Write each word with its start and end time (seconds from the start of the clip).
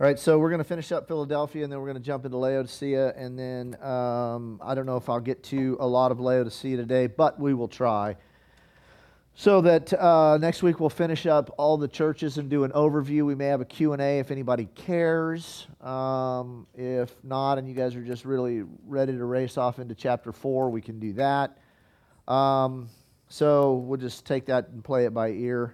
All 0.00 0.04
right, 0.04 0.18
so 0.18 0.40
we're 0.40 0.48
going 0.48 0.58
to 0.58 0.64
finish 0.64 0.90
up 0.90 1.06
Philadelphia 1.06 1.62
and 1.62 1.72
then 1.72 1.78
we're 1.78 1.86
going 1.86 1.96
to 1.96 2.02
jump 2.02 2.24
into 2.24 2.36
Laodicea. 2.36 3.14
And 3.16 3.38
then 3.38 3.80
um, 3.80 4.60
I 4.60 4.74
don't 4.74 4.86
know 4.86 4.96
if 4.96 5.08
I'll 5.08 5.20
get 5.20 5.44
to 5.44 5.76
a 5.78 5.86
lot 5.86 6.10
of 6.10 6.18
Laodicea 6.18 6.76
today, 6.76 7.06
but 7.06 7.38
we 7.38 7.54
will 7.54 7.68
try. 7.68 8.16
So 9.36 9.60
that 9.60 9.92
uh, 9.92 10.36
next 10.38 10.64
week 10.64 10.80
we'll 10.80 10.90
finish 10.90 11.26
up 11.26 11.54
all 11.58 11.76
the 11.76 11.86
churches 11.86 12.38
and 12.38 12.50
do 12.50 12.64
an 12.64 12.72
overview. 12.72 13.24
We 13.24 13.36
may 13.36 13.46
have 13.46 13.60
a 13.60 13.64
Q&A 13.64 14.18
if 14.18 14.32
anybody 14.32 14.68
cares. 14.74 15.68
Um, 15.80 16.66
if 16.74 17.14
not, 17.22 17.58
and 17.58 17.68
you 17.68 17.74
guys 17.74 17.94
are 17.94 18.02
just 18.02 18.24
really 18.24 18.64
ready 18.88 19.12
to 19.12 19.24
race 19.24 19.56
off 19.56 19.78
into 19.78 19.94
chapter 19.94 20.32
4, 20.32 20.70
we 20.70 20.80
can 20.80 20.98
do 20.98 21.12
that. 21.12 21.58
Um, 22.26 22.88
so 23.28 23.74
we'll 23.74 24.00
just 24.00 24.26
take 24.26 24.46
that 24.46 24.70
and 24.70 24.82
play 24.82 25.04
it 25.04 25.14
by 25.14 25.28
ear. 25.28 25.72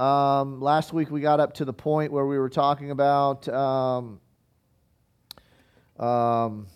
Um, 0.00 0.62
last 0.62 0.94
week 0.94 1.10
we 1.10 1.20
got 1.20 1.40
up 1.40 1.52
to 1.56 1.66
the 1.66 1.74
point 1.74 2.10
where 2.10 2.24
we 2.24 2.38
were 2.38 2.48
talking 2.48 2.90
about 2.90 3.46
um, 3.50 4.18
um, 5.98 6.66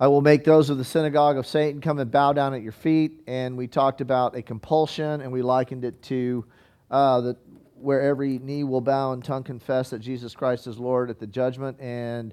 I 0.00 0.06
will 0.06 0.22
make 0.22 0.44
those 0.44 0.70
of 0.70 0.78
the 0.78 0.84
synagogue 0.84 1.36
of 1.36 1.46
Satan 1.46 1.82
come 1.82 1.98
and 1.98 2.10
bow 2.10 2.32
down 2.32 2.54
at 2.54 2.62
your 2.62 2.72
feet. 2.72 3.20
And 3.26 3.58
we 3.58 3.66
talked 3.66 4.00
about 4.00 4.34
a 4.34 4.40
compulsion, 4.40 5.20
and 5.20 5.30
we 5.30 5.42
likened 5.42 5.84
it 5.84 6.00
to 6.04 6.46
uh, 6.90 7.20
the, 7.20 7.36
where 7.74 8.00
every 8.00 8.38
knee 8.38 8.64
will 8.64 8.80
bow 8.80 9.12
and 9.12 9.22
tongue 9.22 9.44
confess 9.44 9.90
that 9.90 9.98
Jesus 9.98 10.34
Christ 10.34 10.66
is 10.66 10.78
Lord 10.78 11.10
at 11.10 11.18
the 11.18 11.26
judgment. 11.26 11.78
And 11.78 12.32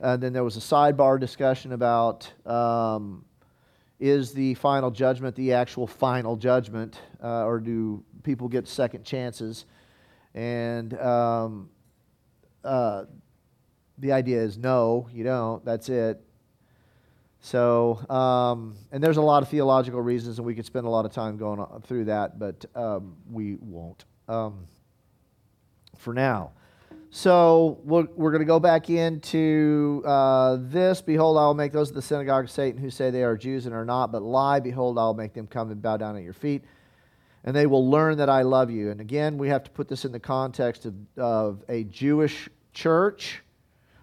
uh, 0.00 0.16
then 0.18 0.32
there 0.32 0.44
was 0.44 0.56
a 0.56 0.60
sidebar 0.60 1.18
discussion 1.18 1.72
about 1.72 2.32
um, 2.46 3.24
is 4.00 4.32
the 4.32 4.54
final 4.54 4.90
judgment 4.90 5.34
the 5.34 5.52
actual 5.52 5.86
final 5.86 6.36
judgment, 6.36 7.00
uh, 7.22 7.44
or 7.44 7.58
do 7.58 8.02
people 8.22 8.48
get 8.48 8.68
second 8.68 9.04
chances? 9.04 9.64
And 10.34 10.94
um, 10.98 11.70
uh, 12.64 13.04
the 13.98 14.12
idea 14.12 14.40
is 14.40 14.56
no, 14.56 15.08
you 15.12 15.24
don't. 15.24 15.64
That's 15.64 15.88
it. 15.88 16.20
So, 17.40 18.04
um, 18.10 18.76
and 18.90 19.02
there's 19.02 19.16
a 19.16 19.22
lot 19.22 19.42
of 19.42 19.48
theological 19.48 20.00
reasons, 20.00 20.38
and 20.38 20.46
we 20.46 20.54
could 20.54 20.66
spend 20.66 20.86
a 20.86 20.90
lot 20.90 21.04
of 21.04 21.12
time 21.12 21.36
going 21.36 21.64
through 21.82 22.06
that, 22.06 22.38
but 22.38 22.64
um, 22.74 23.16
we 23.30 23.56
won't 23.56 24.04
um, 24.28 24.66
for 25.96 26.12
now. 26.12 26.52
So 27.10 27.80
we're, 27.84 28.06
we're 28.16 28.30
going 28.30 28.42
to 28.42 28.46
go 28.46 28.60
back 28.60 28.90
into 28.90 30.02
uh, 30.04 30.58
this. 30.60 31.00
Behold, 31.00 31.38
I 31.38 31.46
will 31.46 31.54
make 31.54 31.72
those 31.72 31.88
of 31.88 31.94
the 31.94 32.02
synagogue 32.02 32.44
of 32.44 32.50
Satan 32.50 32.78
who 32.78 32.90
say 32.90 33.10
they 33.10 33.24
are 33.24 33.34
Jews 33.34 33.64
and 33.64 33.74
are 33.74 33.84
not, 33.86 34.12
but 34.12 34.22
lie. 34.22 34.60
Behold, 34.60 34.98
I 34.98 35.04
will 35.04 35.14
make 35.14 35.32
them 35.32 35.46
come 35.46 35.70
and 35.70 35.80
bow 35.80 35.96
down 35.96 36.16
at 36.16 36.22
your 36.22 36.34
feet, 36.34 36.64
and 37.44 37.56
they 37.56 37.66
will 37.66 37.88
learn 37.88 38.18
that 38.18 38.28
I 38.28 38.42
love 38.42 38.70
you. 38.70 38.90
And 38.90 39.00
again, 39.00 39.38
we 39.38 39.48
have 39.48 39.64
to 39.64 39.70
put 39.70 39.88
this 39.88 40.04
in 40.04 40.12
the 40.12 40.20
context 40.20 40.84
of, 40.84 40.94
of 41.16 41.64
a 41.70 41.84
Jewish 41.84 42.50
church 42.74 43.42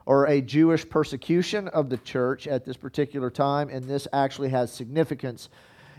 or 0.08 0.25
a 0.25 0.42
Jewish 0.42 0.88
persecution 0.88 1.67
of 1.69 1.90
the 1.92 1.97
church 1.97 2.47
at 2.47 2.66
this 2.66 2.75
particular 2.75 3.30
time, 3.30 3.69
and 3.69 3.84
this 3.86 4.08
actually 4.14 4.50
has 4.50 4.73
significance. 4.73 5.50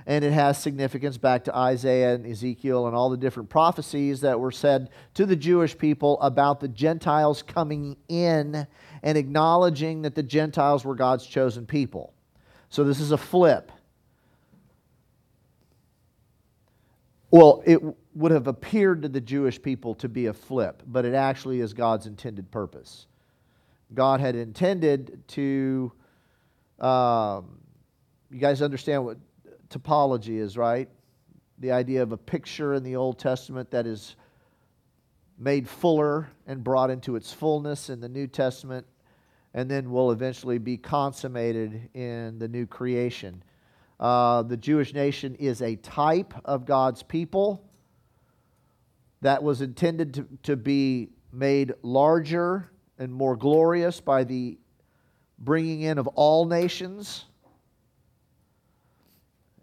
And 0.08 0.24
it 0.24 0.32
has 0.32 0.62
significance 0.62 1.18
back 1.18 1.44
to 1.44 1.56
Isaiah 1.56 2.14
and 2.14 2.24
Ezekiel 2.24 2.86
and 2.86 2.94
all 2.94 3.10
the 3.10 3.16
different 3.16 3.48
prophecies 3.48 4.20
that 4.20 4.38
were 4.38 4.52
said 4.52 4.90
to 5.14 5.26
the 5.26 5.34
Jewish 5.34 5.76
people 5.76 6.20
about 6.20 6.60
the 6.60 6.68
Gentiles 6.68 7.42
coming 7.42 7.96
in 8.08 8.68
and 9.02 9.18
acknowledging 9.18 10.02
that 10.02 10.14
the 10.14 10.22
Gentiles 10.22 10.84
were 10.84 10.94
God's 10.94 11.26
chosen 11.26 11.66
people. 11.66 12.14
So 12.68 12.84
this 12.84 13.00
is 13.00 13.10
a 13.10 13.18
flip. 13.18 13.72
Well, 17.32 17.62
it 17.66 17.80
would 18.14 18.30
have 18.30 18.46
appeared 18.46 19.02
to 19.02 19.08
the 19.08 19.20
Jewish 19.20 19.60
people 19.60 19.94
to 19.96 20.08
be 20.08 20.26
a 20.26 20.32
flip, 20.32 20.82
but 20.86 21.04
it 21.04 21.14
actually 21.14 21.60
is 21.60 21.74
God's 21.74 22.06
intended 22.06 22.50
purpose. 22.50 23.06
God 23.92 24.20
had 24.20 24.36
intended 24.36 25.22
to. 25.28 25.92
Um, 26.78 27.58
you 28.30 28.38
guys 28.38 28.60
understand 28.60 29.04
what 29.04 29.18
typology 29.68 30.38
is, 30.38 30.56
right? 30.56 30.88
The 31.58 31.72
idea 31.72 32.02
of 32.02 32.12
a 32.12 32.16
picture 32.16 32.74
in 32.74 32.82
the 32.82 32.96
Old 32.96 33.18
Testament 33.18 33.70
that 33.70 33.86
is 33.86 34.16
made 35.38 35.68
fuller 35.68 36.28
and 36.46 36.64
brought 36.64 36.90
into 36.90 37.16
its 37.16 37.32
fullness 37.32 37.90
in 37.90 38.00
the 38.00 38.08
New 38.08 38.26
Testament, 38.26 38.86
and 39.54 39.70
then 39.70 39.90
will 39.90 40.10
eventually 40.10 40.58
be 40.58 40.76
consummated 40.76 41.88
in 41.94 42.38
the 42.38 42.48
new 42.48 42.66
creation. 42.66 43.42
Uh, 43.98 44.42
the 44.42 44.56
Jewish 44.56 44.92
nation 44.92 45.34
is 45.36 45.62
a 45.62 45.76
type 45.76 46.34
of 46.44 46.66
God's 46.66 47.02
people 47.02 47.64
that 49.22 49.42
was 49.42 49.62
intended 49.62 50.14
to, 50.14 50.26
to 50.42 50.56
be 50.56 51.08
made 51.32 51.72
larger 51.82 52.70
and 52.98 53.12
more 53.12 53.36
glorious 53.36 54.00
by 54.00 54.24
the 54.24 54.58
bringing 55.38 55.82
in 55.82 55.98
of 55.98 56.06
all 56.08 56.46
nations. 56.46 57.26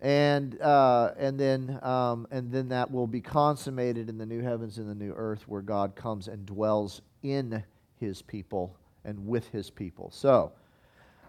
And, 0.03 0.61
uh, 0.61 1.13
and, 1.17 1.39
then, 1.39 1.79
um, 1.81 2.27
and 2.29 2.51
then 2.51 2.69
that 2.69 2.91
will 2.91 3.07
be 3.07 3.21
consummated 3.21 4.09
in 4.09 4.17
the 4.17 4.25
new 4.25 4.41
heavens 4.41 4.77
and 4.77 4.89
the 4.89 4.95
new 4.95 5.13
earth 5.13 5.47
where 5.47 5.61
God 5.61 5.95
comes 5.95 6.27
and 6.27 6.45
dwells 6.45 7.01
in 7.23 7.63
his 7.99 8.21
people 8.21 8.75
and 9.05 9.25
with 9.25 9.47
his 9.47 9.69
people. 9.69 10.11
So, 10.11 10.51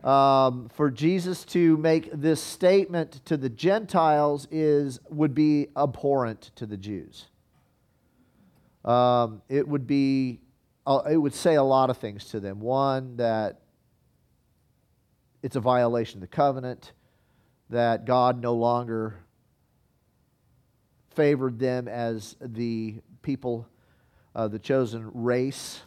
um, 0.03 0.69
for 0.75 0.91
Jesus 0.91 1.45
to 1.47 1.77
make 1.77 2.11
this 2.13 2.43
statement 2.43 3.25
to 3.25 3.37
the 3.37 3.49
Gentiles 3.49 4.47
is, 4.51 4.99
would 5.09 5.35
be 5.35 5.69
abhorrent 5.77 6.51
to 6.57 6.67
the 6.67 6.77
Jews. 6.77 7.27
Um, 8.85 9.41
it 9.49 9.67
would 9.67 9.87
be 9.87 10.41
uh, 10.87 11.01
it 11.11 11.17
would 11.17 11.35
say 11.35 11.55
a 11.55 11.63
lot 11.63 11.91
of 11.91 11.97
things 11.99 12.27
to 12.27 12.41
them. 12.41 12.61
One, 12.61 13.17
that 13.17 13.61
it's 15.43 15.57
a 15.57 15.61
violation 15.61 16.19
of 16.19 16.21
the 16.21 16.27
covenant, 16.27 16.93
that 17.75 18.05
God 18.05 18.41
no 18.41 18.55
longer 18.55 19.17
favored 21.11 21.59
them 21.59 21.89
as 21.89 22.37
the 22.41 23.01
people, 23.23 23.67
uh, 24.37 24.47
the 24.47 24.61
chosen 24.61 25.11
race 25.13 25.83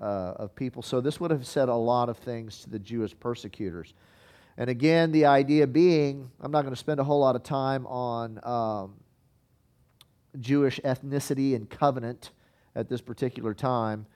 uh, 0.00 0.32
of 0.34 0.56
people. 0.56 0.82
So 0.82 1.00
this 1.00 1.20
would 1.20 1.30
have 1.30 1.46
said 1.46 1.68
a 1.68 1.74
lot 1.76 2.08
of 2.08 2.18
things 2.18 2.62
to 2.62 2.70
the 2.70 2.78
Jewish 2.80 3.16
persecutors. 3.20 3.94
And 4.56 4.68
again, 4.68 5.12
the 5.12 5.26
idea 5.26 5.68
being, 5.68 6.28
I'm 6.40 6.50
not 6.50 6.62
going 6.62 6.74
to 6.74 6.78
spend 6.80 6.98
a 6.98 7.04
whole 7.04 7.20
lot 7.20 7.36
of 7.36 7.44
time 7.44 7.86
on 7.86 8.40
um, 8.42 8.94
Jewish 10.40 10.80
ethnicity 10.84 11.54
and 11.54 11.70
covenant 11.70 12.32
at 12.74 12.88
this 12.88 13.00
particular 13.00 13.54
time. 13.54 14.06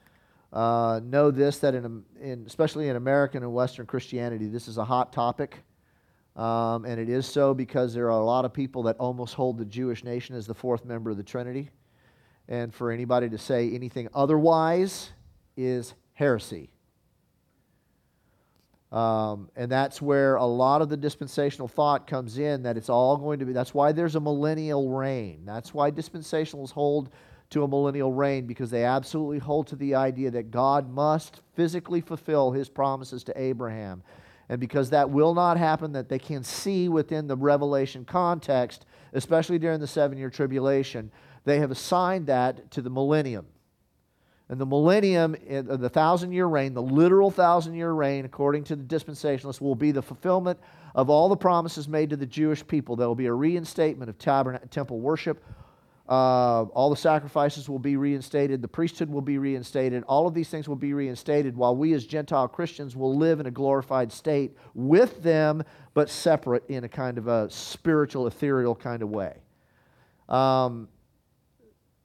Uh, 0.53 0.99
know 1.05 1.31
this 1.31 1.61
that 1.61 1.77
in, 1.77 2.03
in, 2.21 2.43
especially 2.49 2.89
in 2.89 2.97
American 2.97 3.45
and 3.45 3.55
Western 3.55 3.87
Christianity, 3.87 4.49
this 4.49 4.67
is 4.67 4.77
a 4.77 4.85
hot 4.85 5.13
topic. 5.13 5.63
Um, 6.37 6.85
and 6.87 6.99
it 6.99 7.09
is 7.09 7.27
so 7.27 7.53
because 7.53 7.93
there 7.93 8.07
are 8.07 8.21
a 8.21 8.25
lot 8.25 8.45
of 8.45 8.53
people 8.53 8.85
that 8.85 8.97
almost 8.97 9.35
hold 9.35 9.59
the 9.59 9.65
Jewish 9.65 10.03
nation 10.03 10.35
as 10.35 10.47
the 10.47 10.55
fourth 10.55 10.85
member 10.85 11.11
of 11.11 11.17
the 11.17 11.23
Trinity. 11.23 11.71
And 12.49 12.75
for 12.75 12.91
anybody 12.91 13.29
to 13.29 13.39
say 13.39 13.71
anything 13.71 14.09
otherwise 14.15 15.11
is 15.57 15.95
heresy. 16.15 16.71
Um, 18.91 19.49
and 19.57 19.73
that's 19.73 20.03
where 20.03 20.37
a 20.37 20.45
lot 20.45 20.83
of 20.83 20.91
the 20.91 20.99
dispensational 20.99 21.67
thought 21.67 22.07
comes 22.07 22.37
in 22.37 22.63
that 22.65 22.77
it's 22.77 22.91
all 22.91 23.17
going 23.17 23.39
to 23.39 23.47
be, 23.47 23.53
that's 23.55 23.73
why 23.73 23.93
there's 23.93 24.17
a 24.17 24.21
millennial 24.21 24.91
reign. 24.91 25.45
That's 25.47 25.73
why 25.73 25.91
dispensationalists 25.91 26.73
hold 26.73 27.11
to 27.51 27.65
a 27.65 27.69
millennial 27.69 28.13
reign 28.13 28.47
because 28.47 28.71
they 28.71 28.85
absolutely 28.85 29.39
hold 29.39 29.67
to 29.69 29.77
the 29.77 29.95
idea 29.95 30.31
that 30.31 30.51
God 30.51 30.91
must 30.91 31.41
physically 31.55 32.03
fulfill 32.03 32.51
his 32.51 32.69
promises 32.69 33.25
to 33.25 33.41
Abraham. 33.41 34.03
And 34.53 34.61
because 34.61 34.91
that 34.91 35.09
will 35.09 35.33
not 35.33 35.57
happen, 35.57 35.93
that 35.93 36.11
they 36.11 36.19
can 36.19 36.45
see 36.45 36.91
within 36.91 37.27
the 37.27 37.35
Revelation 37.35 38.05
context, 38.05 38.85
especially 39.15 39.59
during 39.59 39.81
the 39.81 39.87
seven 39.87 40.19
year 40.19 40.29
tribulation, 40.29 41.11
they 41.47 41.59
have 41.61 41.71
assigned 41.71 42.27
that 42.27 42.71
to 42.73 42.83
the 42.83 42.91
millennium. 42.91 43.47
And 44.51 44.61
the 44.61 44.67
millennium, 44.67 45.37
uh, 45.51 45.63
the 45.63 45.89
thousand 45.89 46.33
year 46.33 46.45
reign, 46.45 46.75
the 46.75 46.83
literal 46.83 47.31
thousand 47.31 47.77
year 47.77 47.93
reign, 47.93 48.27
according 48.27 48.65
to 48.65 48.77
the 48.77 48.83
dispensationalists, 48.83 49.63
will 49.63 49.75
be 49.75 49.91
the 49.91 50.03
fulfillment 50.03 50.61
of 50.95 51.09
all 51.09 51.31
the 51.31 51.37
promises 51.37 51.89
made 51.89 52.11
to 52.11 52.17
the 52.19 52.27
Jewish 52.27 52.67
people. 52.67 52.95
There 52.95 53.09
will 53.09 53.15
be 53.15 53.29
a 53.29 53.33
reinstatement 53.33 54.11
of 54.11 54.19
tabernacle, 54.19 54.69
temple 54.69 55.01
worship. 55.01 55.43
Uh, 56.09 56.65
all 56.75 56.91
the 56.91 56.97
sacrifices 56.97 57.69
will 57.69 57.79
be 57.79 57.97
reinstated. 57.97 58.61
The 58.61 58.69
priesthood 58.69 59.09
will 59.09 59.23
be 59.23 59.39
reinstated. 59.39 60.03
All 60.05 60.27
of 60.27 60.35
these 60.35 60.49
things 60.49 60.69
will 60.69 60.77
be 60.77 60.95
reinstated 60.95 61.57
while 61.57 61.77
we 61.77 61.93
as 61.93 62.05
Gentile 62.05 62.49
Christians 62.49 62.97
will 62.97 63.17
live 63.17 63.39
in 63.39 63.47
a 63.47 63.51
glorified 63.51 64.13
state 64.13 64.57
with 64.75 65.23
them, 65.23 65.63
but 65.95 66.11
separate 66.11 66.65
in 66.69 66.85
a 66.85 66.89
kind 66.89 67.19
of 67.19 67.29
a 67.29 67.49
spiritual, 67.51 68.27
ethereal 68.27 68.75
kind 68.75 69.03
of 69.03 69.11
way. 69.11 69.37
Um, 70.29 70.89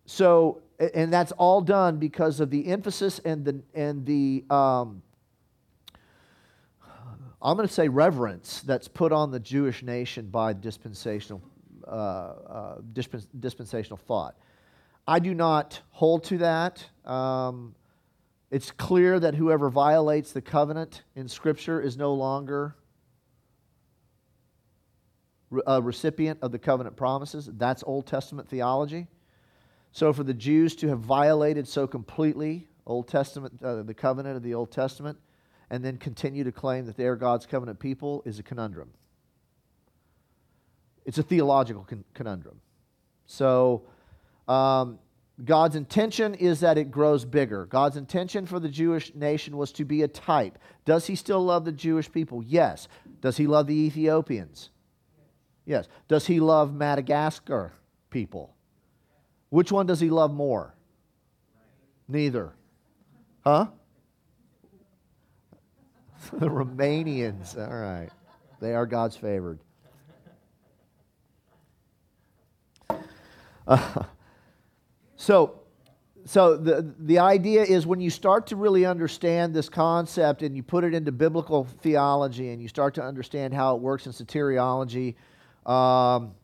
so, 0.06 0.62
and 0.94 1.12
that's 1.12 1.32
all 1.34 1.62
done 1.62 1.98
because 1.98 2.40
of 2.40 2.52
the 2.52 2.68
emphasis 2.68 3.20
and 3.26 3.44
the, 3.44 3.62
and 3.74 4.06
the 4.06 4.44
um, 4.50 5.02
I'm 7.42 7.56
going 7.56 7.68
to 7.68 7.74
say 7.74 7.88
reverence 7.88 8.62
that's 8.62 8.88
put 8.88 9.12
on 9.12 9.32
the 9.32 9.40
Jewish 9.40 9.84
nation 9.84 10.28
by 10.28 10.54
dispensational 10.54 11.42
uh, 11.88 11.92
uh, 11.92 12.82
dispensational 13.40 13.98
thought. 13.98 14.36
I 15.08 15.20
do 15.20 15.34
not 15.34 15.82
hold 15.92 16.26
to 16.26 16.40
that. 16.40 16.86
Um, 17.06 17.76
it's 18.52 18.72
clear 18.72 19.20
that 19.20 19.36
whoever 19.36 19.70
violates 19.70 20.32
the 20.32 20.42
covenant 20.42 21.04
in 21.16 21.28
Scripture 21.28 21.82
is 21.82 21.98
no 21.98 22.14
longer 22.14 22.76
a 25.66 25.82
recipient 25.82 26.40
of 26.42 26.52
the 26.52 26.60
covenant 26.60 26.96
promises. 26.96 27.50
That's 27.54 27.84
Old 27.84 28.06
Testament 28.06 28.50
theology. 28.50 29.08
So, 29.92 30.12
for 30.14 30.24
the 30.24 30.34
Jews 30.34 30.76
to 30.78 30.90
have 30.90 31.00
violated 31.00 31.68
so 31.68 31.88
completely 31.88 32.68
Old 32.86 33.08
Testament, 33.08 33.62
uh, 33.64 33.84
the 33.84 33.94
covenant 33.94 34.38
of 34.38 34.44
the 34.44 34.54
Old 34.54 34.72
Testament, 34.72 35.18
and 35.70 35.84
then 35.84 35.98
continue 35.98 36.44
to 36.44 36.52
claim 36.52 36.86
that 36.86 36.96
they 36.96 37.06
are 37.06 37.16
God's 37.16 37.46
covenant 37.46 37.80
people 37.80 38.22
is 38.26 38.40
a 38.40 38.44
conundrum. 38.44 38.92
It's 41.08 41.18
a 41.18 41.24
theological 41.24 41.86
con- 41.86 42.04
conundrum. 42.14 42.60
So, 43.26 43.84
um, 44.48 45.00
God's 45.44 45.76
intention 45.76 46.36
is 46.36 46.60
that 46.60 46.78
it 46.78 46.92
grows 46.92 47.24
bigger. 47.24 47.66
God's 47.66 47.96
intention 47.96 48.46
for 48.46 48.60
the 48.60 48.68
Jewish 48.68 49.16
nation 49.16 49.56
was 49.56 49.72
to 49.74 49.86
be 49.86 50.04
a 50.04 50.08
type. 50.08 50.60
Does 50.84 51.08
he 51.08 51.16
still 51.16 51.44
love 51.44 51.64
the 51.64 51.72
Jewish 51.72 52.12
people? 52.12 52.44
Yes. 52.44 52.88
Does 53.22 53.38
he 53.38 53.48
love 53.48 53.68
the 53.68 53.76
Ethiopians? 53.76 54.70
Yes. 55.66 55.88
Does 56.08 56.28
he 56.28 56.40
love 56.40 56.74
Madagascar 56.74 57.74
people? 58.10 58.54
Which 59.50 59.72
one 59.72 59.86
does 59.86 60.00
he 60.02 60.10
love 60.10 60.34
more? 60.34 60.76
Neither. 62.10 62.54
Huh? 63.46 63.68
the 66.34 66.48
Romanians. 66.48 67.58
All 67.58 67.78
right. 67.78 68.10
They 68.60 68.74
are 68.74 68.86
God's 68.86 69.16
favored. 69.16 69.60
So, 75.18 75.62
so 76.26 76.56
the, 76.56 76.94
the 77.00 77.20
idea 77.20 77.64
is 77.64 77.88
when 77.88 78.00
you 78.00 78.12
start 78.12 78.48
to 78.48 78.56
really 78.56 78.86
understand 78.86 79.54
this 79.54 79.68
concept 79.68 80.44
and 80.44 80.56
you 80.56 80.62
put 80.62 80.84
it 80.84 80.94
into 80.94 81.12
biblical 81.12 81.66
theology 81.82 82.52
and 82.52 82.62
you 82.62 82.68
start 82.68 82.94
to 82.96 83.04
understand 83.04 83.54
how 83.54 83.76
it 83.76 83.82
works 83.82 84.06
in 84.06 84.12
soteriology, 84.12 85.16
um, 85.66 86.36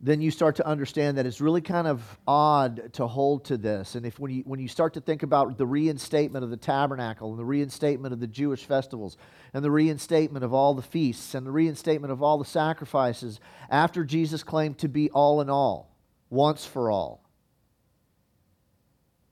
then 0.00 0.20
you 0.20 0.30
start 0.30 0.56
to 0.56 0.66
understand 0.66 1.16
that 1.16 1.24
it's 1.24 1.40
really 1.40 1.60
kind 1.60 1.86
of 1.86 2.18
odd 2.26 2.92
to 2.94 3.06
hold 3.06 3.44
to 3.46 3.56
this. 3.56 3.94
And 3.94 4.04
if 4.04 4.18
when 4.18 4.32
you, 4.32 4.42
when 4.42 4.60
you 4.60 4.68
start 4.68 4.94
to 4.94 5.00
think 5.00 5.22
about 5.22 5.56
the 5.56 5.66
reinstatement 5.66 6.44
of 6.44 6.50
the 6.50 6.56
tabernacle 6.56 7.30
and 7.30 7.38
the 7.38 7.44
reinstatement 7.44 8.12
of 8.12 8.20
the 8.20 8.26
Jewish 8.26 8.64
festivals 8.64 9.16
and 9.54 9.64
the 9.64 9.70
reinstatement 9.70 10.44
of 10.44 10.52
all 10.52 10.74
the 10.74 10.82
feasts 10.82 11.34
and 11.34 11.46
the 11.46 11.52
reinstatement 11.52 12.12
of 12.12 12.22
all 12.22 12.38
the 12.38 12.44
sacrifices 12.44 13.40
after 13.70 14.04
Jesus 14.04 14.42
claimed 14.42 14.78
to 14.78 14.88
be 14.88 15.10
all 15.10 15.40
in 15.40 15.48
all, 15.48 15.96
once 16.28 16.66
for 16.66 16.90
all, 16.90 17.24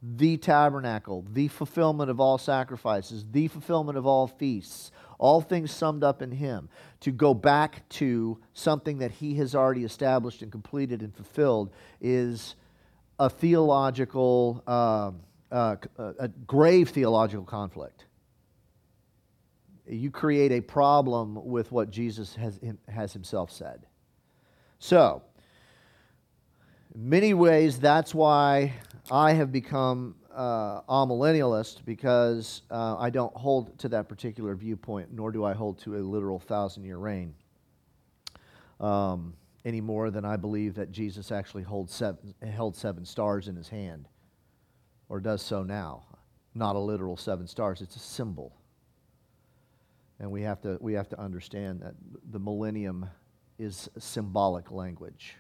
the 0.03 0.37
tabernacle, 0.37 1.25
the 1.33 1.49
fulfillment 1.49 2.11
of 2.11 2.19
all 2.19 2.39
sacrifices, 2.39 3.25
the 3.31 3.49
fulfillment 3.49 3.97
of 3.97 4.07
all 4.07 4.27
feasts, 4.27 4.91
all 5.19 5.41
things 5.41 5.71
summed 5.71 6.03
up 6.03 6.23
in 6.23 6.33
Him, 6.33 6.69
to 7.03 7.11
go 7.11 7.35
back 7.35 7.89
to 7.89 8.39
something 8.55 8.99
that 8.99 9.11
He 9.11 9.35
has 9.35 9.57
already 9.57 9.85
established 9.85 10.41
and 10.43 10.53
completed 10.53 11.03
and 11.03 11.15
fulfilled 11.15 11.71
is 12.01 12.55
a 13.19 13.29
theological, 13.29 14.63
uh, 14.69 15.11
uh, 15.51 15.77
a 15.99 16.29
grave 16.47 16.91
theological 16.91 17.45
conflict. 17.45 18.07
You 19.85 20.13
create 20.13 20.53
a 20.53 20.61
problem 20.61 21.45
with 21.45 21.73
what 21.73 21.91
Jesus 21.91 22.37
has, 22.37 22.61
has 22.89 23.13
Himself 23.13 23.51
said. 23.51 23.85
So, 24.79 25.23
in 26.95 27.09
many 27.09 27.35
ways, 27.35 27.81
that's 27.81 28.15
why 28.15 28.75
I 29.11 29.33
have 29.33 29.51
become 29.51 30.15
uh, 30.35 30.83
amillennialist 30.89 31.85
because 31.85 32.63
uh, 32.71 32.97
I 32.99 33.11
don't 33.11 33.35
hold 33.37 33.79
to 33.81 33.89
that 33.91 34.09
particular 34.09 34.55
viewpoint, 34.55 35.13
nor 35.13 35.31
do 35.31 35.45
I 35.45 35.53
hold 35.53 35.79
to 35.81 35.97
a 35.97 36.01
literal 36.01 36.39
thousand 36.39 36.85
year 36.85 36.99
reign 36.99 37.35
um, 38.81 39.35
any 39.65 39.81
more 39.81 40.11
than 40.11 40.25
I 40.25 40.37
believe 40.37 40.75
that 40.75 40.91
Jesus 40.91 41.31
actually 41.31 41.65
seven, 41.89 42.35
held 42.43 42.77
seven 42.77 43.05
stars 43.05 43.49
in 43.49 43.57
his 43.57 43.69
hand, 43.69 44.09
or 45.09 45.21
does 45.21 45.41
so 45.41 45.63
now. 45.63 46.05
Not 46.55 46.77
a 46.77 46.79
literal 46.79 47.17
seven 47.17 47.47
stars, 47.47 47.81
it's 47.81 47.97
a 47.97 48.01
symbol. 48.01 48.55
And 50.19 50.31
we 50.31 50.43
have 50.43 50.61
to, 50.63 50.77
we 50.81 50.93
have 50.95 51.09
to 51.11 51.21
understand 51.21 51.81
that 51.81 51.95
the 52.31 52.39
millennium 52.39 53.09
is 53.59 53.89
symbolic 53.99 54.71
language. 54.71 55.37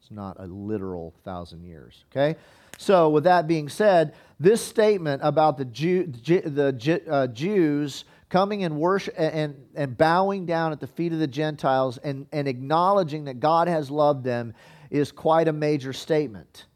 It's 0.00 0.10
not 0.10 0.36
a 0.38 0.46
literal 0.46 1.14
thousand 1.24 1.64
years. 1.64 2.04
Okay? 2.10 2.36
So, 2.78 3.08
with 3.08 3.24
that 3.24 3.46
being 3.46 3.68
said, 3.68 4.14
this 4.40 4.64
statement 4.64 5.22
about 5.24 5.56
the, 5.56 5.64
Jew, 5.64 6.06
the 6.06 7.02
uh, 7.10 7.26
Jews 7.28 8.04
coming 8.28 8.64
and 8.64 8.76
worship 8.76 9.14
and, 9.16 9.54
and 9.74 9.96
bowing 9.96 10.44
down 10.44 10.72
at 10.72 10.80
the 10.80 10.86
feet 10.86 11.12
of 11.12 11.20
the 11.20 11.26
Gentiles 11.26 11.98
and, 11.98 12.26
and 12.32 12.48
acknowledging 12.48 13.24
that 13.24 13.38
God 13.38 13.68
has 13.68 13.90
loved 13.90 14.24
them 14.24 14.54
is 14.90 15.12
quite 15.12 15.46
a 15.46 15.52
major 15.52 15.92
statement. 15.92 16.66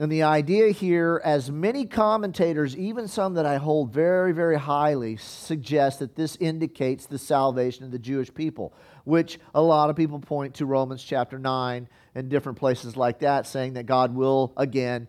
And 0.00 0.12
the 0.12 0.22
idea 0.22 0.70
here, 0.70 1.20
as 1.24 1.50
many 1.50 1.84
commentators, 1.84 2.76
even 2.76 3.08
some 3.08 3.34
that 3.34 3.44
I 3.44 3.56
hold 3.56 3.92
very, 3.92 4.32
very 4.32 4.56
highly, 4.56 5.16
suggest 5.16 5.98
that 5.98 6.14
this 6.14 6.36
indicates 6.36 7.06
the 7.06 7.18
salvation 7.18 7.84
of 7.84 7.90
the 7.90 7.98
Jewish 7.98 8.32
people, 8.32 8.72
which 9.02 9.40
a 9.56 9.60
lot 9.60 9.90
of 9.90 9.96
people 9.96 10.20
point 10.20 10.54
to 10.54 10.66
Romans 10.66 11.02
chapter 11.02 11.36
9 11.36 11.88
and 12.18 12.28
different 12.28 12.58
places 12.58 12.96
like 12.96 13.20
that, 13.20 13.46
saying 13.46 13.74
that 13.74 13.86
God 13.86 14.12
will 14.12 14.52
again 14.56 15.06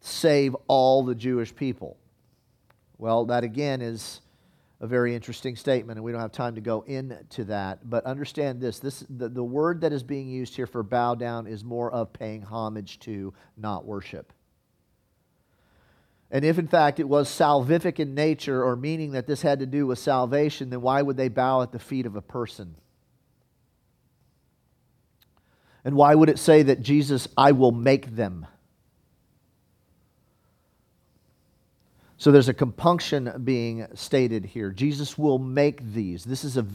save 0.00 0.54
all 0.68 1.02
the 1.02 1.14
Jewish 1.14 1.56
people. 1.56 1.96
Well, 2.98 3.24
that 3.26 3.44
again 3.44 3.80
is 3.80 4.20
a 4.78 4.86
very 4.86 5.14
interesting 5.14 5.56
statement, 5.56 5.96
and 5.96 6.04
we 6.04 6.12
don't 6.12 6.20
have 6.20 6.32
time 6.32 6.56
to 6.56 6.60
go 6.60 6.82
into 6.82 7.44
that. 7.44 7.88
But 7.88 8.04
understand 8.04 8.60
this, 8.60 8.78
this 8.78 9.02
the, 9.08 9.30
the 9.30 9.42
word 9.42 9.80
that 9.80 9.92
is 9.94 10.02
being 10.02 10.28
used 10.28 10.54
here 10.54 10.66
for 10.66 10.82
bow 10.82 11.14
down 11.14 11.46
is 11.46 11.64
more 11.64 11.90
of 11.90 12.12
paying 12.12 12.42
homage 12.42 12.98
to, 13.00 13.32
not 13.56 13.86
worship. 13.86 14.30
And 16.30 16.44
if 16.44 16.58
in 16.58 16.68
fact 16.68 17.00
it 17.00 17.08
was 17.08 17.30
salvific 17.30 17.98
in 17.98 18.14
nature 18.14 18.62
or 18.62 18.76
meaning 18.76 19.12
that 19.12 19.26
this 19.26 19.40
had 19.40 19.60
to 19.60 19.66
do 19.66 19.86
with 19.86 19.98
salvation, 19.98 20.68
then 20.68 20.82
why 20.82 21.00
would 21.00 21.16
they 21.16 21.28
bow 21.28 21.62
at 21.62 21.72
the 21.72 21.78
feet 21.78 22.04
of 22.04 22.16
a 22.16 22.22
person? 22.22 22.76
And 25.84 25.94
why 25.94 26.14
would 26.14 26.28
it 26.28 26.38
say 26.38 26.62
that 26.62 26.82
Jesus, 26.82 27.28
I 27.36 27.52
will 27.52 27.72
make 27.72 28.14
them? 28.16 28.46
So 32.18 32.30
there's 32.30 32.50
a 32.50 32.54
compunction 32.54 33.32
being 33.44 33.86
stated 33.94 34.44
here. 34.44 34.70
Jesus 34.72 35.16
will 35.16 35.38
make 35.38 35.82
these. 35.94 36.22
This 36.22 36.44
is 36.44 36.58
a 36.58 36.66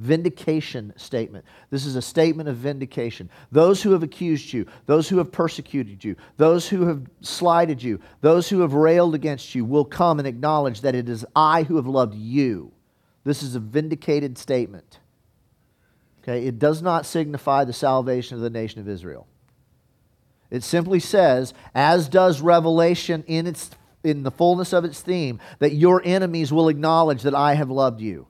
vindication 0.00 0.92
statement. 0.96 1.44
This 1.70 1.86
is 1.86 1.94
a 1.94 2.02
statement 2.02 2.48
of 2.48 2.56
vindication. 2.56 3.30
Those 3.52 3.80
who 3.80 3.92
have 3.92 4.02
accused 4.02 4.52
you, 4.52 4.66
those 4.86 5.08
who 5.08 5.18
have 5.18 5.30
persecuted 5.30 6.02
you, 6.02 6.16
those 6.36 6.68
who 6.68 6.84
have 6.88 7.06
slighted 7.20 7.80
you, 7.80 8.00
those 8.22 8.48
who 8.48 8.58
have 8.58 8.74
railed 8.74 9.14
against 9.14 9.54
you 9.54 9.64
will 9.64 9.84
come 9.84 10.18
and 10.18 10.26
acknowledge 10.26 10.80
that 10.80 10.96
it 10.96 11.08
is 11.08 11.24
I 11.36 11.62
who 11.62 11.76
have 11.76 11.86
loved 11.86 12.16
you. 12.16 12.72
This 13.22 13.44
is 13.44 13.54
a 13.54 13.60
vindicated 13.60 14.36
statement. 14.36 14.98
Okay, 16.22 16.46
it 16.46 16.58
does 16.58 16.82
not 16.82 17.04
signify 17.04 17.64
the 17.64 17.72
salvation 17.72 18.36
of 18.36 18.42
the 18.42 18.50
nation 18.50 18.80
of 18.80 18.88
Israel. 18.88 19.26
It 20.50 20.62
simply 20.62 21.00
says, 21.00 21.52
as 21.74 22.08
does 22.08 22.40
Revelation 22.40 23.24
in, 23.26 23.46
its, 23.46 23.70
in 24.04 24.22
the 24.22 24.30
fullness 24.30 24.72
of 24.72 24.84
its 24.84 25.00
theme, 25.00 25.40
that 25.58 25.72
your 25.72 26.02
enemies 26.04 26.52
will 26.52 26.68
acknowledge 26.68 27.22
that 27.22 27.34
I 27.34 27.54
have 27.54 27.70
loved 27.70 28.00
you. 28.00 28.28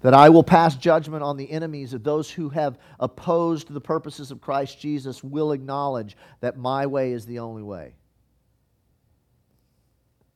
That 0.00 0.14
I 0.14 0.30
will 0.30 0.42
pass 0.42 0.74
judgment 0.74 1.22
on 1.22 1.36
the 1.36 1.50
enemies 1.50 1.92
of 1.92 2.02
those 2.02 2.30
who 2.30 2.48
have 2.48 2.78
opposed 2.98 3.72
the 3.72 3.80
purposes 3.80 4.30
of 4.30 4.40
Christ 4.40 4.80
Jesus, 4.80 5.22
will 5.22 5.52
acknowledge 5.52 6.16
that 6.40 6.56
my 6.56 6.86
way 6.86 7.12
is 7.12 7.26
the 7.26 7.38
only 7.38 7.62
way. 7.62 7.94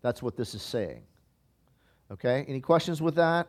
That's 0.03 0.23
what 0.23 0.37
this 0.37 0.55
is 0.55 0.63
saying. 0.63 1.03
Okay? 2.11 2.45
Any 2.47 2.61
questions 2.61 3.01
with 3.01 3.17
that? 3.17 3.49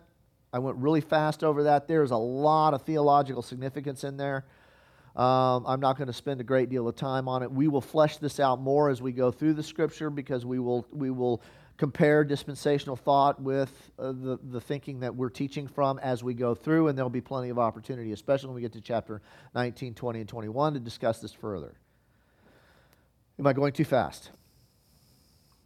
I 0.54 0.60
went 0.60 0.78
really 0.78 1.02
fast 1.02 1.44
over 1.44 1.64
that. 1.64 1.88
There's 1.88 2.12
a 2.12 2.18
lot 2.18 2.74
of 2.74 2.82
theological 2.84 3.42
significance 3.42 4.04
in 4.04 4.18
there. 4.18 4.46
Um, 5.16 5.66
I'm 5.68 5.80
not 5.80 5.98
going 5.98 6.08
to 6.08 6.14
spend 6.14 6.40
a 6.40 6.44
great 6.44 6.70
deal 6.70 6.88
of 6.88 6.96
time 6.96 7.28
on 7.28 7.44
it. 7.44 7.52
We 7.52 7.68
will 7.68 7.82
flesh 7.82 8.18
this 8.18 8.40
out 8.40 8.62
more 8.62 8.90
as 8.90 9.02
we 9.02 9.12
go 9.12 9.32
through 9.32 9.54
the 9.54 9.64
scripture 9.64 10.10
because 10.10 10.46
we 10.46 10.60
will, 10.60 10.88
we 10.92 11.10
will 11.10 11.42
compare 11.78 12.24
dispensational 12.24 12.96
thought 12.96 13.42
with 13.42 13.92
uh, 13.98 14.12
the, 14.12 14.40
the 14.52 14.62
thinking 14.62 15.02
that 15.02 15.16
we're 15.16 15.30
teaching 15.30 15.68
from 15.68 16.00
as 16.00 16.24
we 16.24 16.34
go 16.34 16.54
through, 16.54 16.88
and 16.88 16.98
there'll 16.98 17.10
be 17.10 17.22
plenty 17.22 17.50
of 17.50 17.60
opportunity, 17.60 18.12
especially 18.12 18.48
when 18.48 18.56
we 18.56 18.62
get 18.62 18.74
to 18.74 18.82
chapter 18.82 19.22
19, 19.56 19.96
20, 19.96 20.20
and 20.20 20.30
21, 20.30 20.74
to 20.76 20.80
discuss 20.80 21.20
this 21.20 21.34
further. 21.34 21.74
Am 23.40 23.48
I 23.48 23.54
going 23.54 23.74
too 23.74 23.86
fast? 23.86 24.32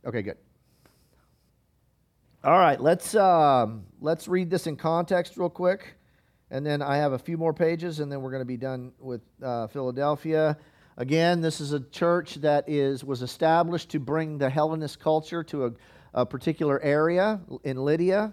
Okay, 0.05 0.21
good. 0.21 0.37
All 2.45 2.59
right, 2.59 2.79
let's, 2.79 3.15
um, 3.15 3.85
let's 3.99 4.27
read 4.27 4.51
this 4.51 4.67
in 4.67 4.75
context 4.75 5.35
real 5.35 5.49
quick, 5.49 5.95
And 6.51 6.65
then 6.65 6.81
I 6.81 6.97
have 6.97 7.13
a 7.13 7.19
few 7.19 7.37
more 7.37 7.53
pages, 7.53 7.99
and 7.99 8.11
then 8.11 8.21
we're 8.21 8.29
going 8.29 8.41
to 8.41 8.45
be 8.45 8.57
done 8.57 8.91
with 8.99 9.21
uh, 9.41 9.65
Philadelphia. 9.67 10.57
Again, 10.97 11.41
this 11.41 11.59
is 11.59 11.73
a 11.73 11.79
church 11.79 12.35
that 12.35 12.69
is 12.69 13.03
was 13.03 13.21
established 13.21 13.89
to 13.89 13.99
bring 13.99 14.37
the 14.37 14.49
Hellenist 14.49 14.99
culture 14.99 15.43
to 15.45 15.65
a, 15.65 15.71
a 16.13 16.25
particular 16.25 16.79
area 16.81 17.41
in 17.63 17.77
Lydia. 17.77 18.31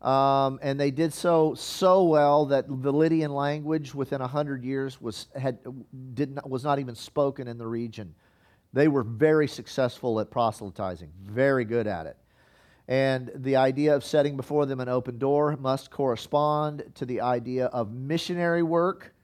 Um, 0.00 0.58
and 0.62 0.80
they 0.80 0.90
did 0.90 1.12
so 1.12 1.54
so 1.54 2.04
well 2.04 2.46
that 2.46 2.66
the 2.68 2.90
Lydian 2.90 3.32
language 3.32 3.94
within 3.94 4.20
hundred 4.20 4.64
years 4.64 5.00
was 5.00 5.28
had 5.36 5.58
did 6.14 6.34
not, 6.34 6.50
was 6.50 6.64
not 6.64 6.80
even 6.80 6.96
spoken 6.96 7.46
in 7.46 7.58
the 7.58 7.66
region. 7.66 8.14
They 8.72 8.88
were 8.88 9.04
very 9.04 9.46
successful 9.46 10.18
at 10.18 10.30
proselytizing, 10.30 11.12
very 11.22 11.64
good 11.64 11.86
at 11.86 12.06
it. 12.06 12.16
And 12.88 13.30
the 13.34 13.56
idea 13.56 13.94
of 13.94 14.04
setting 14.04 14.36
before 14.36 14.66
them 14.66 14.80
an 14.80 14.88
open 14.88 15.18
door 15.18 15.56
must 15.56 15.90
correspond 15.90 16.84
to 16.96 17.06
the 17.06 17.20
idea 17.20 17.66
of 17.66 17.92
missionary 17.92 18.62
work 18.62 19.14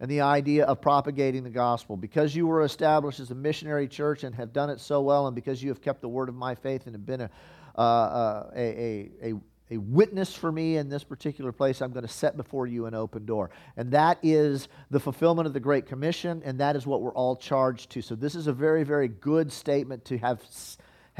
and 0.00 0.10
the 0.10 0.20
idea 0.20 0.64
of 0.64 0.80
propagating 0.80 1.42
the 1.42 1.50
gospel. 1.50 1.96
Because 1.96 2.34
you 2.34 2.46
were 2.46 2.62
established 2.62 3.20
as 3.20 3.30
a 3.30 3.34
missionary 3.34 3.88
church 3.88 4.24
and 4.24 4.34
have 4.34 4.52
done 4.52 4.70
it 4.70 4.80
so 4.80 5.00
well, 5.00 5.26
and 5.26 5.34
because 5.34 5.62
you 5.62 5.68
have 5.70 5.80
kept 5.80 6.00
the 6.00 6.08
word 6.08 6.28
of 6.28 6.34
my 6.34 6.54
faith 6.54 6.86
and 6.86 6.94
have 6.94 7.06
been 7.06 7.22
a, 7.22 7.30
uh, 7.76 7.80
uh, 7.80 8.50
a, 8.54 8.60
a, 8.60 9.30
a 9.30 9.34
a 9.70 9.78
witness 9.78 10.34
for 10.34 10.50
me 10.50 10.76
in 10.76 10.88
this 10.88 11.04
particular 11.04 11.52
place, 11.52 11.80
I'm 11.80 11.92
going 11.92 12.06
to 12.06 12.12
set 12.12 12.36
before 12.36 12.66
you 12.66 12.86
an 12.86 12.94
open 12.94 13.24
door. 13.24 13.50
And 13.76 13.92
that 13.92 14.18
is 14.22 14.68
the 14.90 14.98
fulfillment 14.98 15.46
of 15.46 15.52
the 15.52 15.60
Great 15.60 15.86
Commission, 15.86 16.42
and 16.44 16.58
that 16.58 16.74
is 16.74 16.86
what 16.86 17.02
we're 17.02 17.14
all 17.14 17.36
charged 17.36 17.90
to. 17.90 18.02
So, 18.02 18.16
this 18.16 18.34
is 18.34 18.48
a 18.48 18.52
very, 18.52 18.82
very 18.82 19.08
good 19.08 19.52
statement 19.52 20.04
to 20.06 20.18
have, 20.18 20.42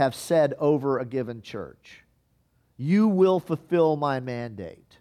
have 0.00 0.14
said 0.14 0.54
over 0.59 0.99
a 0.99 1.04
given 1.04 1.42
church. 1.42 2.04
You 2.78 3.07
will 3.07 3.38
fulfill 3.38 3.97
my 3.97 4.19
mandate. 4.19 4.97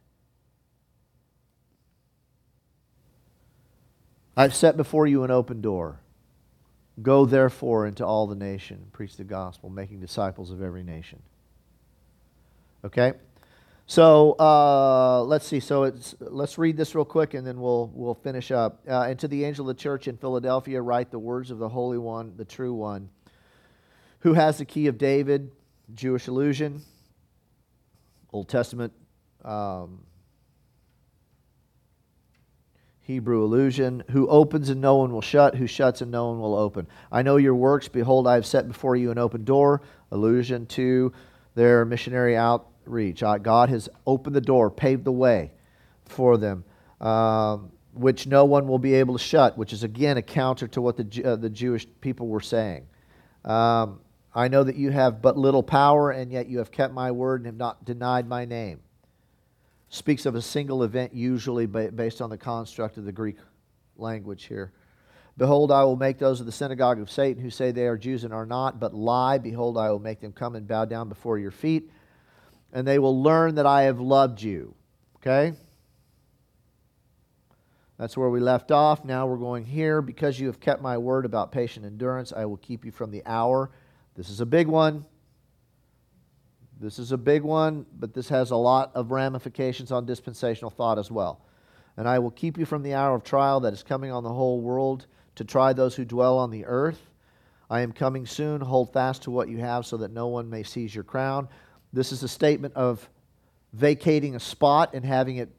I've 4.36 4.54
set 4.54 4.76
before 4.76 5.08
you 5.08 5.24
an 5.24 5.32
open 5.32 5.62
door. 5.62 6.02
Go 7.02 7.26
therefore 7.26 7.88
into 7.88 8.06
all 8.06 8.28
the 8.28 8.36
nation, 8.36 8.88
preach 8.92 9.16
the 9.16 9.24
gospel, 9.24 9.70
making 9.70 10.02
disciples 10.02 10.52
of 10.52 10.62
every 10.62 10.84
nation. 10.84 11.22
Okay? 12.84 13.14
So 13.88 14.34
uh, 14.38 15.24
let's 15.24 15.48
see. 15.48 15.62
So 15.62 15.84
it's, 15.84 16.14
let's 16.20 16.58
read 16.58 16.76
this 16.76 16.94
real 16.94 17.06
quick, 17.06 17.36
and 17.36 17.48
then 17.48 17.62
we'll 17.62 17.90
we'll 17.94 18.16
finish 18.16 18.52
up. 18.52 18.82
Uh, 18.86 19.04
and 19.04 19.18
to 19.20 19.30
the 19.30 19.46
angel 19.46 19.70
of 19.70 19.78
the 19.78 19.82
church 19.82 20.10
in 20.10 20.18
Philadelphia, 20.18 20.82
write 20.82 21.10
the 21.10 21.20
words 21.20 21.52
of 21.52 21.58
the 21.58 21.70
Holy 21.70 21.98
One, 21.98 22.34
the 22.36 22.44
true 22.44 22.74
One, 22.74 23.10
who 24.20 24.34
has 24.34 24.58
the 24.58 24.66
key 24.66 24.88
of 24.88 24.98
David, 24.98 25.52
Jewish 25.94 26.28
allusion, 26.28 26.82
Old 28.32 28.48
Testament, 28.48 28.94
um, 29.44 30.02
Hebrew 33.02 33.44
allusion, 33.44 34.04
who 34.12 34.28
opens 34.28 34.70
and 34.70 34.80
no 34.82 34.98
one 34.98 35.12
will 35.12 35.22
shut, 35.22 35.56
who 35.56 35.66
shuts 35.66 36.02
and 36.02 36.12
no 36.12 36.28
one 36.30 36.40
will 36.40 36.56
open. 36.56 36.88
I 37.12 37.24
know 37.24 37.38
your 37.38 37.56
works. 37.56 37.88
Behold, 37.88 38.28
I 38.28 38.36
have 38.36 38.46
set 38.46 38.68
before 38.68 38.96
you 38.96 39.10
an 39.10 39.18
open 39.18 39.46
door. 39.46 39.82
Allusion 40.12 40.68
to 40.68 41.12
their 41.56 41.86
missionary 41.86 42.38
outreach. 42.38 43.24
Uh, 43.24 43.40
God 43.40 43.70
has 43.70 43.90
opened 44.06 44.36
the 44.36 44.42
door, 44.42 44.70
paved 44.70 45.06
the 45.06 45.12
way 45.12 45.52
for 46.06 46.38
them, 46.38 46.64
um, 47.02 47.72
which 47.94 48.28
no 48.28 48.46
one 48.46 48.68
will 48.68 48.78
be 48.78 48.94
able 48.94 49.18
to 49.18 49.24
shut, 49.24 49.58
which 49.58 49.74
is 49.74 49.84
again 49.84 50.18
a 50.18 50.22
counter 50.22 50.68
to 50.68 50.80
what 50.80 50.96
the, 50.96 51.24
uh, 51.24 51.36
the 51.36 51.50
Jewish 51.50 51.88
people 52.02 52.28
were 52.28 52.42
saying. 52.42 52.86
Um, 53.44 54.02
I 54.34 54.48
know 54.48 54.64
that 54.64 54.76
you 54.76 54.92
have 54.92 55.22
but 55.22 55.38
little 55.38 55.64
power, 55.64 56.12
and 56.12 56.32
yet 56.32 56.48
you 56.48 56.60
have 56.60 56.72
kept 56.72 56.94
my 56.94 57.12
word 57.12 57.42
and 57.42 57.48
have 57.48 57.58
not 57.58 57.86
denied 57.86 58.28
my 58.28 58.46
name. 58.46 58.80
Speaks 59.90 60.26
of 60.26 60.36
a 60.36 60.42
single 60.42 60.84
event, 60.84 61.14
usually 61.14 61.66
based 61.66 62.22
on 62.22 62.30
the 62.30 62.38
construct 62.38 62.98
of 62.98 63.06
the 63.06 63.12
Greek 63.12 63.38
language 63.98 64.46
here. 64.46 64.72
Behold, 65.38 65.72
I 65.72 65.84
will 65.84 65.96
make 65.96 66.20
those 66.20 66.40
of 66.40 66.46
the 66.46 66.52
synagogue 66.52 67.00
of 67.00 67.10
Satan 67.10 67.42
who 67.42 67.50
say 67.50 67.72
they 67.72 67.88
are 67.88 67.98
Jews 67.98 68.24
and 68.24 68.34
are 68.34 68.46
not, 68.46 68.80
but 68.80 68.94
lie. 68.94 69.38
Behold, 69.38 69.78
I 69.78 69.90
will 69.90 70.00
make 70.00 70.20
them 70.20 70.34
come 70.34 70.56
and 70.56 70.68
bow 70.68 70.86
down 70.86 71.10
before 71.10 71.40
your 71.40 71.52
feet 71.52 71.90
and 72.72 72.88
they 72.88 73.00
will 73.00 73.22
learn 73.22 73.56
that 73.56 73.66
I 73.66 73.84
have 73.84 74.00
loved 74.00 74.42
you. 74.42 74.76
Okay? 75.18 75.54
That's 77.98 78.16
where 78.16 78.30
we 78.30 78.40
left 78.40 78.72
off. 78.72 79.04
Now 79.04 79.28
we're 79.28 79.38
going 79.38 79.66
here. 79.66 80.02
Because 80.02 80.40
you 80.40 80.48
have 80.48 80.60
kept 80.60 80.82
my 80.82 80.98
word 80.98 81.26
about 81.26 81.52
patient 81.52 81.86
endurance, 81.86 82.32
I 82.32 82.46
will 82.46 82.58
keep 82.58 82.86
you 82.86 82.92
from 82.92 83.12
the 83.12 83.24
hour. 83.26 83.72
This 84.20 84.30
is 84.30 84.42
a 84.42 84.46
big 84.46 84.68
one. 84.68 85.06
This 86.78 87.00
is 87.00 87.14
a 87.14 87.18
big 87.18 87.42
one, 87.42 87.86
but 87.98 88.14
this 88.14 88.28
has 88.28 88.52
a 88.52 88.56
lot 88.58 88.92
of 88.94 89.12
ramifications 89.12 89.94
on 89.94 90.06
dispensational 90.06 90.72
thought 90.72 91.00
as 91.00 91.10
well. 91.10 91.40
And 91.96 92.06
I 92.06 92.20
will 92.20 92.32
keep 92.32 92.58
you 92.58 92.66
from 92.66 92.84
the 92.84 92.96
hour 92.96 93.16
of 93.16 93.24
trial 93.24 93.62
that 93.62 93.72
is 93.72 93.82
coming 93.82 94.12
on 94.12 94.26
the 94.26 94.34
whole 94.34 94.60
world 94.60 95.08
to 95.36 95.46
try 95.46 95.72
those 95.72 95.96
who 95.96 96.04
dwell 96.04 96.38
on 96.38 96.52
the 96.52 96.66
earth. 96.66 97.00
I 97.70 97.80
am 97.80 97.94
coming 97.94 98.26
soon. 98.26 98.60
Hold 98.60 98.92
fast 98.92 99.22
to 99.22 99.32
what 99.32 99.48
you 99.48 99.60
have 99.60 99.86
so 99.86 99.96
that 99.96 100.12
no 100.12 100.28
one 100.28 100.50
may 100.50 100.64
seize 100.64 100.94
your 100.94 101.06
crown. 101.06 101.48
This 101.94 102.12
is 102.12 102.22
a 102.22 102.28
statement 102.28 102.74
of 102.74 103.08
vacating 103.72 104.36
a 104.36 104.40
spot 104.42 104.94
and 104.94 105.06
having 105.06 105.38
it, 105.38 105.50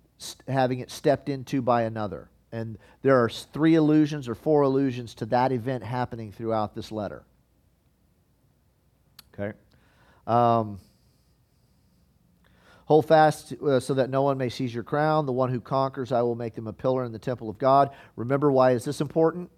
having 0.46 0.80
it 0.80 0.90
stepped 0.90 1.30
into 1.30 1.62
by 1.62 1.84
another. 1.84 2.28
And 2.52 2.76
there 3.00 3.24
are 3.24 3.30
three 3.30 3.76
allusions 3.76 4.28
or 4.28 4.34
four 4.34 4.60
allusions 4.60 5.14
to 5.14 5.24
that 5.26 5.50
event 5.50 5.82
happening 5.82 6.30
throughout 6.30 6.74
this 6.74 6.92
letter. 6.92 7.24
Okay? 9.40 9.56
Um, 10.26 10.78
Hold 12.90 13.06
fast 13.06 13.52
uh, 13.52 13.78
so 13.78 13.94
that 13.94 14.10
no 14.10 14.22
one 14.22 14.36
may 14.36 14.48
seize 14.48 14.74
your 14.74 14.82
crown. 14.82 15.24
The 15.24 15.30
one 15.30 15.48
who 15.48 15.60
conquers, 15.60 16.10
I 16.10 16.22
will 16.22 16.34
make 16.34 16.56
them 16.56 16.66
a 16.66 16.72
pillar 16.72 17.04
in 17.04 17.12
the 17.12 17.20
temple 17.20 17.48
of 17.48 17.56
God. 17.56 17.90
Remember, 18.16 18.50
why 18.50 18.72
is 18.72 18.84
this 18.84 19.00
important? 19.00 19.48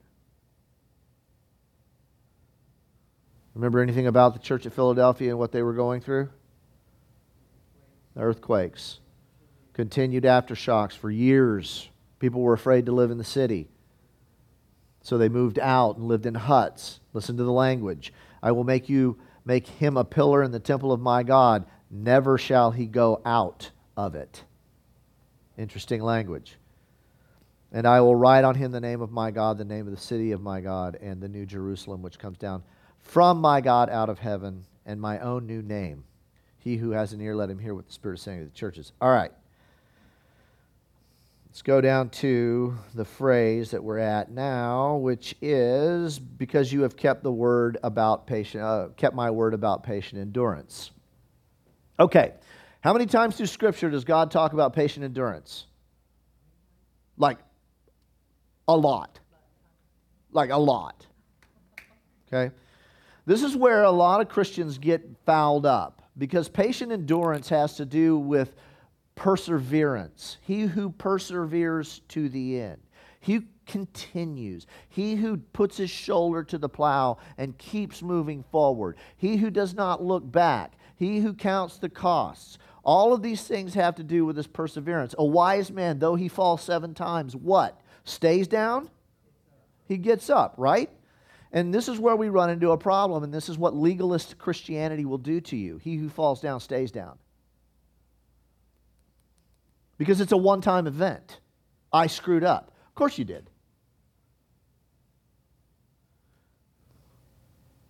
Remember 3.54 3.80
anything 3.80 4.06
about 4.06 4.34
the 4.34 4.38
church 4.38 4.66
at 4.66 4.74
Philadelphia 4.74 5.30
and 5.30 5.38
what 5.38 5.50
they 5.50 5.62
were 5.62 5.72
going 5.72 6.02
through? 6.02 6.28
earthquakes, 8.14 9.00
continued 9.72 10.24
aftershocks 10.24 10.92
for 10.92 11.10
years. 11.10 11.88
People 12.18 12.42
were 12.42 12.52
afraid 12.52 12.84
to 12.84 12.92
live 12.92 13.10
in 13.10 13.16
the 13.16 13.24
city. 13.24 13.70
So 15.00 15.16
they 15.16 15.30
moved 15.30 15.58
out 15.58 15.96
and 15.96 16.06
lived 16.06 16.26
in 16.26 16.34
huts. 16.34 17.00
Listen 17.14 17.38
to 17.38 17.44
the 17.44 17.50
language. 17.50 18.12
I 18.42 18.52
will 18.52 18.64
make 18.64 18.90
you 18.90 19.18
make 19.44 19.66
him 19.66 19.96
a 19.96 20.04
pillar 20.04 20.42
in 20.42 20.50
the 20.50 20.60
temple 20.60 20.92
of 20.92 21.00
my 21.00 21.22
God. 21.22 21.64
Never 21.90 22.38
shall 22.38 22.70
he 22.70 22.86
go 22.86 23.20
out 23.24 23.70
of 23.96 24.14
it. 24.14 24.44
Interesting 25.58 26.02
language. 26.02 26.56
And 27.72 27.86
I 27.86 28.00
will 28.00 28.16
write 28.16 28.44
on 28.44 28.54
him 28.54 28.72
the 28.72 28.80
name 28.80 29.00
of 29.00 29.10
my 29.10 29.30
God, 29.30 29.58
the 29.58 29.64
name 29.64 29.86
of 29.86 29.94
the 29.94 30.00
city 30.00 30.32
of 30.32 30.42
my 30.42 30.60
God, 30.60 30.98
and 31.00 31.20
the 31.20 31.28
new 31.28 31.46
Jerusalem, 31.46 32.02
which 32.02 32.18
comes 32.18 32.38
down 32.38 32.62
from 32.98 33.40
my 33.40 33.60
God 33.60 33.90
out 33.90 34.08
of 34.08 34.18
heaven, 34.18 34.64
and 34.84 35.00
my 35.00 35.18
own 35.20 35.46
new 35.46 35.62
name 35.62 36.04
he 36.62 36.76
who 36.76 36.90
has 36.92 37.12
an 37.12 37.20
ear, 37.20 37.34
let 37.34 37.50
him 37.50 37.58
hear 37.58 37.74
what 37.74 37.86
the 37.86 37.92
Spirit 37.92 38.14
is 38.14 38.22
saying 38.22 38.38
to 38.38 38.44
the 38.44 38.50
churches. 38.52 38.92
All 39.00 39.10
right. 39.10 39.32
Let's 41.52 41.60
go 41.60 41.82
down 41.82 42.08
to 42.08 42.78
the 42.94 43.04
phrase 43.04 43.72
that 43.72 43.84
we're 43.84 43.98
at 43.98 44.30
now, 44.30 44.96
which 44.96 45.34
is 45.42 46.18
because 46.18 46.72
you 46.72 46.80
have 46.80 46.96
kept 46.96 47.22
the 47.22 47.30
word 47.30 47.76
about 47.82 48.26
patient, 48.26 48.64
uh, 48.64 48.88
kept 48.96 49.14
my 49.14 49.30
word 49.30 49.52
about 49.52 49.82
patient 49.82 50.18
endurance. 50.18 50.92
Okay. 52.00 52.32
How 52.80 52.94
many 52.94 53.04
times 53.04 53.36
through 53.36 53.48
Scripture 53.48 53.90
does 53.90 54.02
God 54.02 54.30
talk 54.30 54.54
about 54.54 54.72
patient 54.72 55.04
endurance? 55.04 55.66
Like 57.18 57.36
a 58.66 58.74
lot. 58.74 59.20
Like 60.30 60.48
a 60.48 60.56
lot. 60.56 61.06
Okay? 62.32 62.54
This 63.26 63.42
is 63.42 63.54
where 63.54 63.82
a 63.82 63.90
lot 63.90 64.22
of 64.22 64.30
Christians 64.30 64.78
get 64.78 65.06
fouled 65.26 65.66
up 65.66 66.00
because 66.16 66.48
patient 66.48 66.92
endurance 66.92 67.50
has 67.50 67.76
to 67.76 67.84
do 67.84 68.16
with 68.16 68.54
perseverance. 69.14 70.38
He 70.42 70.62
who 70.62 70.90
perseveres 70.90 72.00
to 72.08 72.28
the 72.28 72.60
end. 72.60 72.80
He 73.20 73.42
continues. 73.66 74.66
He 74.88 75.14
who 75.14 75.36
puts 75.36 75.76
his 75.76 75.90
shoulder 75.90 76.42
to 76.44 76.58
the 76.58 76.68
plow 76.68 77.18
and 77.38 77.56
keeps 77.56 78.02
moving 78.02 78.42
forward. 78.50 78.96
He 79.16 79.36
who 79.36 79.50
does 79.50 79.74
not 79.74 80.02
look 80.02 80.30
back. 80.30 80.72
He 80.96 81.20
who 81.20 81.34
counts 81.34 81.78
the 81.78 81.88
costs. 81.88 82.58
All 82.84 83.12
of 83.12 83.22
these 83.22 83.44
things 83.44 83.74
have 83.74 83.94
to 83.96 84.02
do 84.02 84.26
with 84.26 84.34
this 84.34 84.48
perseverance. 84.48 85.14
A 85.18 85.24
wise 85.24 85.70
man, 85.70 85.98
though 85.98 86.16
he 86.16 86.28
falls 86.28 86.62
seven 86.62 86.94
times, 86.94 87.36
what? 87.36 87.80
Stays 88.04 88.48
down? 88.48 88.90
He 89.86 89.96
gets 89.98 90.28
up, 90.28 90.54
right? 90.56 90.90
And 91.52 91.72
this 91.72 91.86
is 91.86 91.98
where 91.98 92.16
we 92.16 92.28
run 92.28 92.50
into 92.50 92.70
a 92.70 92.78
problem, 92.78 93.22
and 93.22 93.32
this 93.32 93.48
is 93.48 93.58
what 93.58 93.76
legalist 93.76 94.38
Christianity 94.38 95.04
will 95.04 95.18
do 95.18 95.40
to 95.42 95.56
you. 95.56 95.76
He 95.76 95.96
who 95.96 96.08
falls 96.08 96.40
down 96.40 96.60
stays 96.60 96.90
down. 96.90 97.18
Because 100.02 100.20
it's 100.20 100.32
a 100.32 100.36
one 100.36 100.60
time 100.60 100.88
event. 100.88 101.38
I 101.92 102.08
screwed 102.08 102.42
up. 102.42 102.72
Of 102.88 102.94
course 102.96 103.18
you 103.18 103.24
did. 103.24 103.48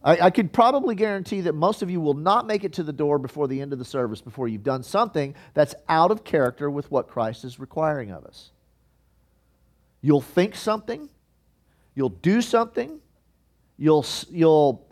I, 0.04 0.26
I 0.26 0.30
could 0.30 0.52
probably 0.52 0.94
guarantee 0.94 1.40
that 1.40 1.54
most 1.54 1.80
of 1.80 1.88
you 1.88 2.02
will 2.02 2.12
not 2.12 2.46
make 2.46 2.64
it 2.64 2.74
to 2.74 2.82
the 2.82 2.92
door 2.92 3.18
before 3.18 3.48
the 3.48 3.62
end 3.62 3.72
of 3.72 3.78
the 3.78 3.84
service 3.86 4.20
before 4.20 4.46
you've 4.46 4.62
done 4.62 4.82
something 4.82 5.34
that's 5.54 5.74
out 5.88 6.10
of 6.10 6.22
character 6.22 6.70
with 6.70 6.90
what 6.90 7.08
Christ 7.08 7.44
is 7.44 7.58
requiring 7.58 8.10
of 8.10 8.26
us. 8.26 8.50
You'll 10.02 10.20
think 10.20 10.54
something, 10.54 11.08
you'll 11.94 12.10
do 12.10 12.42
something, 12.42 13.00
you'll, 13.78 14.04
you'll, 14.28 14.86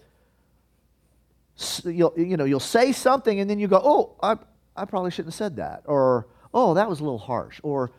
you'll, 1.84 2.14
you 2.16 2.38
know, 2.38 2.44
you'll 2.46 2.60
say 2.60 2.92
something 2.92 3.40
and 3.40 3.50
then 3.50 3.58
you 3.58 3.68
go, 3.68 3.82
oh, 3.84 4.16
I, 4.22 4.38
I 4.74 4.86
probably 4.86 5.10
shouldn't 5.10 5.34
have 5.34 5.38
said 5.38 5.56
that. 5.56 5.82
Or, 5.84 6.26
oh, 6.52 6.74
that 6.74 6.88
was 6.88 7.00
a 7.00 7.04
little 7.04 7.18
harsh. 7.18 7.60
Or, 7.62 7.90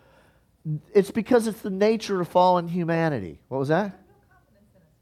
it's 0.93 1.11
because 1.11 1.47
it's 1.47 1.61
the 1.61 1.69
nature 1.69 2.21
of 2.21 2.27
fallen 2.27 2.67
humanity. 2.67 3.39
What 3.47 3.57
was 3.57 3.69
that? 3.69 3.97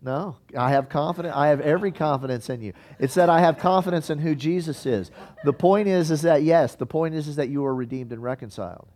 No, 0.01 0.37
I 0.57 0.69
have 0.71 0.87
confidence. 0.87 1.35
I 1.35 1.47
have 1.47 1.59
every 1.59 1.91
confidence 1.91 2.49
in 2.49 2.61
you. 2.61 2.73
It's 2.99 3.15
that 3.15 3.29
I 3.29 3.41
have 3.41 3.57
confidence 3.57 4.09
in 4.09 4.17
who 4.17 4.33
Jesus 4.33 4.85
is. 4.85 5.11
The 5.43 5.51
point 5.51 5.89
is, 5.89 6.09
is 6.09 6.21
that 6.21 6.43
yes, 6.43 6.75
the 6.75 6.85
point 6.85 7.15
is, 7.15 7.27
is 7.27 7.35
that 7.35 7.49
you 7.49 7.65
are 7.65 7.75
redeemed 7.75 8.13
and 8.13 8.23
reconciled. 8.23 8.87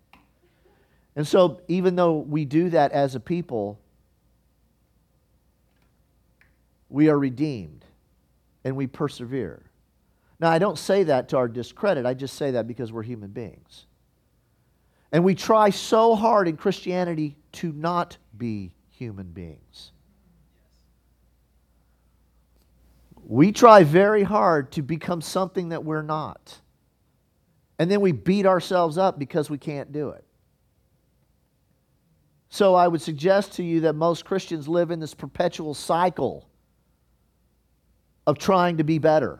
And 1.15 1.27
so, 1.27 1.62
even 1.67 1.98
though 1.98 2.17
we 2.17 2.45
do 2.45 2.69
that 2.69 2.93
as 2.93 3.15
a 3.15 3.19
people, 3.19 3.79
we 6.89 7.10
are 7.10 7.19
redeemed 7.19 7.83
and 8.63 8.77
we 8.77 8.88
persevere. 8.88 9.62
Now, 10.39 10.50
I 10.50 10.57
don't 10.57 10.77
say 10.77 11.03
that 11.03 11.29
to 11.29 11.38
our 11.38 11.50
discredit. 11.50 12.05
I 12.05 12.13
just 12.13 12.36
say 12.36 12.51
that 12.51 12.65
because 12.65 12.93
we're 12.93 13.03
human 13.03 13.31
beings. 13.31 13.88
And 15.13 15.24
we 15.24 15.36
try 15.36 15.70
so 15.70 16.15
hard 16.15 16.48
in 16.48 16.58
Christianity 16.58 17.38
to 17.53 17.72
not 17.72 18.17
be 18.36 18.74
human 18.89 19.27
beings. 19.27 19.91
We 23.25 23.51
try 23.51 23.84
very 23.84 24.24
hard 24.24 24.72
to 24.74 24.82
become 24.82 25.22
something 25.22 25.70
that 25.70 25.86
we're 25.86 26.01
not. 26.01 26.60
And 27.77 27.89
then 27.89 28.01
we 28.01 28.12
beat 28.12 28.48
ourselves 28.48 28.98
up 28.98 29.20
because 29.20 29.50
we 29.50 29.60
can't 29.60 29.91
do 29.91 30.10
it. 30.10 30.25
So 32.50 32.75
I 32.75 32.88
would 32.88 33.01
suggest 33.01 33.53
to 33.53 33.63
you 33.63 33.82
that 33.82 33.93
most 33.93 34.25
Christians 34.25 34.67
live 34.67 34.89
in 34.89 35.00
this 35.00 35.13
perpetual 35.13 35.74
cycle 35.75 36.50
of 38.25 38.39
trying 38.39 38.77
to 38.77 38.84
be 38.84 38.98
better. 38.98 39.39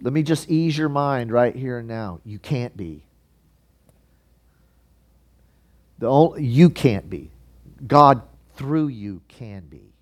Let 0.00 0.12
me 0.12 0.22
just 0.22 0.50
ease 0.50 0.76
your 0.76 0.88
mind 0.88 1.32
right 1.32 1.54
here 1.54 1.78
and 1.78 1.88
now. 1.88 2.20
You 2.24 2.38
can't 2.38 2.76
be. 2.76 3.04
The 5.98 6.06
only, 6.06 6.44
you 6.44 6.68
can't 6.70 7.08
be. 7.08 7.30
God 7.86 8.22
through 8.54 8.88
you 8.88 9.22
can 9.28 9.66
be. 9.66 9.92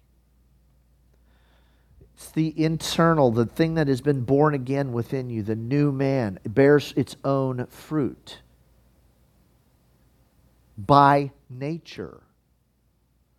It's 2.14 2.30
the 2.30 2.54
internal, 2.60 3.30
the 3.30 3.46
thing 3.46 3.74
that 3.74 3.88
has 3.88 4.00
been 4.00 4.22
born 4.22 4.54
again 4.54 4.92
within 4.92 5.30
you, 5.30 5.42
the 5.42 5.56
new 5.56 5.92
man. 5.92 6.38
It 6.44 6.54
bears 6.54 6.92
its 6.96 7.16
own 7.24 7.66
fruit 7.66 8.38
by 10.78 11.32
nature. 11.50 12.22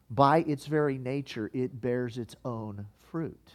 By 0.09 0.39
its 0.39 0.67
very 0.67 0.97
nature, 0.97 1.50
it 1.53 1.81
bears 1.81 2.17
its 2.17 2.35
own 2.45 2.85
fruit. 3.12 3.51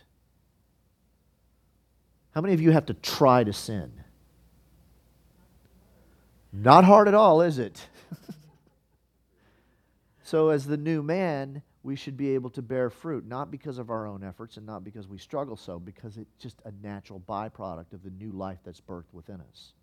How 2.41 2.43
many 2.43 2.55
of 2.55 2.63
you 2.63 2.71
have 2.71 2.87
to 2.87 2.95
try 2.95 3.45
to 3.45 3.53
sin? 3.53 3.93
Not 6.55 6.85
hard 6.85 7.07
at 7.07 7.13
all, 7.13 7.43
is 7.43 7.59
it? 7.59 7.87
so, 10.23 10.49
as 10.49 10.65
the 10.65 10.79
new 10.79 11.03
man, 11.03 11.61
we 11.83 11.97
should 11.97 12.17
be 12.17 12.31
able 12.31 12.49
to 12.49 12.63
bear 12.63 12.89
fruit, 12.89 13.27
not 13.27 13.51
because 13.51 13.77
of 13.77 13.91
our 13.91 14.07
own 14.07 14.25
efforts 14.25 14.57
and 14.57 14.65
not 14.65 14.85
because 14.85 15.07
we 15.07 15.19
struggle 15.19 15.55
so, 15.55 15.79
because 15.79 16.17
it's 16.17 16.35
just 16.39 16.57
a 16.65 16.73
natural 16.83 17.21
byproduct 17.29 17.93
of 17.93 18.03
the 18.03 18.11
new 18.19 18.33
life 18.33 18.61
that's 18.65 18.81
birthed 18.81 19.13
within 19.13 19.43
us. 19.43 19.75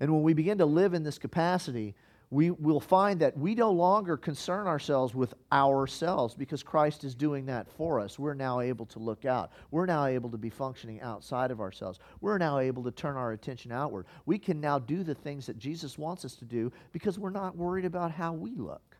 And 0.00 0.12
when 0.12 0.22
we 0.22 0.34
begin 0.34 0.58
to 0.58 0.66
live 0.66 0.92
in 0.92 1.02
this 1.02 1.16
capacity, 1.16 1.94
we 2.34 2.50
will 2.50 2.80
find 2.80 3.20
that 3.20 3.38
we 3.38 3.54
no 3.54 3.70
longer 3.70 4.16
concern 4.16 4.66
ourselves 4.66 5.14
with 5.14 5.34
ourselves 5.52 6.34
because 6.34 6.64
Christ 6.64 7.04
is 7.04 7.14
doing 7.14 7.46
that 7.46 7.70
for 7.70 8.00
us. 8.00 8.18
We're 8.18 8.34
now 8.34 8.58
able 8.58 8.86
to 8.86 8.98
look 8.98 9.24
out. 9.24 9.52
We're 9.70 9.86
now 9.86 10.06
able 10.06 10.28
to 10.30 10.36
be 10.36 10.50
functioning 10.50 11.00
outside 11.00 11.52
of 11.52 11.60
ourselves. 11.60 12.00
We're 12.20 12.38
now 12.38 12.58
able 12.58 12.82
to 12.82 12.90
turn 12.90 13.16
our 13.16 13.30
attention 13.30 13.70
outward. 13.70 14.06
We 14.26 14.40
can 14.40 14.60
now 14.60 14.80
do 14.80 15.04
the 15.04 15.14
things 15.14 15.46
that 15.46 15.58
Jesus 15.58 15.96
wants 15.96 16.24
us 16.24 16.34
to 16.34 16.44
do 16.44 16.72
because 16.90 17.20
we're 17.20 17.30
not 17.30 17.56
worried 17.56 17.84
about 17.84 18.10
how 18.10 18.32
we 18.32 18.56
look. 18.56 18.96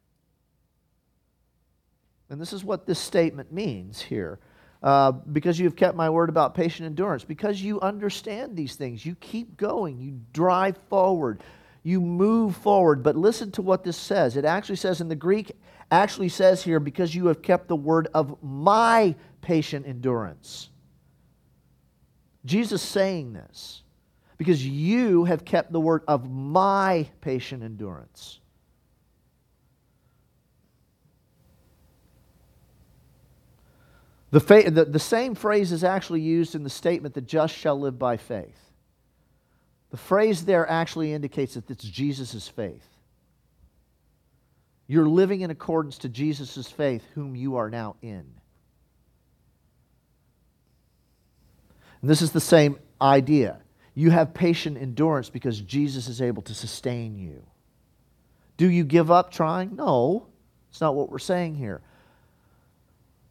And 2.30 2.40
this 2.40 2.52
is 2.52 2.62
what 2.62 2.86
this 2.86 3.00
statement 3.00 3.52
means 3.52 4.00
here. 4.00 4.38
Uh, 4.80 5.10
because 5.10 5.58
you 5.58 5.64
have 5.64 5.76
kept 5.76 5.96
my 5.96 6.08
word 6.08 6.28
about 6.28 6.54
patient 6.54 6.86
endurance, 6.86 7.24
because 7.24 7.60
you 7.60 7.80
understand 7.80 8.54
these 8.54 8.76
things, 8.76 9.04
you 9.04 9.16
keep 9.16 9.56
going, 9.56 9.98
you 9.98 10.20
drive 10.32 10.76
forward 10.88 11.42
you 11.84 12.00
move 12.00 12.56
forward. 12.56 13.04
But 13.04 13.14
listen 13.14 13.52
to 13.52 13.62
what 13.62 13.84
this 13.84 13.96
says. 13.96 14.36
It 14.36 14.44
actually 14.44 14.76
says 14.76 15.00
in 15.00 15.08
the 15.08 15.14
Greek, 15.14 15.52
actually 15.92 16.30
says 16.30 16.64
here, 16.64 16.80
because 16.80 17.14
you 17.14 17.26
have 17.26 17.42
kept 17.42 17.68
the 17.68 17.76
word 17.76 18.08
of 18.12 18.42
my 18.42 19.14
patient 19.42 19.86
endurance. 19.86 20.70
Jesus 22.44 22.82
saying 22.82 23.34
this 23.34 23.82
because 24.36 24.66
you 24.66 25.24
have 25.24 25.44
kept 25.44 25.72
the 25.72 25.80
word 25.80 26.02
of 26.08 26.28
my 26.28 27.08
patient 27.20 27.62
endurance. 27.62 28.40
The, 34.30 34.40
fa- 34.40 34.70
the, 34.70 34.84
the 34.84 34.98
same 34.98 35.36
phrase 35.36 35.70
is 35.70 35.84
actually 35.84 36.20
used 36.20 36.56
in 36.56 36.64
the 36.64 36.70
statement, 36.70 37.14
the 37.14 37.20
just 37.20 37.54
shall 37.54 37.78
live 37.78 37.98
by 37.98 38.16
faith. 38.16 38.63
The 39.94 39.98
phrase 39.98 40.44
there 40.44 40.68
actually 40.68 41.12
indicates 41.12 41.54
that 41.54 41.70
it's 41.70 41.84
Jesus' 41.84 42.48
faith. 42.48 42.84
You're 44.88 45.06
living 45.06 45.42
in 45.42 45.52
accordance 45.52 45.98
to 45.98 46.08
Jesus' 46.08 46.68
faith, 46.68 47.04
whom 47.14 47.36
you 47.36 47.58
are 47.58 47.70
now 47.70 47.94
in. 48.02 48.26
And 52.00 52.10
this 52.10 52.22
is 52.22 52.32
the 52.32 52.40
same 52.40 52.76
idea. 53.00 53.60
You 53.94 54.10
have 54.10 54.34
patient 54.34 54.78
endurance 54.78 55.30
because 55.30 55.60
Jesus 55.60 56.08
is 56.08 56.20
able 56.20 56.42
to 56.42 56.54
sustain 56.54 57.16
you. 57.16 57.44
Do 58.56 58.68
you 58.68 58.82
give 58.82 59.12
up 59.12 59.30
trying? 59.30 59.76
No, 59.76 60.26
it's 60.70 60.80
not 60.80 60.96
what 60.96 61.08
we're 61.08 61.20
saying 61.20 61.54
here. 61.54 61.82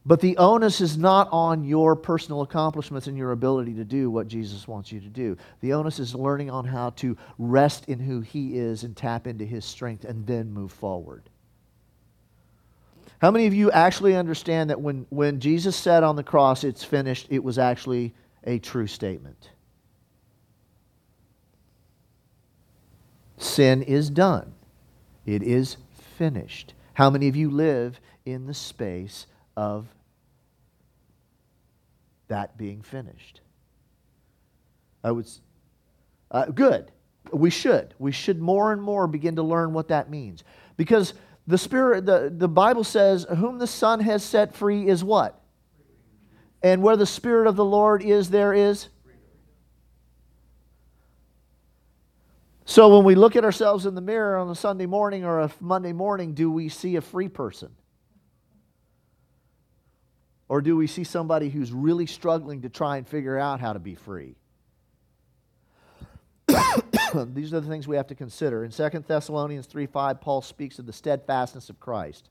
But 0.05 0.19
the 0.19 0.35
onus 0.37 0.81
is 0.81 0.97
not 0.97 1.29
on 1.31 1.63
your 1.63 1.95
personal 1.95 2.41
accomplishments 2.41 3.07
and 3.07 3.17
your 3.17 3.31
ability 3.31 3.75
to 3.75 3.85
do 3.85 4.09
what 4.11 4.27
Jesus 4.27 4.67
wants 4.67 4.91
you 4.91 4.99
to 4.99 5.07
do. 5.07 5.37
The 5.61 5.73
onus 5.73 5.97
is 5.97 6.13
learning 6.13 6.49
on 6.49 6.65
how 6.65 6.89
to 6.97 7.15
rest 7.37 7.85
in 7.87 7.99
who 7.99 8.19
He 8.19 8.57
is 8.57 8.83
and 8.83 8.97
tap 8.97 9.27
into 9.27 9.45
His 9.45 9.63
strength 9.63 10.03
and 10.03 10.27
then 10.27 10.51
move 10.51 10.73
forward. 10.73 11.29
How 13.19 13.31
many 13.31 13.47
of 13.47 13.53
you 13.53 13.71
actually 13.71 14.17
understand 14.17 14.69
that 14.69 14.81
when, 14.81 15.05
when 15.09 15.39
Jesus 15.39 15.77
said 15.77 16.03
on 16.03 16.17
the 16.17 16.23
cross, 16.23 16.65
it's 16.65 16.83
finished, 16.83 17.27
it 17.29 17.41
was 17.41 17.57
actually 17.57 18.13
a 18.43 18.59
true 18.59 18.87
statement? 18.87 19.51
Sin 23.37 23.81
is 23.81 24.09
done, 24.09 24.53
it 25.25 25.41
is 25.41 25.77
finished. 26.17 26.73
How 26.95 27.09
many 27.09 27.29
of 27.29 27.37
you 27.37 27.49
live 27.49 28.01
in 28.25 28.45
the 28.45 28.53
space 28.53 29.27
of 29.55 29.87
that 32.27 32.57
being 32.57 32.81
finished. 32.81 33.41
I 35.03 35.11
would, 35.11 35.27
uh, 36.31 36.45
good. 36.45 36.91
We 37.31 37.49
should. 37.49 37.93
We 37.99 38.11
should 38.11 38.41
more 38.41 38.71
and 38.71 38.81
more 38.81 39.07
begin 39.07 39.35
to 39.35 39.43
learn 39.43 39.73
what 39.73 39.89
that 39.89 40.09
means. 40.09 40.43
Because 40.77 41.13
the 41.47 41.57
Spirit, 41.57 42.05
the, 42.05 42.33
the 42.35 42.47
Bible 42.47 42.83
says, 42.83 43.25
whom 43.37 43.57
the 43.57 43.67
Son 43.67 43.99
has 43.99 44.23
set 44.23 44.55
free 44.55 44.87
is 44.87 45.03
what? 45.03 45.41
And 46.61 46.81
where 46.81 46.95
the 46.95 47.05
Spirit 47.05 47.47
of 47.47 47.55
the 47.55 47.65
Lord 47.65 48.01
is, 48.01 48.29
there 48.29 48.53
is. 48.53 48.87
So 52.65 52.95
when 52.95 53.05
we 53.05 53.15
look 53.15 53.35
at 53.35 53.43
ourselves 53.43 53.85
in 53.85 53.93
the 53.93 54.01
mirror 54.01 54.37
on 54.37 54.49
a 54.49 54.55
Sunday 54.55 54.85
morning 54.85 55.25
or 55.25 55.41
a 55.41 55.51
Monday 55.59 55.91
morning, 55.91 56.33
do 56.33 56.49
we 56.49 56.69
see 56.69 56.95
a 56.95 57.01
free 57.01 57.27
person? 57.27 57.75
Or 60.53 60.61
do 60.61 60.77
we 60.77 60.85
see 60.85 61.03
somebody 61.03 61.49
who's 61.49 61.71
really 61.71 62.05
struggling 62.05 62.61
to 62.61 62.69
try 62.69 62.97
and 62.97 63.07
figure 63.07 63.39
out 63.39 63.59
how 63.59 63.73
to 63.73 63.79
be 63.79 63.95
free? 63.95 64.35
These 66.47 67.55
are 67.55 67.59
the 67.59 67.67
things 67.67 67.87
we 67.87 67.95
have 67.95 68.05
to 68.09 68.13
consider. 68.13 68.63
In 68.63 68.69
2 68.69 68.89
Thessalonians 69.07 69.65
3 69.65 69.87
5, 69.87 70.21
Paul 70.21 70.43
speaks 70.43 70.77
of 70.77 70.85
the 70.85 70.93
steadfastness 70.93 71.71
of 71.71 71.79
Christ. 71.79 72.29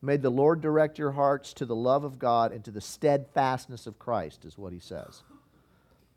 May 0.00 0.16
the 0.16 0.30
Lord 0.30 0.62
direct 0.62 0.98
your 0.98 1.10
hearts 1.10 1.52
to 1.52 1.66
the 1.66 1.76
love 1.76 2.04
of 2.04 2.18
God 2.18 2.52
and 2.52 2.64
to 2.64 2.70
the 2.70 2.80
steadfastness 2.80 3.86
of 3.86 3.98
Christ, 3.98 4.46
is 4.46 4.56
what 4.56 4.72
he 4.72 4.80
says. 4.80 5.22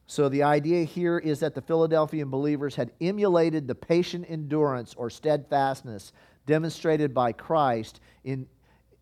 So 0.07 0.29
the 0.29 0.43
idea 0.43 0.85
here 0.85 1.19
is 1.19 1.41
that 1.41 1.53
the 1.53 1.61
Philadelphian 1.61 2.29
believers 2.29 2.75
had 2.75 2.93
emulated 3.01 3.67
the 3.67 3.75
patient 3.75 4.25
endurance 4.29 4.93
or 4.93 5.09
steadfastness 5.09 6.13
demonstrated 6.45 7.13
by 7.13 7.33
Christ 7.33 7.99
in 8.23 8.47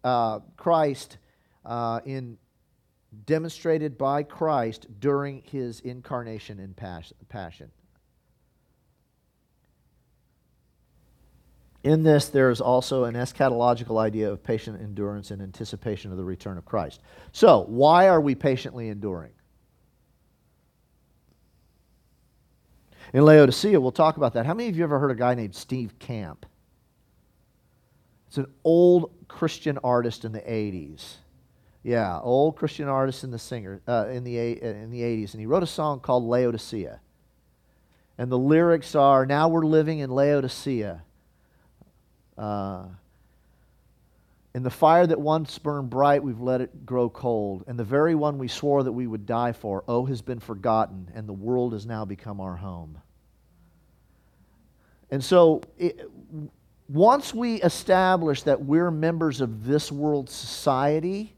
uh, 0.03 0.39
Christ 0.57 1.19
uh, 1.65 2.00
in 2.06 2.38
demonstrated 3.26 3.98
by 3.98 4.24
Christ 4.24 4.88
during 5.00 5.41
his 5.41 5.80
incarnation 5.80 6.60
and 6.60 6.76
passion. 7.28 7.72
In 11.84 12.04
this, 12.04 12.28
there 12.28 12.50
is 12.50 12.60
also 12.60 13.06
an 13.06 13.15
eschatological 13.15 14.00
idea 14.00 14.30
of 14.30 14.43
patient 14.43 14.82
endurance 14.82 15.32
in 15.32 15.41
anticipation 15.41 16.12
of 16.12 16.17
the 16.17 16.26
return 16.26 16.58
of 16.58 16.65
Christ. 16.65 17.00
So, 17.32 17.63
why 17.67 18.10
are 18.10 18.19
we 18.19 18.36
patiently 18.36 18.89
enduring? 18.89 19.32
In 23.13 23.24
Laodicea, 23.26 23.80
we'll 23.80 23.91
talk 23.91 24.17
about 24.17 24.34
that. 24.34 24.45
How 24.45 24.54
many 24.54 24.69
of 24.69 24.78
you 24.78 24.84
ever 24.84 25.00
heard 25.00 25.10
a 25.10 25.15
guy 25.15 25.34
named 25.36 25.56
Steve 25.56 25.98
Camp? 26.00 26.45
It's 28.28 28.38
an 28.38 28.54
old 28.63 29.12
Christian 29.28 29.80
artist 29.84 30.26
in 30.26 30.32
the 30.32 30.41
80s. 30.41 31.15
Yeah, 31.84 32.20
old 32.20 32.58
Christian 32.58 32.88
artist 32.88 33.24
in 33.24 33.32
the 33.32 33.39
singer 33.39 33.82
uh, 33.88 34.08
in 34.10 34.24
the 34.24 34.38
in 34.38 34.92
the 34.92 35.02
80s, 35.02 35.34
and 35.34 35.39
he 35.39 35.46
wrote 35.46 35.63
a 35.63 35.68
song 35.68 36.02
called 36.02 36.26
Laodicea. 36.26 37.00
And 38.18 38.30
the 38.30 38.38
lyrics 38.38 38.96
are, 38.96 39.26
"Now 39.26 39.48
we're 39.48 39.65
living 39.65 40.00
in 40.00 40.10
Laodicea." 40.10 41.04
Uh, 42.38 42.86
in 44.54 44.63
the 44.63 44.70
fire 44.70 45.06
that 45.06 45.20
once 45.20 45.58
burned 45.60 45.89
bright, 45.89 46.24
we've 46.24 46.42
let 46.42 46.60
it 46.60 46.86
grow 46.86 47.10
cold. 47.10 47.63
And 47.68 47.78
the 47.78 47.84
very 47.84 48.15
one 48.15 48.38
we 48.38 48.48
swore 48.48 48.84
that 48.84 48.92
we 48.92 49.06
would 49.06 49.26
die 49.26 49.52
for, 49.52 49.84
oh, 49.88 50.06
has 50.06 50.22
been 50.22 50.39
forgotten, 50.39 51.12
and 51.13 51.28
the 51.28 51.34
world 51.34 51.74
has 51.74 51.86
now 51.86 52.04
become 52.04 52.42
our 52.42 52.56
home. 52.56 52.98
And 55.12 55.24
so, 55.24 55.62
it, 55.78 56.10
once 56.88 57.34
we 57.34 57.62
establish 57.62 58.44
that 58.44 58.65
we're 58.65 58.89
members 58.89 59.39
of 59.39 59.65
this 59.65 59.92
world 59.92 60.30
society, 60.30 61.36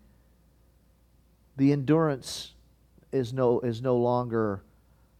the 1.62 1.72
endurance 1.72 2.54
is 3.12 3.34
no, 3.34 3.60
is 3.60 3.84
no 3.84 3.96
longer 3.98 4.64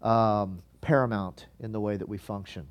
um, 0.02 0.64
paramount 0.82 1.46
in 1.60 1.72
the 1.72 1.80
way 1.80 1.96
that 1.96 2.10
we 2.10 2.18
function. 2.18 2.66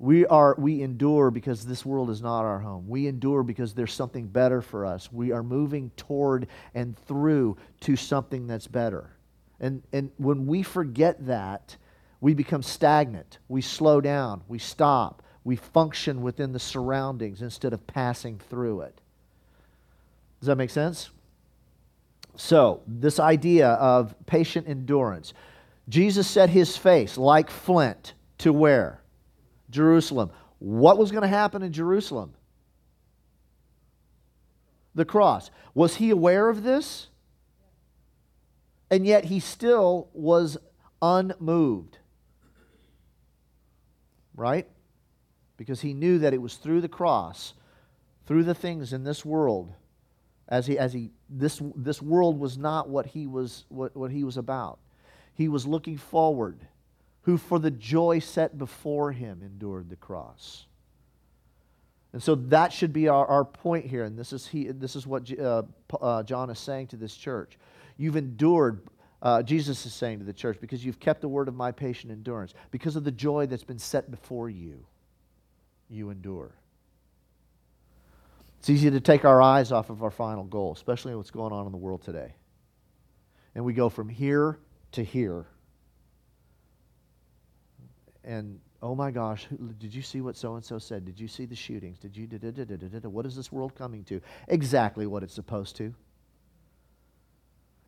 We, 0.00 0.26
are, 0.26 0.56
we 0.58 0.82
endure 0.82 1.30
because 1.30 1.64
this 1.64 1.86
world 1.86 2.10
is 2.10 2.20
not 2.20 2.40
our 2.40 2.58
home. 2.58 2.88
We 2.88 3.06
endure 3.06 3.44
because 3.44 3.74
there's 3.74 3.92
something 3.92 4.26
better 4.26 4.60
for 4.60 4.86
us. 4.86 5.12
We 5.12 5.30
are 5.30 5.44
moving 5.44 5.92
toward 5.96 6.48
and 6.74 6.98
through 7.06 7.56
to 7.82 7.94
something 7.94 8.48
that's 8.48 8.66
better. 8.66 9.10
And, 9.60 9.84
and 9.92 10.10
when 10.16 10.48
we 10.48 10.64
forget 10.64 11.26
that, 11.26 11.76
we 12.20 12.34
become 12.34 12.64
stagnant. 12.64 13.38
We 13.46 13.60
slow 13.60 14.00
down. 14.00 14.42
We 14.48 14.58
stop. 14.58 15.22
We 15.44 15.54
function 15.54 16.22
within 16.22 16.52
the 16.52 16.58
surroundings 16.58 17.40
instead 17.40 17.72
of 17.72 17.86
passing 17.86 18.40
through 18.50 18.80
it. 18.80 19.00
Does 20.40 20.48
that 20.48 20.56
make 20.56 20.70
sense? 20.70 21.10
So, 22.40 22.82
this 22.86 23.18
idea 23.18 23.70
of 23.70 24.14
patient 24.26 24.68
endurance. 24.68 25.34
Jesus 25.88 26.28
set 26.28 26.48
his 26.48 26.76
face 26.76 27.18
like 27.18 27.50
flint 27.50 28.14
to 28.38 28.52
where? 28.52 29.02
Jerusalem. 29.70 30.30
What 30.60 30.98
was 30.98 31.10
going 31.10 31.22
to 31.22 31.28
happen 31.28 31.64
in 31.64 31.72
Jerusalem? 31.72 32.34
The 34.94 35.04
cross. 35.04 35.50
Was 35.74 35.96
he 35.96 36.10
aware 36.10 36.48
of 36.48 36.62
this? 36.62 37.08
And 38.88 39.04
yet 39.04 39.24
he 39.24 39.40
still 39.40 40.08
was 40.12 40.56
unmoved. 41.02 41.98
Right? 44.36 44.68
Because 45.56 45.80
he 45.80 45.92
knew 45.92 46.20
that 46.20 46.32
it 46.32 46.40
was 46.40 46.54
through 46.54 46.82
the 46.82 46.88
cross, 46.88 47.54
through 48.26 48.44
the 48.44 48.54
things 48.54 48.92
in 48.92 49.02
this 49.02 49.24
world, 49.24 49.72
as 50.48 50.68
he, 50.68 50.78
as 50.78 50.92
he 50.92 51.10
this, 51.28 51.60
this 51.76 52.00
world 52.00 52.38
was 52.38 52.56
not 52.56 52.88
what 52.88 53.06
he 53.06 53.26
was, 53.26 53.64
what, 53.68 53.96
what 53.96 54.10
he 54.10 54.24
was 54.24 54.36
about. 54.36 54.78
He 55.34 55.48
was 55.48 55.66
looking 55.66 55.96
forward 55.96 56.58
who 57.22 57.36
for 57.36 57.58
the 57.58 57.70
joy 57.70 58.18
set 58.18 58.56
before 58.56 59.12
him 59.12 59.42
endured 59.42 59.90
the 59.90 59.96
cross. 59.96 60.64
And 62.14 62.22
so 62.22 62.34
that 62.36 62.72
should 62.72 62.92
be 62.92 63.08
our, 63.08 63.26
our 63.26 63.44
point 63.44 63.84
here. 63.84 64.04
And 64.04 64.18
this 64.18 64.32
is, 64.32 64.46
he, 64.46 64.68
this 64.68 64.96
is 64.96 65.06
what 65.06 65.30
uh, 65.38 65.62
uh, 66.00 66.22
John 66.22 66.48
is 66.48 66.58
saying 66.58 66.86
to 66.88 66.96
this 66.96 67.14
church. 67.14 67.58
You've 67.98 68.16
endured, 68.16 68.80
uh, 69.20 69.42
Jesus 69.42 69.84
is 69.84 69.92
saying 69.92 70.20
to 70.20 70.24
the 70.24 70.32
church, 70.32 70.58
because 70.58 70.82
you've 70.82 71.00
kept 71.00 71.20
the 71.20 71.28
word 71.28 71.48
of 71.48 71.54
my 71.54 71.70
patient 71.70 72.12
endurance. 72.12 72.54
Because 72.70 72.96
of 72.96 73.04
the 73.04 73.12
joy 73.12 73.46
that's 73.46 73.62
been 73.62 73.78
set 73.78 74.10
before 74.10 74.48
you, 74.48 74.86
you 75.90 76.08
endure. 76.08 76.52
It's 78.58 78.70
easy 78.70 78.90
to 78.90 79.00
take 79.00 79.24
our 79.24 79.40
eyes 79.40 79.72
off 79.72 79.90
of 79.90 80.02
our 80.02 80.10
final 80.10 80.44
goal, 80.44 80.72
especially 80.72 81.14
what's 81.14 81.30
going 81.30 81.52
on 81.52 81.66
in 81.66 81.72
the 81.72 81.78
world 81.78 82.02
today. 82.02 82.34
And 83.54 83.64
we 83.64 83.72
go 83.72 83.88
from 83.88 84.08
here 84.08 84.58
to 84.92 85.04
here 85.04 85.46
and 88.28 88.60
oh 88.82 88.94
my 88.94 89.10
gosh, 89.10 89.48
did 89.78 89.92
you 89.92 90.02
see 90.02 90.20
what 90.20 90.36
so 90.36 90.54
and 90.54 90.64
so 90.64 90.78
said? 90.78 91.04
Did 91.04 91.18
you 91.18 91.26
see 91.26 91.46
the 91.46 91.56
shootings? 91.56 91.98
Did 91.98 92.16
you? 92.16 92.26
Da, 92.26 92.38
da, 92.38 92.50
da, 92.50 93.08
what 93.08 93.26
is 93.26 93.34
this 93.34 93.50
world 93.50 93.74
coming 93.74 94.04
to? 94.04 94.20
Exactly 94.46 95.06
what 95.06 95.22
it's 95.22 95.34
supposed 95.34 95.76
to. 95.76 95.94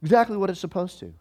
Exactly 0.03 0.39
what 0.39 0.49
it's 0.49 0.59
supposed 0.59 0.99
to. 1.01 1.13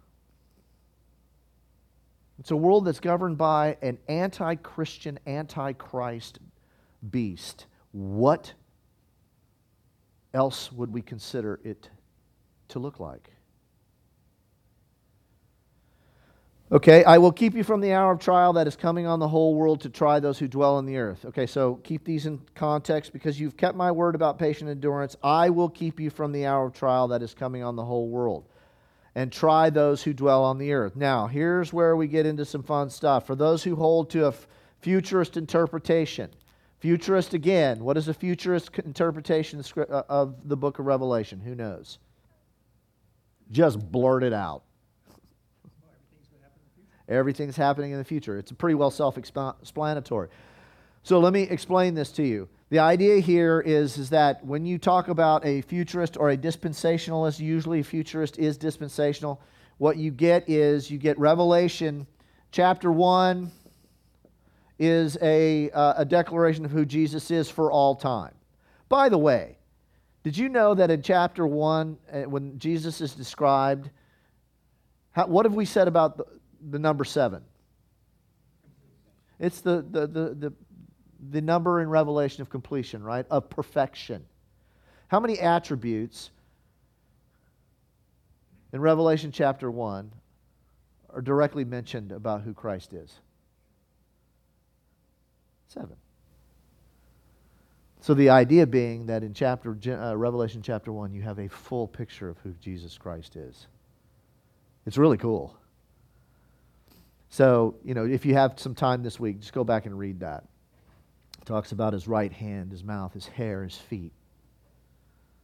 It's 2.40 2.52
a 2.52 2.56
world 2.56 2.86
that's 2.86 3.02
governed 3.02 3.38
by 3.38 3.78
an 3.82 3.98
anti 4.08 4.56
Christian, 4.56 5.20
anti 5.26 5.74
Christ 5.74 6.40
beast. 7.12 7.66
What 7.92 8.54
else 10.34 10.72
would 10.72 10.94
we 10.94 11.02
consider 11.02 11.60
it 11.64 11.90
to 12.70 12.80
look 12.80 13.00
like? 13.00 13.30
Okay, 16.72 17.04
I 17.04 17.18
will 17.18 17.32
keep 17.32 17.56
you 17.56 17.64
from 17.64 17.82
the 17.82 17.94
hour 17.94 18.12
of 18.12 18.20
trial 18.20 18.54
that 18.54 18.68
is 18.68 18.76
coming 18.76 19.08
on 19.08 19.18
the 19.18 19.28
whole 19.28 19.56
world 19.56 19.82
to 19.82 19.90
try 19.90 20.20
those 20.20 20.38
who 20.38 20.48
dwell 20.48 20.76
on 20.76 20.86
the 20.86 20.98
earth. 20.98 21.26
Okay, 21.26 21.48
so 21.48 21.76
keep 21.78 22.06
these 22.06 22.28
in 22.28 22.40
context 22.54 23.12
because 23.12 23.40
you've 23.40 23.58
kept 23.58 23.76
my 23.76 23.92
word 23.92 24.14
about 24.14 24.38
patient 24.38 24.70
endurance. 24.70 25.16
I 25.24 25.50
will 25.50 25.70
keep 25.70 26.00
you 26.00 26.12
from 26.12 26.32
the 26.32 26.46
hour 26.46 26.68
of 26.68 26.74
trial 26.74 27.08
that 27.08 27.24
is 27.24 27.34
coming 27.34 27.64
on 27.64 27.76
the 27.76 27.84
whole 27.84 28.08
world 28.08 28.46
and 29.16 29.32
try 29.32 29.72
those 29.72 30.04
who 30.04 30.14
dwell 30.14 30.44
on 30.44 30.60
the 30.60 30.72
earth. 30.72 30.96
Now, 30.96 31.26
here's 31.26 31.74
where 31.74 31.96
we 31.96 32.08
get 32.08 32.28
into 32.28 32.46
some 32.46 32.62
fun 32.62 32.92
stuff. 32.92 33.26
For 33.26 33.36
those 33.36 33.64
who 33.64 33.76
hold 33.76 34.12
to 34.12 34.28
a 34.28 34.34
futurist 34.80 35.38
interpretation, 35.38 36.30
futurist 36.80 37.34
again, 37.34 37.84
what 37.84 37.98
is 37.98 38.08
a 38.08 38.14
futurist 38.14 38.70
interpretation 38.80 39.64
uh, 39.78 40.04
of 40.10 40.48
the 40.48 40.58
book 40.58 40.80
of 40.80 40.86
Revelation? 40.86 41.40
Who 41.40 41.56
knows? 41.56 42.00
Just 43.52 43.80
blurt 43.92 44.24
it 44.24 44.34
out. 44.34 44.64
Everything's 47.08 47.56
happening 47.56 47.92
in 47.92 47.98
the 47.98 48.04
future. 48.04 48.38
It's 48.38 48.52
pretty 48.52 48.76
well 48.76 48.92
self 48.92 49.18
explanatory. 49.18 50.30
So 51.04 51.20
let 51.20 51.34
me 51.34 51.44
explain 51.44 51.96
this 51.96 52.12
to 52.14 52.24
you. 52.24 52.48
The 52.70 52.80
idea 52.80 53.20
here 53.20 53.62
is, 53.66 53.98
is 53.98 54.12
that 54.12 54.46
when 54.46 54.66
you 54.66 54.78
talk 54.78 55.08
about 55.08 55.44
a 55.44 55.62
futurist 55.62 56.18
or 56.18 56.30
a 56.30 56.38
dispensationalist, 56.38 57.40
usually 57.40 57.80
a 57.80 57.84
futurist 57.84 58.38
is 58.38 58.58
dispensational, 58.58 59.42
what 59.80 59.98
you 59.98 60.12
get 60.12 60.48
is 60.48 60.92
you 60.92 61.00
get 61.00 61.18
Revelation 61.18 62.06
chapter 62.52 62.92
1 62.92 63.52
is 64.80 65.18
a, 65.22 65.70
uh, 65.72 65.96
a 65.98 66.06
declaration 66.06 66.64
of 66.64 66.72
who 66.72 66.86
Jesus 66.86 67.30
is 67.30 67.50
for 67.50 67.72
all 67.72 67.96
time. 67.96 68.34
By 68.88 69.10
the 69.10 69.18
way, 69.18 69.58
did 70.24 70.38
you 70.38 70.50
know 70.50 70.74
that 70.74 70.90
in 70.90 71.02
chapter 71.02 71.46
1, 71.46 71.98
uh, 72.12 72.22
when 72.22 72.58
Jesus 72.58 73.02
is 73.02 73.14
described, 73.14 73.90
how, 75.12 75.28
what 75.28 75.46
have 75.46 75.54
we 75.54 75.66
said 75.66 75.88
about 75.88 76.18
the, 76.18 76.26
the 76.72 76.80
number 76.80 77.04
seven? 77.04 77.44
It's 79.40 79.62
the, 79.62 79.86
the, 79.90 80.08
the, 80.08 80.36
the, 80.36 80.54
the 81.32 81.42
number 81.42 81.82
in 81.82 81.90
Revelation 81.90 82.42
of 82.42 82.50
completion, 82.50 83.04
right? 83.04 83.26
Of 83.30 83.50
perfection. 83.50 84.26
How 85.08 85.20
many 85.20 85.40
attributes 85.40 86.32
in 88.72 88.82
Revelation 88.82 89.32
chapter 89.32 89.72
1 89.72 90.12
are 91.14 91.22
directly 91.22 91.66
mentioned 91.66 92.12
about 92.12 92.42
who 92.42 92.54
Christ 92.54 92.94
is? 92.94 93.20
Seven. 95.70 95.96
So 98.02 98.14
the 98.16 98.30
idea 98.30 98.66
being 98.66 99.06
that 99.06 99.24
in 99.24 99.34
chapter 99.34 99.78
uh, 99.88 100.16
Revelation 100.16 100.62
chapter 100.64 100.92
1 100.92 101.14
you 101.14 101.22
have 101.22 101.38
a 101.38 101.48
full 101.48 101.88
picture 101.88 102.28
of 102.28 102.40
who 102.40 102.54
Jesus 102.54 102.98
Christ 102.98 103.36
is. 103.36 103.68
It's 104.88 104.98
really 104.98 105.18
cool. 105.18 105.56
So, 107.30 107.76
you 107.84 107.94
know, 107.94 108.06
if 108.06 108.26
you 108.26 108.34
have 108.34 108.60
some 108.60 108.74
time 108.74 109.04
this 109.04 109.20
week, 109.20 109.40
just 109.40 109.54
go 109.54 109.64
back 109.64 109.86
and 109.86 109.96
read 109.98 110.22
that. 110.22 110.46
It 111.40 111.46
talks 111.46 111.72
about 111.72 111.94
his 111.94 112.08
right 112.08 112.32
hand, 112.32 112.72
his 112.72 112.84
mouth, 112.84 113.14
his 113.14 113.28
hair, 113.28 113.64
his 113.64 113.76
feet. 113.76 114.12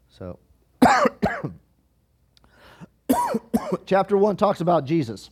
So, 0.09 0.39
chapter 3.85 4.17
1 4.17 4.37
talks 4.37 4.61
about 4.61 4.85
Jesus. 4.85 5.29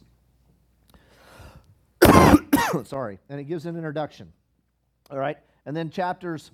Sorry. 2.83 3.17
And 3.29 3.39
it 3.39 3.45
gives 3.45 3.65
an 3.65 3.75
introduction. 3.75 4.31
All 5.09 5.17
right. 5.17 5.37
And 5.65 5.75
then 5.75 5.89
chapters 5.89 6.51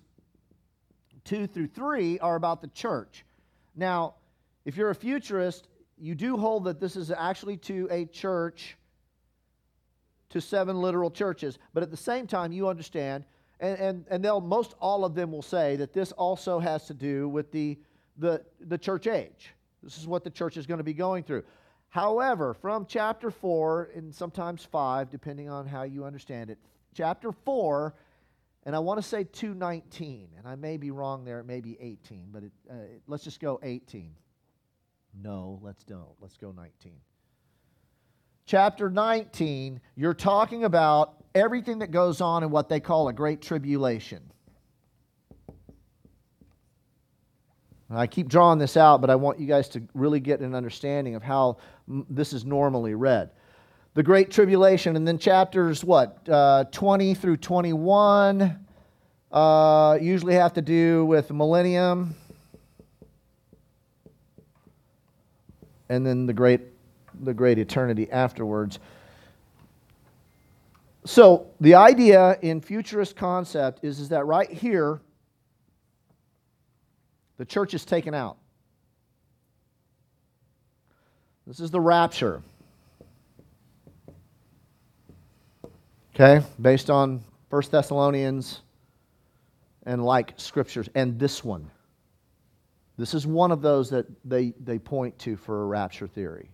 2 1.25 1.47
through 1.47 1.67
3 1.67 2.19
are 2.19 2.35
about 2.35 2.61
the 2.61 2.67
church. 2.67 3.25
Now, 3.75 4.15
if 4.65 4.77
you're 4.77 4.89
a 4.89 4.95
futurist, 4.95 5.67
you 5.97 6.15
do 6.15 6.37
hold 6.37 6.65
that 6.65 6.79
this 6.79 6.95
is 6.95 7.11
actually 7.11 7.57
to 7.57 7.87
a 7.91 8.05
church, 8.05 8.77
to 10.29 10.41
seven 10.41 10.81
literal 10.81 11.11
churches. 11.11 11.57
But 11.73 11.83
at 11.83 11.91
the 11.91 11.97
same 11.97 12.27
time, 12.27 12.51
you 12.51 12.67
understand, 12.67 13.25
and, 13.59 13.79
and, 13.79 14.05
and 14.09 14.23
they'll, 14.23 14.41
most 14.41 14.75
all 14.79 15.05
of 15.05 15.15
them 15.15 15.31
will 15.31 15.41
say 15.41 15.75
that 15.77 15.93
this 15.93 16.11
also 16.13 16.59
has 16.59 16.85
to 16.87 16.93
do 16.93 17.27
with 17.27 17.51
the, 17.51 17.77
the, 18.17 18.43
the 18.61 18.77
church 18.77 19.07
age. 19.07 19.53
This 19.83 19.97
is 19.97 20.07
what 20.07 20.23
the 20.23 20.29
church 20.29 20.57
is 20.57 20.65
going 20.65 20.79
to 20.79 20.83
be 20.83 20.93
going 20.93 21.23
through. 21.23 21.43
However, 21.89 22.53
from 22.53 22.85
chapter 22.87 23.31
4 23.31 23.89
and 23.95 24.13
sometimes 24.13 24.63
5, 24.63 25.09
depending 25.09 25.49
on 25.49 25.65
how 25.65 25.83
you 25.83 26.05
understand 26.05 26.49
it, 26.49 26.59
chapter 26.93 27.31
4, 27.31 27.93
and 28.69 28.75
I 28.75 28.79
want 28.79 28.99
to 28.99 29.01
say 29.01 29.23
219, 29.23 30.29
and 30.37 30.47
I 30.47 30.53
may 30.53 30.77
be 30.77 30.91
wrong 30.91 31.25
there, 31.25 31.39
it 31.39 31.47
may 31.47 31.59
be 31.59 31.75
18, 31.81 32.27
but 32.31 32.43
it, 32.43 32.51
uh, 32.69 32.75
let's 33.07 33.23
just 33.23 33.39
go 33.39 33.59
18. 33.63 34.13
No, 35.23 35.59
let's 35.63 35.83
don't. 35.83 36.13
Let's 36.21 36.37
go 36.37 36.51
19. 36.51 36.93
Chapter 38.45 38.91
19, 38.91 39.81
you're 39.95 40.13
talking 40.13 40.65
about 40.65 41.15
everything 41.33 41.79
that 41.79 41.89
goes 41.89 42.21
on 42.21 42.43
in 42.43 42.51
what 42.51 42.69
they 42.69 42.79
call 42.79 43.07
a 43.07 43.13
great 43.13 43.41
tribulation. 43.41 44.21
I 47.89 48.05
keep 48.05 48.27
drawing 48.27 48.59
this 48.59 48.77
out, 48.77 49.01
but 49.01 49.09
I 49.09 49.15
want 49.15 49.39
you 49.39 49.47
guys 49.47 49.67
to 49.69 49.81
really 49.95 50.19
get 50.19 50.41
an 50.41 50.53
understanding 50.53 51.15
of 51.15 51.23
how 51.23 51.57
this 51.87 52.33
is 52.33 52.45
normally 52.45 52.93
read. 52.93 53.31
The 53.95 54.03
Great 54.03 54.29
Tribulation, 54.31 54.95
and 54.95 55.07
then 55.07 55.17
chapters, 55.17 55.83
what, 55.83 56.27
uh, 56.29 56.65
20 56.71 57.15
through 57.15 57.37
21, 57.37 58.65
uh, 59.31 59.97
usually 59.99 60.35
have 60.35 60.53
to 60.53 60.61
do 60.61 61.05
with 61.05 61.31
millennium. 61.31 62.15
And 65.89 66.05
then 66.05 66.27
the 66.27 66.33
great, 66.33 66.61
the 67.19 67.33
great 67.33 67.57
eternity 67.57 68.09
afterwards. 68.11 68.79
So, 71.05 71.47
the 71.59 71.73
idea 71.73 72.37
in 72.41 72.61
futurist 72.61 73.15
concept 73.15 73.83
is, 73.83 73.99
is 73.99 74.09
that 74.09 74.25
right 74.25 74.51
here, 74.51 74.99
the 77.37 77.45
church 77.45 77.73
is 77.73 77.85
taken 77.85 78.13
out. 78.13 78.37
This 81.47 81.59
is 81.59 81.71
the 81.71 81.79
rapture. 81.79 82.43
Okay, 86.21 86.45
based 86.61 86.89
on 86.89 87.23
1 87.49 87.63
Thessalonians 87.71 88.59
and 89.85 90.03
like 90.03 90.33
scriptures, 90.35 90.89
and 90.93 91.17
this 91.17 91.45
one. 91.45 91.71
This 92.97 93.13
is 93.13 93.25
one 93.25 93.53
of 93.53 93.61
those 93.61 93.89
that 93.91 94.05
they, 94.25 94.53
they 94.61 94.79
point 94.79 95.17
to 95.19 95.37
for 95.37 95.63
a 95.63 95.65
rapture 95.65 96.07
theory. 96.07 96.51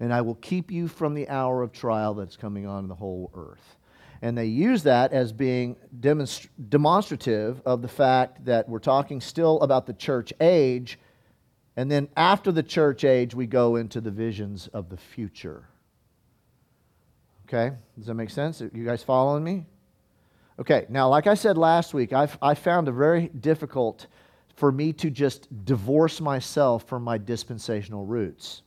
And 0.00 0.12
I 0.12 0.20
will 0.20 0.34
keep 0.34 0.70
you 0.70 0.86
from 0.86 1.14
the 1.14 1.30
hour 1.30 1.62
of 1.62 1.72
trial 1.72 2.12
that's 2.12 2.36
coming 2.36 2.66
on 2.66 2.88
the 2.88 2.94
whole 2.94 3.30
earth. 3.34 3.76
And 4.20 4.36
they 4.36 4.44
use 4.44 4.82
that 4.82 5.14
as 5.14 5.32
being 5.32 5.74
demonst- 5.98 6.48
demonstrative 6.68 7.62
of 7.64 7.80
the 7.80 7.88
fact 7.88 8.44
that 8.44 8.68
we're 8.68 8.80
talking 8.80 9.18
still 9.18 9.62
about 9.62 9.86
the 9.86 9.94
church 9.94 10.30
age. 10.42 10.98
And 11.74 11.90
then 11.90 12.10
after 12.18 12.52
the 12.52 12.62
church 12.62 13.02
age, 13.04 13.34
we 13.34 13.46
go 13.46 13.76
into 13.76 14.02
the 14.02 14.10
visions 14.10 14.66
of 14.74 14.90
the 14.90 14.98
future. 14.98 15.64
Okay? 17.48 17.74
Does 17.96 18.06
that 18.06 18.14
make 18.14 18.30
sense? 18.30 18.60
You 18.60 18.84
guys 18.84 19.02
following 19.02 19.42
me? 19.42 19.64
Okay, 20.58 20.84
now, 20.88 21.08
like 21.08 21.26
I 21.26 21.34
said 21.34 21.56
last 21.56 21.94
week, 21.94 22.12
I've, 22.12 22.36
I 22.42 22.54
found 22.54 22.88
it 22.88 22.92
very 22.92 23.28
difficult 23.28 24.06
for 24.54 24.70
me 24.70 24.92
to 24.94 25.08
just 25.08 25.64
divorce 25.64 26.20
myself 26.20 26.86
from 26.86 27.02
my 27.02 27.16
dispensational 27.16 28.04
roots. 28.04 28.62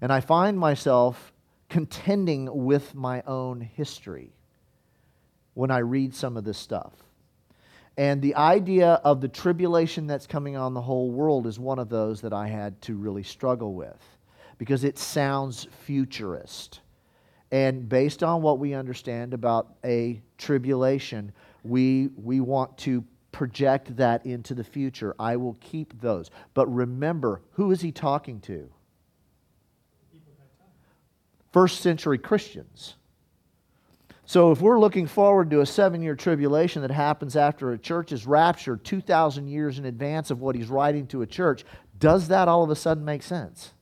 And 0.00 0.12
I 0.12 0.20
find 0.20 0.58
myself 0.58 1.32
contending 1.68 2.48
with 2.64 2.94
my 2.94 3.22
own 3.26 3.60
history 3.60 4.30
when 5.54 5.70
I 5.70 5.78
read 5.78 6.14
some 6.14 6.36
of 6.36 6.44
this 6.44 6.58
stuff. 6.58 6.92
And 7.96 8.20
the 8.20 8.36
idea 8.36 9.00
of 9.04 9.20
the 9.22 9.28
tribulation 9.28 10.06
that's 10.06 10.26
coming 10.26 10.54
on 10.54 10.74
the 10.74 10.82
whole 10.82 11.10
world 11.10 11.46
is 11.46 11.58
one 11.58 11.78
of 11.78 11.88
those 11.88 12.20
that 12.20 12.34
I 12.34 12.46
had 12.46 12.80
to 12.82 12.94
really 12.94 13.22
struggle 13.22 13.74
with 13.74 14.00
because 14.58 14.84
it 14.84 14.98
sounds 14.98 15.66
futurist. 15.86 16.80
And 17.50 17.88
based 17.88 18.22
on 18.22 18.42
what 18.42 18.58
we 18.58 18.74
understand 18.74 19.32
about 19.32 19.74
a 19.84 20.20
tribulation, 20.36 21.32
we, 21.62 22.08
we 22.16 22.40
want 22.40 22.76
to 22.78 23.04
project 23.30 23.96
that 23.96 24.24
into 24.26 24.54
the 24.54 24.64
future. 24.64 25.14
I 25.18 25.36
will 25.36 25.56
keep 25.60 26.00
those. 26.00 26.30
But 26.54 26.66
remember, 26.72 27.42
who 27.52 27.70
is 27.70 27.80
he 27.80 27.92
talking 27.92 28.40
to? 28.40 28.70
First 31.52 31.80
century 31.80 32.18
Christians. 32.18 32.96
So, 34.28 34.50
if 34.50 34.60
we're 34.60 34.80
looking 34.80 35.06
forward 35.06 35.50
to 35.50 35.60
a 35.60 35.66
seven 35.66 36.02
year 36.02 36.16
tribulation 36.16 36.82
that 36.82 36.90
happens 36.90 37.36
after 37.36 37.72
a 37.72 37.78
church 37.78 38.10
is 38.10 38.26
raptured 38.26 38.84
2,000 38.84 39.46
years 39.46 39.78
in 39.78 39.84
advance 39.84 40.32
of 40.32 40.40
what 40.40 40.56
he's 40.56 40.68
writing 40.68 41.06
to 41.08 41.22
a 41.22 41.26
church, 41.26 41.64
does 41.98 42.28
that 42.28 42.48
all 42.48 42.64
of 42.64 42.70
a 42.70 42.76
sudden 42.76 43.04
make 43.04 43.22
sense? 43.22 43.72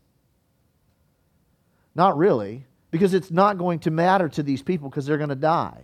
Not 1.95 2.19
really, 2.19 2.67
because 2.95 3.13
it's 3.13 3.33
not 3.33 3.59
going 3.59 3.81
to 3.81 3.91
matter 3.91 4.29
to 4.29 4.41
these 4.41 4.63
people 4.63 4.89
because 4.89 5.05
they're 5.05 5.19
going 5.19 5.29
to 5.29 5.35
die. 5.35 5.83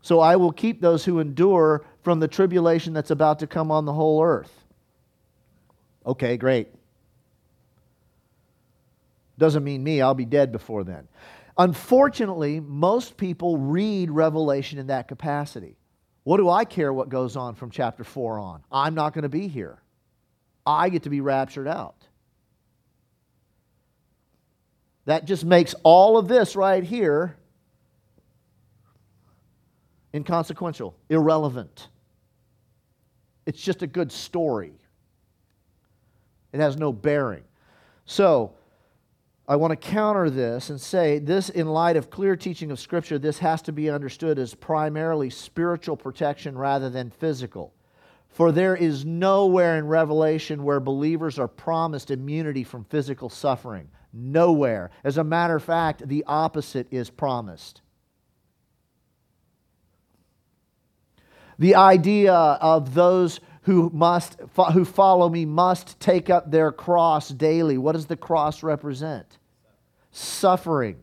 So, 0.00 0.20
I 0.20 0.36
will 0.36 0.52
keep 0.52 0.80
those 0.80 1.04
who 1.04 1.18
endure 1.18 1.84
from 2.00 2.18
the 2.18 2.28
tribulation 2.28 2.94
that's 2.94 3.10
about 3.10 3.40
to 3.40 3.46
come 3.46 3.70
on 3.70 3.84
the 3.84 3.92
whole 3.92 4.24
earth. 4.24 4.50
Okay, 6.06 6.38
great. 6.38 6.68
Doesn't 9.36 9.64
mean 9.64 9.84
me, 9.84 10.00
I'll 10.00 10.14
be 10.14 10.24
dead 10.24 10.50
before 10.50 10.82
then. 10.82 11.08
Unfortunately, 11.58 12.58
most 12.58 13.18
people 13.18 13.58
read 13.58 14.10
Revelation 14.10 14.78
in 14.78 14.86
that 14.86 15.08
capacity. 15.08 15.76
What 16.22 16.38
do 16.38 16.48
I 16.48 16.64
care 16.64 16.90
what 16.90 17.10
goes 17.10 17.36
on 17.36 17.54
from 17.54 17.70
chapter 17.70 18.02
4 18.02 18.38
on? 18.38 18.64
I'm 18.72 18.94
not 18.94 19.12
going 19.12 19.24
to 19.24 19.28
be 19.28 19.46
here. 19.46 19.82
I 20.64 20.88
get 20.88 21.02
to 21.02 21.10
be 21.10 21.20
raptured 21.20 21.68
out. 21.68 22.03
That 25.06 25.26
just 25.26 25.44
makes 25.44 25.74
all 25.82 26.16
of 26.16 26.28
this 26.28 26.56
right 26.56 26.82
here 26.82 27.36
inconsequential, 30.14 30.94
irrelevant. 31.08 31.88
It's 33.46 33.60
just 33.60 33.82
a 33.82 33.86
good 33.86 34.12
story. 34.12 34.72
It 36.52 36.60
has 36.60 36.76
no 36.76 36.92
bearing. 36.92 37.42
So, 38.06 38.54
I 39.46 39.56
want 39.56 39.72
to 39.72 39.76
counter 39.76 40.30
this 40.30 40.70
and 40.70 40.80
say 40.80 41.18
this, 41.18 41.50
in 41.50 41.66
light 41.66 41.96
of 41.96 42.08
clear 42.08 42.34
teaching 42.34 42.70
of 42.70 42.80
Scripture, 42.80 43.18
this 43.18 43.38
has 43.40 43.60
to 43.62 43.72
be 43.72 43.90
understood 43.90 44.38
as 44.38 44.54
primarily 44.54 45.28
spiritual 45.28 45.98
protection 45.98 46.56
rather 46.56 46.88
than 46.88 47.10
physical. 47.10 47.74
For 48.28 48.52
there 48.52 48.74
is 48.74 49.04
nowhere 49.04 49.76
in 49.76 49.86
Revelation 49.86 50.64
where 50.64 50.80
believers 50.80 51.38
are 51.38 51.46
promised 51.46 52.10
immunity 52.10 52.64
from 52.64 52.84
physical 52.84 53.28
suffering. 53.28 53.88
Nowhere. 54.16 54.92
As 55.02 55.18
a 55.18 55.24
matter 55.24 55.56
of 55.56 55.64
fact, 55.64 56.06
the 56.06 56.22
opposite 56.28 56.86
is 56.92 57.10
promised. 57.10 57.80
The 61.58 61.74
idea 61.74 62.32
of 62.32 62.94
those 62.94 63.40
who 63.62 63.90
must 63.92 64.38
who 64.72 64.84
follow 64.84 65.28
me 65.28 65.44
must 65.44 65.98
take 65.98 66.30
up 66.30 66.50
their 66.50 66.70
cross 66.70 67.28
daily. 67.28 67.76
What 67.76 67.92
does 67.92 68.06
the 68.06 68.16
cross 68.16 68.62
represent? 68.62 69.26
Suffering. 70.12 71.00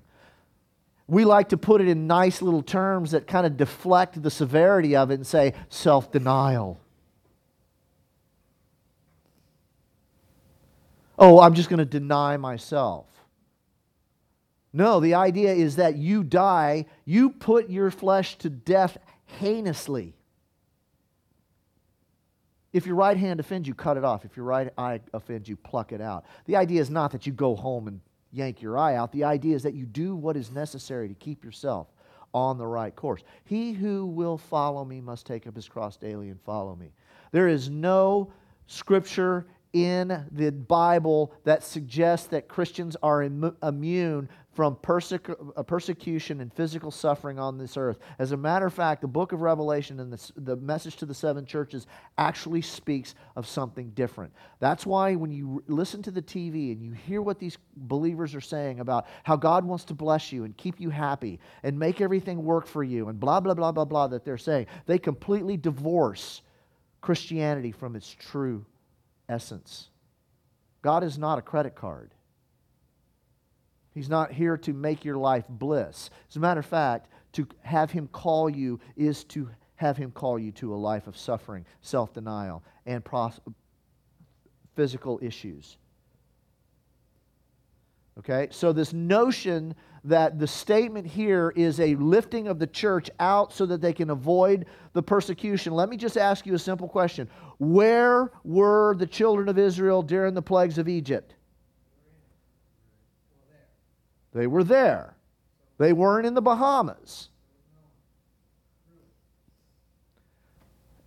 We 1.08 1.26
like 1.26 1.50
to 1.50 1.58
put 1.58 1.82
it 1.82 1.90
in 1.90 2.08
nice 2.08 2.42
little 2.42 2.62
terms 2.62 3.12
that 3.12 3.28
kind 3.28 3.46
of 3.46 3.58
deflect 3.58 4.22
the 4.22 4.32
severity 4.32 4.96
of 4.96 5.12
it 5.12 5.16
and 5.16 5.28
say 5.28 5.54
self 5.68 6.12
denial. 6.12 6.80
Oh, 11.22 11.40
I'm 11.40 11.54
just 11.54 11.70
going 11.70 11.78
to 11.78 11.86
deny 11.86 12.36
myself. 12.36 13.06
No, 14.74 15.00
the 15.00 15.14
idea 15.14 15.54
is 15.54 15.76
that 15.76 15.96
you 15.96 16.24
die, 16.24 16.88
you 17.06 17.30
put 17.30 17.70
your 17.70 17.92
flesh 17.92 18.38
to 18.40 18.50
death 18.50 18.98
heinously. 19.40 20.16
If 22.74 22.88
your 22.88 22.96
right 22.96 23.18
hand 23.18 23.40
offends 23.40 23.68
you, 23.68 23.76
cut 23.76 23.98
it 23.98 24.04
off. 24.04 24.26
If 24.26 24.36
your 24.36 24.46
right 24.46 24.74
eye 24.80 25.02
offends 25.14 25.48
you, 25.48 25.58
pluck 25.58 25.92
it 25.92 26.02
out. 26.02 26.26
The 26.46 26.56
idea 26.56 26.82
is 26.82 26.90
not 26.90 27.12
that 27.12 27.28
you 27.28 27.34
go 27.34 27.56
home 27.56 27.88
and 27.88 28.00
yank 28.32 28.62
your 28.62 28.76
eye 28.78 28.96
out. 28.96 29.12
The 29.12 29.26
idea 29.26 29.56
is 29.56 29.62
that 29.62 29.76
you 29.76 29.86
do 29.86 30.16
what 30.16 30.36
is 30.36 30.52
necessary 30.52 31.08
to 31.08 31.14
keep 31.14 31.44
yourself 31.44 31.88
on 32.34 32.58
the 32.58 32.66
right 32.66 32.96
course. 32.96 33.22
He 33.44 33.74
who 33.74 34.08
will 34.08 34.40
follow 34.40 34.86
me 34.86 35.02
must 35.02 35.28
take 35.28 35.46
up 35.46 35.56
his 35.56 35.68
cross 35.68 35.98
daily 35.98 36.30
and 36.30 36.42
follow 36.42 36.76
me. 36.76 36.94
There 37.32 37.48
is 37.48 37.70
no 37.70 38.32
scripture 38.66 39.46
in 39.74 40.26
the 40.32 40.52
Bible 40.52 41.34
that 41.44 41.64
suggests 41.64 42.28
that 42.28 42.48
Christians 42.48 42.98
are 43.02 43.24
Im- 43.24 43.56
immune 43.64 44.30
from 44.54 44.76
persecu- 44.76 45.54
uh, 45.56 45.64
persecution 45.64 46.42
and 46.42 46.54
physical 46.54 46.92
suffering 46.92 47.40
on 47.40 47.58
this 47.58 47.78
earth. 47.78 48.00
As 48.20 48.34
a 48.34 48.38
matter 48.38 48.66
of 48.66 48.74
fact, 48.74 49.02
the 49.02 49.08
book 49.08 49.32
of 49.32 49.42
Revelation 49.42 50.02
and 50.02 50.12
the, 50.12 50.32
the 50.36 50.56
message 50.58 50.98
to 50.98 51.06
the 51.06 51.14
seven 51.14 51.46
churches 51.46 51.88
actually 52.18 52.62
speaks 52.62 53.16
of 53.38 53.48
something 53.48 53.92
different. 53.92 54.34
That's 54.60 54.86
why 54.86 55.16
when 55.16 55.32
you 55.32 55.64
listen 55.68 56.02
to 56.04 56.12
the 56.12 56.22
TV 56.22 56.74
and 56.74 56.84
you 56.84 56.92
hear 56.92 57.22
what 57.22 57.40
these 57.40 57.58
believers 57.78 58.36
are 58.36 58.42
saying 58.42 58.82
about 58.82 59.08
how 59.24 59.38
God 59.38 59.64
wants 59.64 59.86
to 59.86 59.94
bless 59.94 60.34
you 60.34 60.44
and 60.44 60.56
keep 60.58 60.82
you 60.82 60.90
happy 60.90 61.40
and 61.64 61.80
make 61.80 62.02
everything 62.02 62.44
work 62.44 62.68
for 62.68 62.84
you 62.84 63.08
and 63.08 63.20
blah, 63.22 63.40
blah, 63.40 63.54
blah, 63.54 63.72
blah, 63.72 63.86
blah 63.86 64.08
that 64.08 64.26
they're 64.26 64.38
saying, 64.38 64.68
they 64.86 65.00
completely 65.00 65.56
divorce 65.56 66.42
Christianity 67.00 67.72
from 67.72 67.96
its 67.96 68.10
true 68.10 68.66
essence. 69.32 69.90
God 70.82 71.04
is 71.04 71.18
not 71.18 71.40
a 71.40 71.42
credit 71.42 71.76
card. 71.76 72.12
He's 73.94 74.10
not 74.10 74.32
here 74.32 74.58
to 74.58 74.74
make 74.74 75.04
your 75.04 75.18
life 75.18 75.46
bliss. 75.50 76.10
As 76.30 76.36
a 76.36 76.40
matter 76.40 76.60
of 76.60 76.66
fact, 76.66 77.10
to 77.34 77.48
have 77.62 77.92
Him 77.92 78.08
call 78.08 78.50
you 78.50 78.80
is 78.96 79.24
to 79.26 79.50
have 79.76 79.98
Him 79.98 80.12
call 80.12 80.40
you 80.40 80.52
to 80.54 80.74
a 80.74 80.76
life 80.76 81.08
of 81.08 81.18
suffering, 81.18 81.66
self 81.82 82.14
denial, 82.14 82.64
and 82.86 83.04
pros- 83.04 83.40
physical 84.76 85.20
issues. 85.22 85.78
Okay? 88.20 88.48
So, 88.52 88.72
this 88.72 88.94
notion 88.94 89.76
that 90.04 90.40
the 90.40 90.48
statement 90.48 91.06
here 91.06 91.54
is 91.56 91.80
a 91.80 91.96
lifting 91.96 92.48
of 92.48 92.58
the 92.58 92.68
church 92.68 93.10
out 93.20 93.54
so 93.54 93.66
that 93.68 93.82
they 93.82 93.94
can 93.94 94.10
avoid 94.10 94.66
the 94.94 95.04
persecution. 95.04 95.74
Let 95.74 95.90
me 95.90 95.98
just 95.98 96.18
ask 96.18 96.46
you 96.46 96.56
a 96.56 96.60
simple 96.60 96.88
question 96.88 97.30
Where 97.60 98.32
were 98.44 98.96
the 98.96 99.08
children 99.08 99.48
of 99.48 99.58
Israel 99.58 100.02
during 100.02 100.34
the 100.34 100.42
plagues 100.42 100.78
of 100.78 100.88
Egypt? 100.88 101.36
They 104.34 104.48
were 104.48 104.64
there. 104.64 105.16
They 105.78 105.94
weren't 105.94 106.26
in 106.26 106.34
the 106.34 106.42
Bahamas. 106.42 107.30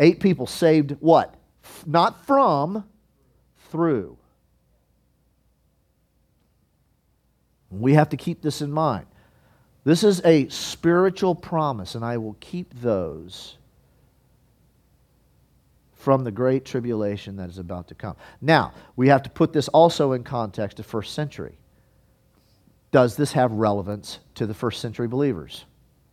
Eight 0.01 0.21
people 0.21 0.47
saved 0.47 0.97
what? 1.01 1.35
Not 1.87 2.27
from, 2.27 2.85
through. 3.71 4.19
We 7.81 7.95
have 7.95 8.09
to 8.11 8.17
keep 8.17 8.43
this 8.43 8.61
in 8.61 8.71
mind. 8.71 9.07
This 9.85 10.03
is 10.03 10.23
a 10.25 10.49
spiritual 10.49 11.35
promise, 11.35 11.95
and 11.95 12.05
I 12.05 12.17
will 12.17 12.37
keep 12.41 12.73
those 12.81 13.57
from 15.93 16.25
the 16.25 16.31
great 16.31 16.65
tribulation 16.65 17.37
that 17.37 17.49
is 17.49 17.59
about 17.59 17.89
to 17.89 17.95
come. 17.95 18.17
Now, 18.41 18.73
we 18.97 19.09
have 19.09 19.23
to 19.23 19.31
put 19.31 19.53
this 19.53 19.69
also 19.69 20.13
in 20.13 20.25
context 20.25 20.79
of 20.79 20.87
first 20.87 21.15
century 21.15 21.57
does 22.95 23.17
this 23.17 23.33
have 23.33 23.51
relevance 23.51 24.21
to 24.37 24.47
the 24.47 24.55
first 24.55 24.81
century 24.81 25.09
believers? 25.09 25.65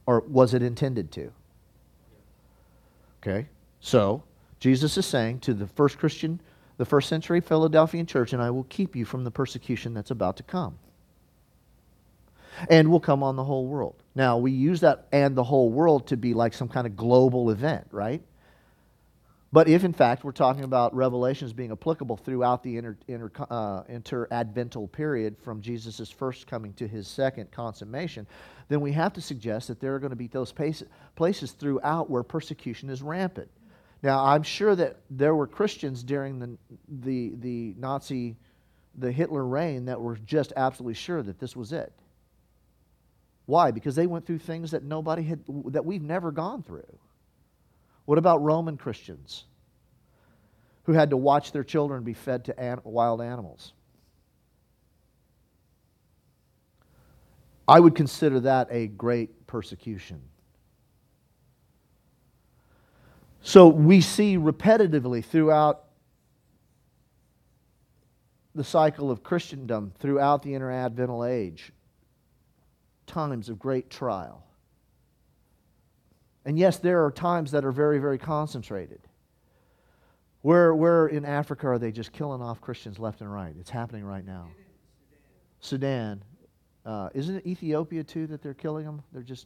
Or 0.07 0.21
was 0.21 0.55
it 0.55 0.63
intended 0.63 1.11
to? 1.11 1.31
Okay, 3.21 3.47
so 3.81 4.23
Jesus 4.59 4.97
is 4.97 5.05
saying 5.05 5.41
to 5.41 5.53
the 5.53 5.67
first 5.67 5.99
Christian, 5.99 6.41
the 6.77 6.85
first 6.85 7.07
century 7.07 7.39
Philadelphian 7.39 8.07
church, 8.07 8.33
and 8.33 8.41
I 8.41 8.49
will 8.49 8.63
keep 8.63 8.95
you 8.95 9.05
from 9.05 9.23
the 9.23 9.29
persecution 9.29 9.93
that's 9.93 10.09
about 10.09 10.37
to 10.37 10.43
come. 10.43 10.79
And 12.69 12.91
will 12.91 12.99
come 12.99 13.23
on 13.23 13.35
the 13.35 13.43
whole 13.43 13.65
world. 13.65 14.03
Now, 14.15 14.37
we 14.37 14.51
use 14.51 14.81
that 14.81 15.07
and 15.11 15.35
the 15.35 15.43
whole 15.43 15.69
world 15.69 16.07
to 16.07 16.17
be 16.17 16.33
like 16.33 16.53
some 16.53 16.67
kind 16.67 16.85
of 16.85 16.95
global 16.95 17.49
event, 17.49 17.87
right? 17.91 18.21
But 19.53 19.67
if, 19.67 19.83
in 19.83 19.91
fact, 19.91 20.23
we're 20.23 20.31
talking 20.31 20.63
about 20.63 20.95
revelations 20.95 21.51
being 21.51 21.71
applicable 21.71 22.15
throughout 22.15 22.63
the 22.63 22.77
inter, 22.77 22.97
inter, 23.07 23.31
uh, 23.49 23.83
interadvental 23.83 24.89
period 24.89 25.35
from 25.43 25.61
Jesus' 25.61 26.09
first 26.09 26.47
coming 26.47 26.73
to 26.73 26.87
his 26.87 27.07
second 27.07 27.51
consummation, 27.51 28.25
then 28.69 28.79
we 28.79 28.93
have 28.93 29.11
to 29.13 29.21
suggest 29.21 29.67
that 29.67 29.81
there 29.81 29.93
are 29.93 29.99
going 29.99 30.11
to 30.11 30.15
be 30.15 30.27
those 30.27 30.53
places 30.53 31.51
throughout 31.51 32.09
where 32.09 32.23
persecution 32.23 32.89
is 32.89 33.01
rampant. 33.01 33.49
Now, 34.03 34.23
I'm 34.23 34.43
sure 34.43 34.73
that 34.75 34.97
there 35.09 35.35
were 35.35 35.47
Christians 35.47 36.01
during 36.01 36.39
the, 36.39 36.57
the, 36.87 37.33
the 37.39 37.75
Nazi, 37.77 38.37
the 38.97 39.11
Hitler 39.11 39.45
reign 39.45 39.85
that 39.85 39.99
were 39.99 40.15
just 40.25 40.53
absolutely 40.55 40.95
sure 40.95 41.21
that 41.21 41.39
this 41.39 41.57
was 41.57 41.73
it. 41.73 41.91
Why? 43.45 43.71
Because 43.71 43.95
they 43.95 44.07
went 44.07 44.25
through 44.25 44.39
things 44.39 44.71
that 44.71 44.83
nobody 44.83 45.23
had, 45.23 45.43
that 45.67 45.85
we've 45.85 46.03
never 46.03 46.31
gone 46.31 46.63
through. 46.63 46.99
What 48.05 48.17
about 48.17 48.41
Roman 48.41 48.77
Christians 48.77 49.45
who 50.83 50.93
had 50.93 51.09
to 51.11 51.17
watch 51.17 51.51
their 51.51 51.63
children 51.63 52.03
be 52.03 52.13
fed 52.13 52.45
to 52.45 52.59
an- 52.59 52.81
wild 52.83 53.21
animals? 53.21 53.73
I 57.67 57.79
would 57.79 57.95
consider 57.95 58.39
that 58.41 58.67
a 58.69 58.87
great 58.87 59.47
persecution. 59.47 60.21
So 63.41 63.67
we 63.67 64.01
see 64.01 64.37
repetitively 64.37 65.23
throughout 65.23 65.85
the 68.53 68.63
cycle 68.63 69.09
of 69.09 69.23
Christendom, 69.23 69.93
throughout 69.99 70.43
the 70.43 70.51
interadvental 70.51 71.27
age, 71.29 71.71
times 73.11 73.49
of 73.49 73.59
great 73.59 73.89
trial. 73.89 74.43
And 76.45 76.57
yes, 76.57 76.79
there 76.79 77.05
are 77.05 77.11
times 77.11 77.51
that 77.51 77.63
are 77.63 77.71
very, 77.71 77.99
very 77.99 78.17
concentrated. 78.17 79.01
Where, 80.41 80.73
where 80.73 81.05
in 81.05 81.23
Africa 81.23 81.67
are 81.67 81.77
they 81.77 81.91
just 81.91 82.11
killing 82.11 82.41
off 82.41 82.59
Christians 82.61 82.97
left 82.97 83.21
and 83.21 83.31
right? 83.31 83.53
It's 83.59 83.69
happening 83.69 84.03
right 84.03 84.25
now. 84.25 84.47
Sudan. 85.59 86.23
Uh, 86.83 87.09
isn't 87.13 87.35
it 87.35 87.45
Ethiopia 87.45 88.03
too 88.03 88.25
that 88.27 88.41
they're 88.41 88.55
killing 88.55 88.85
them? 88.85 89.03
They're 89.11 89.21
just. 89.21 89.45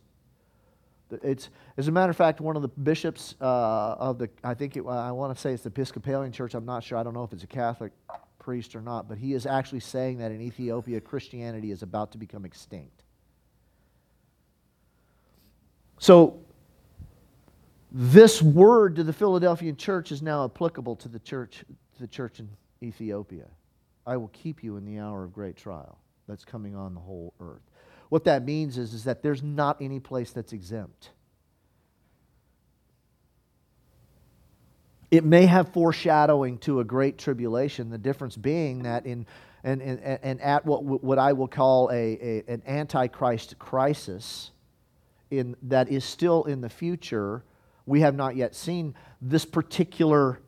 It's 1.22 1.50
as 1.78 1.88
a 1.88 1.92
matter 1.92 2.10
of 2.10 2.16
fact, 2.16 2.40
one 2.40 2.56
of 2.56 2.62
the 2.62 2.70
bishops 2.70 3.36
uh, 3.42 3.96
of 4.00 4.18
the 4.18 4.30
I 4.44 4.54
think 4.54 4.78
it, 4.78 4.86
I 4.88 5.12
want 5.12 5.36
to 5.36 5.40
say 5.40 5.52
it's 5.52 5.64
the 5.64 5.70
Episcopalian 5.70 6.32
Church. 6.32 6.56
I'm 6.56 6.66
not 6.66 6.84
sure. 6.84 6.98
I 6.98 7.04
don't 7.04 7.14
know 7.14 7.24
if 7.24 7.34
it's 7.34 7.44
a 7.44 7.48
Catholic 7.48 7.92
priest 8.40 8.76
or 8.76 8.82
not, 8.82 9.10
but 9.10 9.18
he 9.18 9.34
is 9.34 9.46
actually 9.46 9.82
saying 9.82 10.20
that 10.20 10.32
in 10.32 10.42
Ethiopia 10.42 11.02
Christianity 11.02 11.72
is 11.72 11.84
about 11.84 12.14
to 12.14 12.18
become 12.18 12.46
extinct. 12.46 12.95
So 15.98 16.40
this 17.92 18.42
word 18.42 18.98
to 18.98 19.04
the 19.04 19.14
Philadelphian 19.14 19.78
church 19.78 20.12
is 20.12 20.22
now 20.22 20.46
applicable 20.46 20.98
to 20.98 21.08
the 21.08 21.20
church, 21.20 21.64
to 21.96 22.02
the 22.02 22.08
church 22.08 22.40
in 22.40 22.50
Ethiopia. 22.84 23.46
I 24.06 24.18
will 24.18 24.28
keep 24.30 24.64
you 24.64 24.78
in 24.78 24.86
the 24.86 25.00
hour 25.00 25.24
of 25.24 25.34
great 25.34 25.56
trial 25.56 25.98
that's 26.28 26.46
coming 26.46 26.76
on 26.76 26.94
the 26.94 27.00
whole 27.00 27.34
earth. 27.40 27.62
What 28.10 28.26
that 28.26 28.44
means 28.44 28.78
is, 28.78 28.94
is 28.94 29.06
that 29.06 29.24
there's 29.24 29.42
not 29.42 29.82
any 29.82 30.00
place 30.00 30.32
that's 30.32 30.54
exempt. 30.54 31.12
It 35.10 35.24
may 35.24 35.46
have 35.46 35.70
foreshadowing 35.70 36.58
to 36.60 36.82
a 36.82 36.84
great 36.84 37.18
tribulation, 37.18 37.90
the 37.90 37.98
difference 37.98 38.36
being 38.36 38.84
that 38.84 39.06
in 39.06 39.26
and, 39.64 39.82
and, 39.82 40.00
and 40.22 40.42
at 40.42 40.64
what, 40.66 40.84
what 40.84 41.18
I 41.18 41.34
will 41.34 41.48
call 41.48 41.90
a, 41.90 41.94
a, 41.94 42.44
an 42.48 42.62
antichrist 42.68 43.58
crisis 43.58 44.52
in, 45.32 45.56
that 45.64 45.90
is 45.90 46.04
still 46.04 46.44
in 46.44 46.62
the 46.62 46.70
future 46.70 47.44
we 47.86 48.02
have 48.02 48.16
not 48.16 48.36
yet 48.36 48.56
seen 48.56 48.96
this 49.22 49.46
particular 49.46 50.40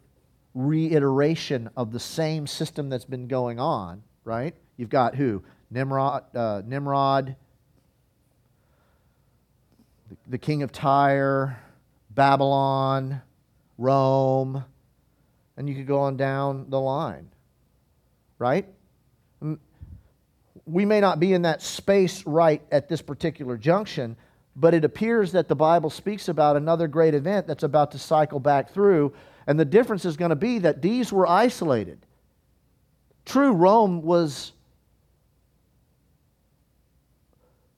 reiteration 0.55 1.69
of 1.77 1.91
the 1.91 1.99
same 1.99 2.47
system 2.47 2.89
that's 2.89 3.05
been 3.05 3.27
going 3.27 3.59
on, 3.59 4.01
right? 4.23 4.55
You've 4.75 4.89
got 4.89 5.15
who? 5.15 5.43
Nimrod, 5.69 6.35
uh, 6.35 6.63
Nimrod 6.65 7.35
the 10.27 10.37
king 10.37 10.63
of 10.63 10.71
Tyre, 10.71 11.57
Babylon, 12.11 13.21
Rome, 13.77 14.63
and 15.55 15.69
you 15.69 15.75
could 15.75 15.87
go 15.87 15.99
on 15.99 16.17
down 16.17 16.69
the 16.69 16.79
line, 16.79 17.29
right? 18.39 18.67
We 20.65 20.85
may 20.85 20.99
not 20.99 21.19
be 21.19 21.33
in 21.33 21.43
that 21.43 21.61
space 21.61 22.25
right 22.25 22.61
at 22.71 22.89
this 22.89 23.01
particular 23.01 23.57
junction, 23.57 24.17
but 24.59 24.73
it 24.73 24.83
appears 24.83 25.31
that 25.33 25.47
the 25.47 25.55
Bible 25.55 25.91
speaks 25.91 26.27
about 26.27 26.57
another 26.57 26.87
great 26.87 27.13
event 27.13 27.45
that's 27.45 27.61
about 27.61 27.91
to 27.91 27.99
cycle 27.99 28.39
back 28.39 28.73
through. 28.73 29.13
And 29.45 29.57
the 29.59 29.65
difference 29.65 30.03
is 30.03 30.17
going 30.17 30.31
to 30.31 30.35
be 30.35 30.57
that 30.59 30.81
these 30.81 31.13
were 31.13 31.27
isolated. 31.27 31.99
True, 33.23 33.51
Rome 33.51 34.01
was 34.01 34.53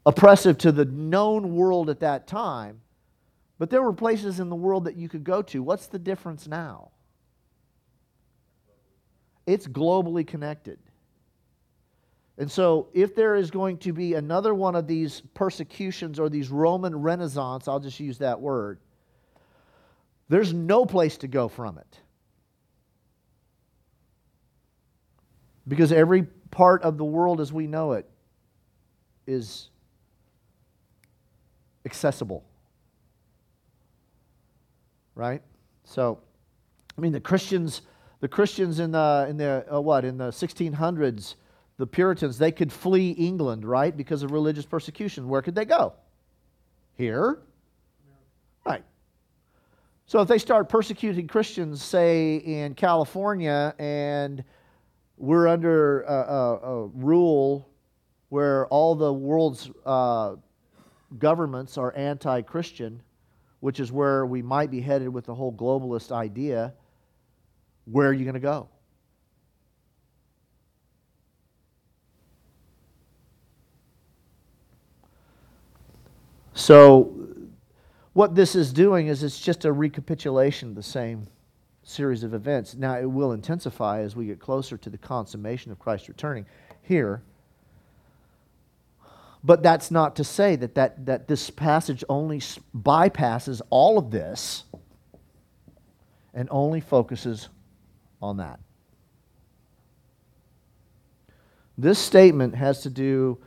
oppressive 0.05 0.57
to 0.59 0.71
the 0.71 0.85
known 0.85 1.53
world 1.53 1.89
at 1.89 1.99
that 1.99 2.27
time, 2.27 2.79
but 3.59 3.69
there 3.69 3.83
were 3.83 3.93
places 3.93 4.39
in 4.39 4.49
the 4.49 4.55
world 4.55 4.85
that 4.85 4.95
you 4.95 5.09
could 5.09 5.25
go 5.25 5.41
to. 5.41 5.61
What's 5.61 5.87
the 5.87 5.99
difference 5.99 6.47
now? 6.47 6.91
It's 9.45 9.67
globally 9.67 10.25
connected. 10.25 10.79
And 12.39 12.49
so, 12.49 12.87
if 12.93 13.15
there 13.15 13.35
is 13.35 13.51
going 13.51 13.79
to 13.79 13.91
be 13.91 14.13
another 14.13 14.55
one 14.55 14.73
of 14.73 14.87
these 14.87 15.21
persecutions 15.33 16.19
or 16.19 16.29
these 16.29 16.47
Roman 16.47 16.95
Renaissance, 16.95 17.67
I'll 17.67 17.81
just 17.81 17.99
use 17.99 18.19
that 18.19 18.39
word, 18.39 18.79
there's 20.29 20.53
no 20.53 20.85
place 20.85 21.17
to 21.17 21.27
go 21.27 21.49
from 21.49 21.77
it. 21.77 21.99
Because 25.67 25.91
every 25.91 26.23
part 26.49 26.81
of 26.83 26.97
the 26.97 27.03
world 27.03 27.41
as 27.41 27.51
we 27.51 27.67
know 27.67 27.91
it 27.91 28.09
is 29.27 29.69
accessible. 31.85 32.45
Right? 35.13 35.41
So, 35.83 36.19
I 36.97 37.01
mean, 37.01 37.11
the 37.11 37.19
Christians, 37.19 37.81
the 38.21 38.29
Christians 38.29 38.79
in 38.79 38.91
the, 38.91 39.27
in 39.29 39.35
the 39.35 39.65
uh, 39.69 39.81
what, 39.81 40.05
in 40.05 40.17
the 40.17 40.29
1600s, 40.29 41.35
the 41.79 41.87
Puritans, 41.87 42.37
they 42.37 42.51
could 42.51 42.73
flee 42.73 43.11
England, 43.11 43.63
right, 43.63 43.95
because 43.95 44.21
of 44.21 44.31
religious 44.31 44.65
persecution. 44.65 45.29
Where 45.29 45.41
could 45.41 45.55
they 45.55 45.63
go? 45.63 45.93
Here? 46.97 47.39
Right. 48.65 48.83
So 50.05 50.19
if 50.19 50.27
they 50.27 50.39
start 50.39 50.67
persecuting 50.67 51.25
Christians, 51.25 51.81
say 51.81 52.35
in 52.35 52.75
California, 52.75 53.73
and 53.79 54.43
we're 55.15 55.47
under 55.47 56.01
a, 56.01 56.13
a, 56.13 56.55
a 56.57 56.87
rule 56.87 57.69
where 58.27 58.67
all 58.67 58.93
the 58.93 59.13
world's 59.13 59.71
uh, 59.85 60.35
governments 61.17 61.77
are 61.77 61.95
anti 61.95 62.41
Christian, 62.41 63.01
which 63.61 63.79
is 63.79 63.89
where 63.89 64.25
we 64.25 64.41
might 64.41 64.69
be 64.69 64.81
headed 64.81 65.07
with 65.07 65.25
the 65.25 65.33
whole 65.33 65.53
globalist 65.53 66.11
idea, 66.11 66.73
where 67.85 68.09
are 68.09 68.13
you 68.13 68.25
going 68.25 68.33
to 68.33 68.41
go? 68.41 68.67
So, 76.59 77.15
what 78.11 78.35
this 78.35 78.53
is 78.53 78.73
doing 78.73 79.07
is 79.07 79.23
it's 79.23 79.39
just 79.39 79.63
a 79.63 79.71
recapitulation 79.71 80.67
of 80.67 80.75
the 80.75 80.83
same 80.83 81.27
series 81.83 82.21
of 82.21 82.33
events. 82.33 82.75
Now, 82.75 82.99
it 82.99 83.09
will 83.09 83.31
intensify 83.31 84.01
as 84.01 84.13
we 84.13 84.25
get 84.25 84.41
closer 84.41 84.75
to 84.75 84.89
the 84.89 84.97
consummation 84.97 85.71
of 85.71 85.79
Christ 85.79 86.09
returning 86.09 86.45
here. 86.81 87.21
But 89.41 89.63
that's 89.63 89.89
not 89.89 90.17
to 90.17 90.25
say 90.25 90.57
that, 90.57 90.75
that, 90.75 91.05
that 91.05 91.29
this 91.29 91.49
passage 91.49 92.03
only 92.09 92.39
bypasses 92.39 93.61
all 93.69 93.97
of 93.97 94.11
this 94.11 94.65
and 96.33 96.49
only 96.51 96.81
focuses 96.81 97.47
on 98.21 98.35
that. 98.35 98.59
This 101.77 101.99
statement 101.99 102.53
has 102.55 102.81
to 102.81 102.89
do 102.89 103.37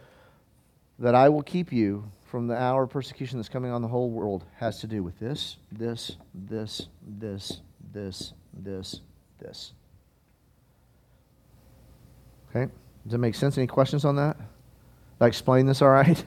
that 0.99 1.15
I 1.15 1.29
will 1.29 1.43
keep 1.43 1.75
you 1.75 2.11
from 2.33 2.47
the 2.47 2.57
hour 2.57 2.85
of 2.85 2.89
persecution 2.89 3.39
that's 3.39 3.51
coming 3.51 3.71
on 3.71 3.83
the 3.83 3.89
whole 3.89 4.09
world 4.09 4.47
has 4.57 4.81
to 4.81 4.87
do 4.87 5.03
with 5.03 5.19
this, 5.19 5.59
this, 5.71 6.17
this, 6.33 6.89
this, 7.07 7.61
this, 7.93 8.33
this, 8.55 9.01
this. 9.39 9.73
Okay? 12.49 12.73
Does 13.05 13.13
that 13.13 13.19
make 13.19 13.35
sense? 13.35 13.59
Any 13.59 13.67
questions 13.67 14.07
on 14.07 14.17
that? 14.17 14.39
Did 14.39 14.45
I 15.21 15.27
explain 15.27 15.67
this 15.67 15.83
all 15.83 15.91
right? 15.91 16.25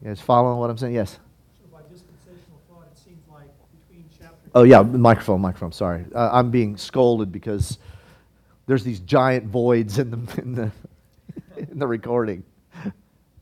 you 0.00 0.04
guys 0.04 0.20
following 0.20 0.58
what 0.58 0.70
I'm 0.70 0.78
saying? 0.78 0.94
Yes. 0.94 1.18
So 1.60 1.66
by 1.72 1.80
dispensational 1.90 2.60
thought, 2.68 2.86
it 2.92 2.96
seems 2.96 3.26
like 3.32 3.48
between 3.80 4.04
chapter. 4.16 4.48
Oh 4.54 4.62
yeah, 4.62 4.82
microphone, 4.82 5.40
microphone. 5.40 5.72
Sorry, 5.72 6.04
uh, 6.14 6.30
I'm 6.32 6.52
being 6.52 6.76
scolded 6.76 7.32
because 7.32 7.78
there's 8.68 8.84
these 8.84 9.00
giant 9.00 9.46
voids 9.46 9.98
in 9.98 10.12
the 10.12 10.40
in 10.40 10.54
the 10.54 10.70
in 11.56 11.80
the 11.80 11.86
recording. 11.88 12.44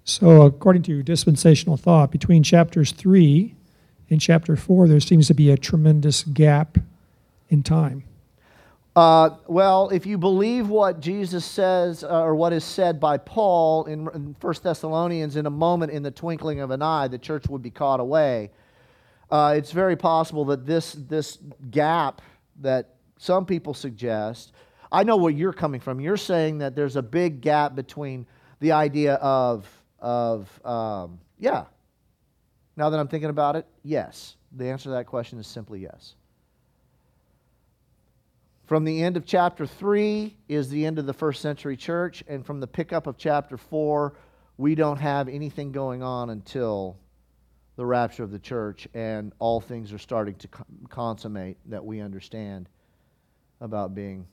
So 0.09 0.40
according 0.40 0.84
to 0.84 1.02
dispensational 1.02 1.76
thought, 1.76 2.11
between 2.11 2.42
chapters 2.42 2.92
three 2.92 3.54
and 4.09 4.18
chapter 4.18 4.56
four, 4.56 4.88
there 4.88 5.00
seems 5.00 5.26
to 5.26 5.34
be 5.34 5.50
a 5.50 5.56
tremendous 5.59 6.22
gap 6.22 6.78
in 7.50 7.62
time. 7.62 8.04
Uh, 8.96 9.36
well, 9.46 9.90
if 9.90 10.06
you 10.06 10.16
believe 10.16 10.70
what 10.70 11.00
Jesus 11.00 11.44
says 11.44 12.02
uh, 12.04 12.22
or 12.22 12.34
what 12.34 12.54
is 12.54 12.64
said 12.64 12.98
by 12.98 13.18
Paul 13.18 13.84
in, 13.84 14.09
in 14.14 14.34
1 14.40 14.54
Thessalonians, 14.62 15.36
in 15.36 15.44
a 15.44 15.50
moment, 15.50 15.92
in 15.92 16.02
the 16.02 16.11
twinkling 16.11 16.61
of 16.61 16.70
an 16.70 16.80
eye, 16.80 17.06
the 17.06 17.18
church 17.18 17.46
would 17.48 17.62
be 17.62 17.70
caught 17.70 18.00
away. 18.00 18.50
Uh, 19.30 19.54
it's 19.59 19.72
very 19.72 19.94
possible 19.94 20.46
that 20.46 20.64
this, 20.64 20.94
this 20.94 21.38
gap 21.70 22.22
that 22.61 22.94
some 23.18 23.44
people 23.44 23.74
suggest, 23.74 24.52
I 24.90 25.04
know 25.04 25.18
where 25.18 25.32
you're 25.32 25.52
coming 25.52 25.80
from. 25.80 26.00
You're 26.00 26.16
saying 26.16 26.59
that 26.59 26.74
there's 26.74 26.96
a 26.96 27.02
big 27.02 27.42
gap 27.42 27.74
between 27.74 28.26
the 28.59 28.72
idea 28.72 29.14
of, 29.16 29.68
of 30.01 30.66
um, 30.66 31.18
yeah. 31.38 31.64
Now 32.76 32.90
that 32.90 33.01
I'm 33.01 33.09
thinking 33.09 33.30
about 33.30 33.57
it, 33.57 33.66
yes. 33.82 34.36
The 34.53 34.68
answer 34.68 34.84
to 34.84 34.90
that 34.90 35.07
question 35.07 35.38
is 35.38 35.46
simply 35.46 35.80
yes. 35.80 36.14
From 38.66 38.84
the 38.84 39.03
end 39.03 39.16
of 39.16 39.24
chapter 39.24 39.66
3 39.66 40.36
is 40.49 40.68
the 40.68 40.84
end 40.84 40.99
of 40.99 41.07
the 41.07 41.12
first 41.14 41.40
century 41.40 41.76
church, 41.76 42.22
and 42.28 42.44
from 42.44 42.61
the 42.61 42.66
pickup 42.66 43.07
of 43.07 43.16
chapter 43.16 43.57
4, 43.57 44.14
we 44.59 44.74
don't 44.74 44.99
have 44.99 45.28
anything 45.28 45.72
going 45.72 46.03
on 46.03 46.30
until 46.30 46.99
the 47.76 47.86
rapture 47.86 48.24
of 48.24 48.30
the 48.30 48.38
church, 48.38 48.86
and 48.92 49.32
all 49.38 49.61
things 49.61 49.92
are 49.92 49.99
starting 49.99 50.34
to 50.34 50.49
consummate 50.90 51.57
that 51.66 51.82
we 51.82 52.01
understand 52.01 52.68
about 53.61 53.94
being. 53.94 54.26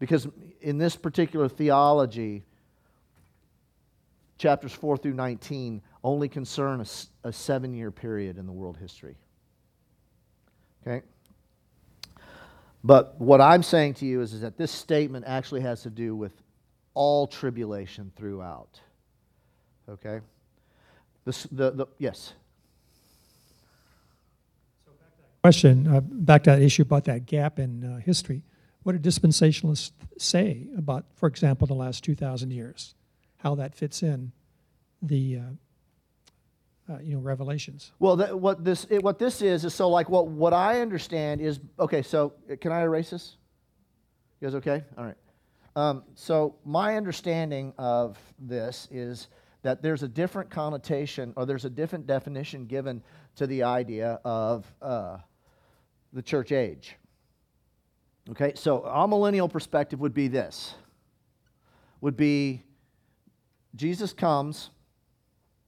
Because 0.00 0.26
in 0.60 0.76
this 0.78 0.96
particular 0.96 1.48
theology, 1.48 2.42
chapters 4.38 4.72
4 4.72 4.96
through 4.96 5.14
19 5.14 5.82
only 6.02 6.28
concern 6.28 6.80
a, 6.80 7.28
a 7.28 7.32
seven 7.32 7.72
year 7.72 7.90
period 7.90 8.38
in 8.38 8.46
the 8.46 8.52
world 8.52 8.76
history. 8.76 9.16
Okay? 10.86 11.04
But 12.82 13.18
what 13.18 13.40
I'm 13.40 13.62
saying 13.62 13.94
to 13.94 14.06
you 14.06 14.20
is, 14.20 14.34
is 14.34 14.42
that 14.42 14.58
this 14.58 14.70
statement 14.70 15.24
actually 15.26 15.62
has 15.62 15.82
to 15.82 15.90
do 15.90 16.14
with 16.14 16.32
all 16.92 17.26
tribulation 17.26 18.12
throughout. 18.16 18.80
Okay? 19.88 20.20
This, 21.24 21.44
the, 21.44 21.70
the, 21.70 21.86
yes. 21.98 22.34
So 24.84 24.92
back 24.92 25.16
to 25.16 25.22
that 25.22 25.40
question, 25.42 25.86
uh, 25.86 26.00
back 26.00 26.42
to 26.44 26.50
that 26.50 26.62
issue 26.62 26.82
about 26.82 27.04
that 27.04 27.24
gap 27.24 27.58
in 27.58 27.84
uh, 27.84 28.00
history. 28.00 28.42
What 28.82 29.00
do 29.00 29.10
dispensationalists 29.10 29.92
say 30.18 30.66
about, 30.76 31.06
for 31.14 31.26
example, 31.26 31.66
the 31.66 31.74
last 31.74 32.04
2,000 32.04 32.50
years? 32.50 32.94
How 33.44 33.54
that 33.56 33.74
fits 33.74 34.02
in 34.02 34.32
the 35.02 35.36
uh, 35.36 36.92
uh, 36.94 36.98
you 37.00 37.14
know, 37.14 37.20
revelations. 37.20 37.92
Well, 37.98 38.16
that, 38.16 38.40
what 38.40 38.64
this 38.64 38.86
it, 38.88 39.02
what 39.02 39.18
this 39.18 39.42
is 39.42 39.66
is 39.66 39.74
so 39.74 39.90
like 39.90 40.08
what 40.08 40.28
what 40.28 40.54
I 40.54 40.80
understand 40.80 41.42
is 41.42 41.60
okay. 41.78 42.00
So 42.00 42.32
can 42.62 42.72
I 42.72 42.80
erase 42.80 43.10
this? 43.10 43.36
You 44.40 44.48
guys 44.48 44.54
okay? 44.54 44.82
All 44.96 45.04
right. 45.04 45.16
Um, 45.76 46.04
so 46.14 46.56
my 46.64 46.96
understanding 46.96 47.74
of 47.76 48.18
this 48.38 48.88
is 48.90 49.28
that 49.60 49.82
there's 49.82 50.02
a 50.02 50.08
different 50.08 50.48
connotation 50.48 51.34
or 51.36 51.44
there's 51.44 51.66
a 51.66 51.70
different 51.70 52.06
definition 52.06 52.64
given 52.64 53.02
to 53.36 53.46
the 53.46 53.62
idea 53.62 54.20
of 54.24 54.72
uh, 54.80 55.18
the 56.14 56.22
church 56.22 56.50
age. 56.50 56.96
Okay, 58.30 58.52
so 58.54 58.80
amillennial 58.80 59.50
perspective 59.50 60.00
would 60.00 60.14
be 60.14 60.28
this: 60.28 60.76
would 62.00 62.16
be 62.16 62.62
Jesus 63.74 64.12
comes, 64.12 64.70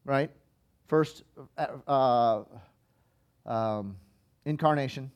right? 0.05 0.31
First, 0.87 1.25
uh, 1.87 2.43
um, 3.45 3.97
incarnation. 4.45 5.11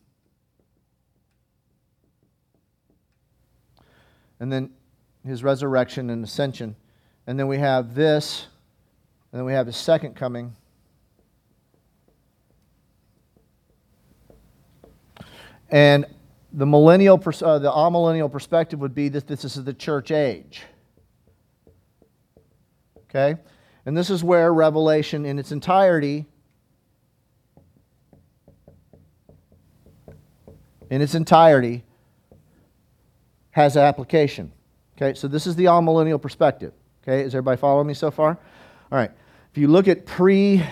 And 4.40 4.50
then 4.50 4.70
his 5.24 5.44
resurrection 5.44 6.10
and 6.10 6.24
ascension. 6.24 6.74
And 7.26 7.38
then 7.38 7.46
we 7.46 7.58
have 7.58 7.94
this, 7.94 8.46
and 9.32 9.38
then 9.38 9.44
we 9.44 9.52
have 9.52 9.66
his 9.66 9.76
second 9.76 10.16
coming. 10.16 10.56
And 15.70 16.06
the 16.52 16.66
millennial, 16.66 17.14
uh, 17.16 17.58
the 17.60 17.70
amillennial 17.70 18.32
perspective 18.32 18.80
would 18.80 18.94
be 18.94 19.08
that 19.10 19.28
this 19.28 19.44
is 19.44 19.62
the 19.62 19.74
church 19.74 20.10
age. 20.10 20.62
Okay? 23.10 23.38
And 23.86 23.96
this 23.96 24.10
is 24.10 24.22
where 24.22 24.52
Revelation 24.52 25.26
in 25.26 25.38
its 25.38 25.52
entirety, 25.52 26.26
in 30.90 31.02
its 31.02 31.14
entirety, 31.14 31.84
has 33.50 33.76
application. 33.76 34.52
Okay, 34.96 35.14
so 35.14 35.26
this 35.26 35.46
is 35.46 35.56
the 35.56 35.64
amillennial 35.64 36.20
perspective. 36.20 36.72
Okay, 37.02 37.22
is 37.22 37.34
everybody 37.34 37.56
following 37.56 37.86
me 37.86 37.94
so 37.94 38.10
far? 38.10 38.38
All 38.92 38.98
right. 38.98 39.10
If 39.50 39.58
you 39.58 39.66
look 39.66 39.88
at 39.88 40.06
pre, 40.06 40.62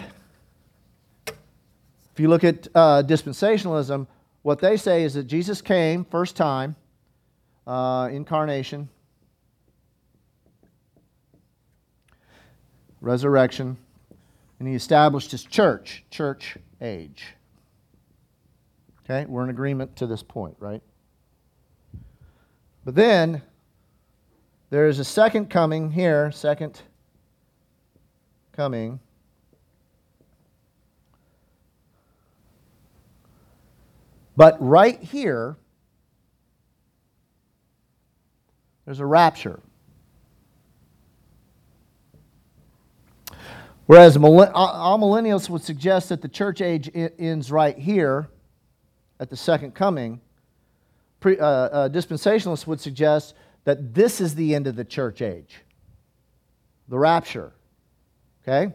if 1.26 2.18
you 2.18 2.28
look 2.28 2.45
at 2.45 2.68
uh, 2.74 3.03
dispensationalism, 3.03 4.07
what 4.43 4.61
they 4.61 4.76
say 4.76 5.03
is 5.03 5.14
that 5.14 5.24
Jesus 5.24 5.61
came 5.61 6.05
first 6.05 6.36
time, 6.36 6.76
uh, 7.66 8.09
incarnation, 8.12 8.89
resurrection, 13.01 13.76
and 14.59 14.68
he 14.68 14.74
established 14.74 15.30
his 15.30 15.44
church, 15.44 16.05
church 16.11 16.57
age. 16.80 17.34
Okay, 19.05 19.24
we're 19.26 19.44
in 19.44 19.51
agreement 19.51 19.96
to 19.96 20.07
this 20.07 20.22
point, 20.22 20.57
right? 20.59 20.82
But 22.84 22.94
then 22.94 23.42
there 24.70 24.86
is 24.86 24.99
a 24.99 25.05
second 25.05 25.49
coming 25.49 25.90
here, 25.90 26.30
second 26.30 26.82
coming. 28.53 29.01
But 34.36 34.57
right 34.61 35.03
here, 35.03 35.57
there's 38.84 39.01
a 39.01 39.07
rapture. 39.07 39.61
Whereas 43.89 44.18
amillennials 44.18 45.49
would 45.49 45.62
suggest 45.62 46.11
that 46.11 46.20
the 46.20 46.28
church 46.28 46.61
age 46.61 46.91
ends 46.95 47.51
right 47.51 47.76
here 47.78 48.28
at 49.18 49.30
the 49.30 49.36
second 49.36 49.74
coming, 49.74 50.20
pre, 51.20 51.39
uh, 51.39 51.47
uh, 51.47 51.89
dispensationalists 51.89 52.66
would 52.66 52.82
suggest 52.82 53.32
that 53.64 53.95
this 53.95 54.20
is 54.20 54.34
the 54.34 54.55
end 54.55 54.66
of 54.66 54.76
the 54.76 54.84
church 54.84 55.22
age, 55.22 55.62
the 56.89 56.99
rapture. 56.99 57.55
Okay? 58.43 58.74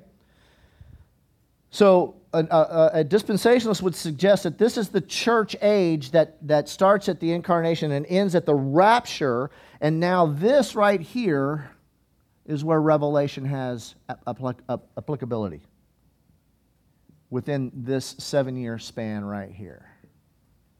So 1.70 2.16
a, 2.34 2.40
a, 2.40 2.90
a, 3.02 3.06
dispensationalist 3.06 3.84
would 3.84 3.96
suggest 3.96 4.42
that 4.42 4.58
this 4.58 4.78
is 4.78 4.90
the 4.90 5.02
church 5.02 5.56
age 5.62 6.10
that, 6.10 6.38
that 6.48 6.68
starts 6.68 7.08
at 7.08 7.20
the 7.20 7.34
incarnation 7.34 7.92
and 7.92 8.08
ends 8.08 8.34
at 8.34 8.48
the 8.48 8.56
rapture. 8.56 9.52
And 9.80 10.00
now, 10.00 10.26
this 10.26 10.74
right 10.74 11.02
here 11.02 11.70
is 12.46 12.64
where 12.64 12.82
Revelation 12.82 13.46
has 13.46 13.96
applicability 14.28 15.62
within 17.30 17.72
this 17.74 18.16
seven 18.20 18.56
year 18.56 18.78
span 18.78 19.26
right 19.26 19.52
here. 19.52 19.86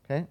Okay? 0.06 0.28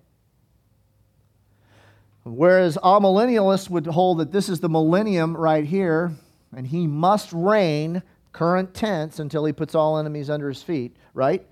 Whereas 2.24 2.76
amillennialists 2.76 3.68
would 3.68 3.86
hold 3.86 4.18
that 4.18 4.30
this 4.30 4.48
is 4.48 4.60
the 4.60 4.68
millennium 4.68 5.36
right 5.36 5.64
here, 5.64 6.12
and 6.54 6.66
he 6.66 6.86
must 6.86 7.32
reign, 7.32 8.02
current 8.32 8.74
tense, 8.74 9.18
until 9.18 9.44
he 9.44 9.52
puts 9.52 9.74
all 9.74 9.98
enemies 9.98 10.30
under 10.30 10.48
his 10.48 10.62
feet, 10.62 10.96
right? 11.14 11.44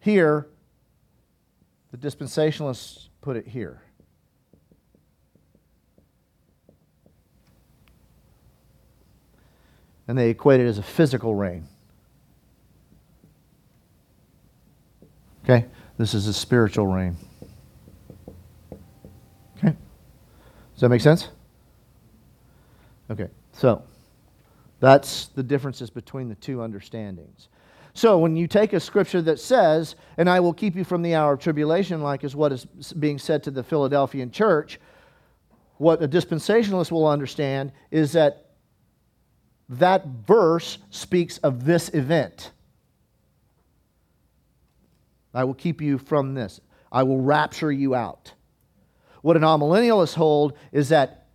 Here, 0.00 0.48
the 1.92 1.98
dispensationalists 1.98 3.08
put 3.20 3.36
it 3.36 3.46
here. 3.46 3.82
And 10.08 10.18
they 10.18 10.30
equate 10.30 10.60
it 10.60 10.66
as 10.66 10.78
a 10.78 10.82
physical 10.82 11.34
reign. 11.34 11.68
Okay? 15.44 15.66
This 15.98 16.14
is 16.14 16.26
a 16.26 16.32
spiritual 16.32 16.86
reign. 16.86 17.16
Okay? 19.56 19.74
Does 20.74 20.80
that 20.80 20.88
make 20.88 21.00
sense? 21.00 21.28
Okay, 23.10 23.28
so 23.52 23.82
that's 24.80 25.26
the 25.28 25.42
differences 25.42 25.88
between 25.90 26.28
the 26.28 26.34
two 26.34 26.62
understandings. 26.62 27.48
So 27.94 28.18
when 28.18 28.36
you 28.36 28.46
take 28.46 28.74
a 28.74 28.80
scripture 28.80 29.22
that 29.22 29.40
says, 29.40 29.96
and 30.18 30.28
I 30.28 30.40
will 30.40 30.52
keep 30.52 30.76
you 30.76 30.84
from 30.84 31.02
the 31.02 31.14
hour 31.14 31.32
of 31.32 31.40
tribulation, 31.40 32.02
like 32.02 32.22
is 32.22 32.36
what 32.36 32.52
is 32.52 32.66
being 32.98 33.18
said 33.18 33.42
to 33.44 33.50
the 33.50 33.62
Philadelphian 33.62 34.30
church, 34.30 34.78
what 35.78 36.02
a 36.02 36.08
dispensationalist 36.08 36.92
will 36.92 37.06
understand 37.06 37.72
is 37.90 38.12
that 38.12 38.47
that 39.68 40.06
verse 40.06 40.78
speaks 40.90 41.38
of 41.38 41.64
this 41.64 41.90
event. 41.90 42.52
I 45.34 45.44
will 45.44 45.54
keep 45.54 45.80
you 45.80 45.98
from 45.98 46.34
this. 46.34 46.60
I 46.90 47.02
will 47.02 47.20
rapture 47.20 47.70
you 47.70 47.94
out. 47.94 48.32
What 49.22 49.36
an 49.36 49.42
amillennialists 49.42 50.14
hold 50.14 50.56
is 50.72 50.88
that 50.88 51.26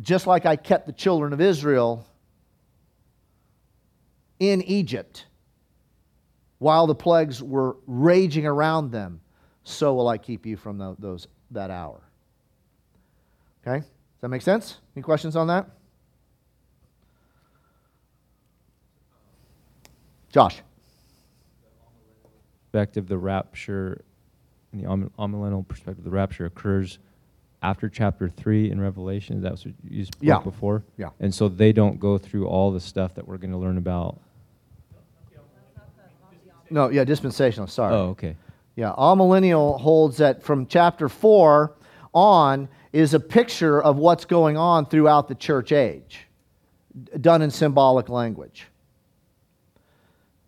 just 0.00 0.26
like 0.26 0.46
I 0.46 0.56
kept 0.56 0.86
the 0.86 0.92
children 0.92 1.32
of 1.32 1.40
Israel 1.40 2.06
in 4.38 4.62
Egypt 4.62 5.26
while 6.58 6.86
the 6.86 6.94
plagues 6.94 7.42
were 7.42 7.76
raging 7.86 8.46
around 8.46 8.90
them, 8.90 9.20
so 9.62 9.94
will 9.94 10.08
I 10.08 10.18
keep 10.18 10.46
you 10.46 10.56
from 10.56 10.96
those, 10.98 11.28
that 11.50 11.70
hour. 11.70 12.00
Okay? 13.66 13.80
Does 13.80 14.20
that 14.20 14.28
make 14.28 14.42
sense? 14.42 14.78
Any 14.94 15.02
questions 15.02 15.36
on 15.36 15.48
that? 15.48 15.68
Josh 20.36 20.62
perspective, 22.76 23.08
the 23.08 23.16
rapture, 23.16 24.02
in 24.74 24.82
the 24.82 24.86
amillennial 25.18 25.66
perspective, 25.66 26.04
the 26.04 26.10
rapture 26.10 26.44
occurs 26.44 26.98
after 27.62 27.88
chapter 27.88 28.28
3 28.28 28.70
in 28.70 28.78
Revelation. 28.78 29.40
That 29.40 29.52
was 29.52 29.64
what 29.64 29.74
you 29.88 30.04
spoke 30.04 30.18
yeah. 30.20 30.38
before? 30.40 30.84
Yeah. 30.98 31.08
And 31.18 31.34
so 31.34 31.48
they 31.48 31.72
don't 31.72 31.98
go 31.98 32.18
through 32.18 32.46
all 32.46 32.70
the 32.70 32.80
stuff 32.80 33.14
that 33.14 33.26
we're 33.26 33.38
going 33.38 33.52
to 33.52 33.56
learn 33.56 33.78
about. 33.78 34.20
No, 36.68 36.90
yeah, 36.90 37.04
dispensational, 37.04 37.66
sorry. 37.66 37.94
Oh, 37.94 38.08
okay. 38.08 38.36
Yeah, 38.74 38.92
amillennial 38.98 39.80
holds 39.80 40.18
that 40.18 40.42
from 40.42 40.66
chapter 40.66 41.08
4 41.08 41.72
on 42.12 42.68
is 42.92 43.14
a 43.14 43.20
picture 43.20 43.82
of 43.82 43.96
what's 43.96 44.26
going 44.26 44.58
on 44.58 44.84
throughout 44.84 45.28
the 45.28 45.34
church 45.34 45.72
age, 45.72 46.26
done 47.22 47.40
in 47.40 47.50
symbolic 47.50 48.10
language. 48.10 48.66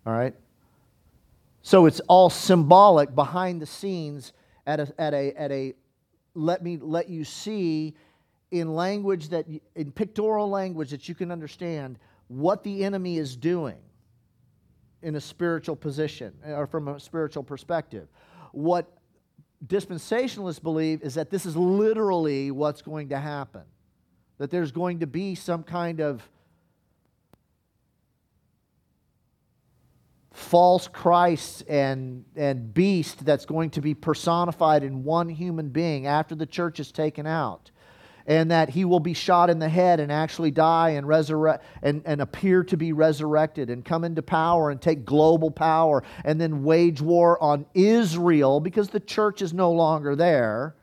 All 0.09 0.15
right? 0.15 0.35
So 1.61 1.85
it's 1.85 2.01
all 2.09 2.31
symbolic 2.31 3.15
behind 3.15 3.61
the 3.61 3.67
scenes 3.67 4.33
at 4.67 4.81
a, 4.81 4.95
at 4.99 5.13
a, 5.13 5.35
at 5.35 5.53
a 5.53 5.75
let 6.33 6.63
me 6.63 6.79
let 6.81 7.11
you 7.11 7.25
see 7.25 7.95
in 8.51 8.75
language 8.75 9.29
that, 9.29 9.45
in 9.75 9.93
pictorial 9.93 10.49
language 10.49 10.91
that 10.93 11.11
you 11.11 11.15
can 11.15 11.31
understand 11.31 11.99
what 12.29 12.65
the 12.65 12.85
enemy 12.85 13.19
is 13.19 13.37
doing 13.37 13.77
in 15.03 15.17
a 15.17 15.21
spiritual 15.21 15.77
position 15.77 16.33
or 16.43 16.67
from 16.67 16.89
a 16.89 16.99
spiritual 16.99 17.43
perspective. 17.43 18.09
What 18.53 18.91
dispensationalists 19.67 20.63
believe 20.63 21.03
is 21.03 21.17
that 21.17 21.29
this 21.29 21.45
is 21.45 21.55
literally 21.55 22.51
what's 22.51 22.81
going 22.81 23.11
to 23.11 23.19
happen, 23.19 23.65
that 24.39 24.51
there's 24.51 24.73
going 24.73 25.01
to 25.01 25.07
be 25.07 25.35
some 25.35 25.63
kind 25.63 26.01
of 26.01 26.27
false 30.39 30.89
Christ 30.89 31.65
and, 31.69 32.25
and 32.37 32.73
beast 32.73 33.25
that's 33.25 33.45
going 33.45 33.71
to 33.71 33.81
be 33.81 33.93
personified 33.93 34.83
in 34.83 35.05
one 35.05 35.29
human 35.29 35.69
being 35.69 36.07
after 36.07 36.35
the 36.35 36.47
church 36.47 36.81
is 36.81 36.93
taken 36.93 37.27
out. 37.27 37.71
And 38.27 38.51
that 38.51 38.69
he 38.69 38.85
will 38.85 39.01
be 39.01 39.15
shot 39.15 39.49
in 39.49 39.59
the 39.59 39.69
head 39.69 40.01
and 40.01 40.13
actually 40.13 40.51
die 40.51 40.91
and 40.91 41.09
resurrect 41.09 41.65
and, 41.83 42.03
and 42.05 42.21
appear 42.21 42.63
to 42.65 42.77
be 42.77 42.93
resurrected 42.93 43.71
and 43.71 43.85
come 43.85 44.05
into 44.05 44.23
power 44.23 44.71
and 44.71 44.81
take 44.81 45.05
global 45.05 45.51
power 45.51 46.05
and 46.25 46.41
then 46.41 46.63
wage 46.63 47.01
war 47.01 47.43
on 47.43 47.65
Israel 47.75 48.61
because 48.61 48.91
the 48.91 49.01
church 49.01 49.41
is 49.41 49.55
no 49.55 49.73
longer 49.73 50.15
there 50.15 50.77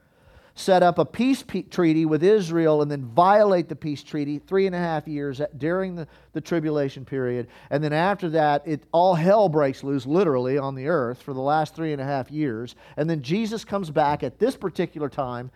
set 0.58 0.82
up 0.82 0.98
a 0.98 1.06
peace 1.06 1.44
treaty 1.70 2.06
with 2.06 2.24
Israel 2.24 2.82
and 2.82 2.90
then 2.90 3.04
violate 3.04 3.68
the 3.68 3.76
peace 3.76 4.02
treaty 4.02 4.40
three 4.40 4.66
and 4.66 4.74
a 4.74 4.80
half 4.80 5.06
years 5.06 5.42
during 5.58 5.96
the, 5.96 6.08
the 6.32 6.40
tribulation 6.40 7.04
period. 7.04 7.48
And 7.70 7.84
then 7.84 7.92
after 7.92 8.30
that, 8.30 8.66
it 8.66 8.84
all 8.94 9.16
hell 9.16 9.50
breaks 9.50 9.84
loose, 9.84 10.06
literally, 10.06 10.58
on 10.58 10.74
the 10.74 10.88
earth 10.88 11.22
for 11.22 11.34
the 11.34 11.42
last 11.42 11.76
three 11.76 11.92
and 11.92 12.02
a 12.02 12.06
half 12.06 12.32
years. 12.32 12.76
And 12.96 13.10
then 13.10 13.22
Jesus 13.22 13.66
comes 13.66 13.92
back 13.92 14.24
at 14.24 14.40
this 14.40 14.56
particular 14.56 15.10
time 15.10 15.52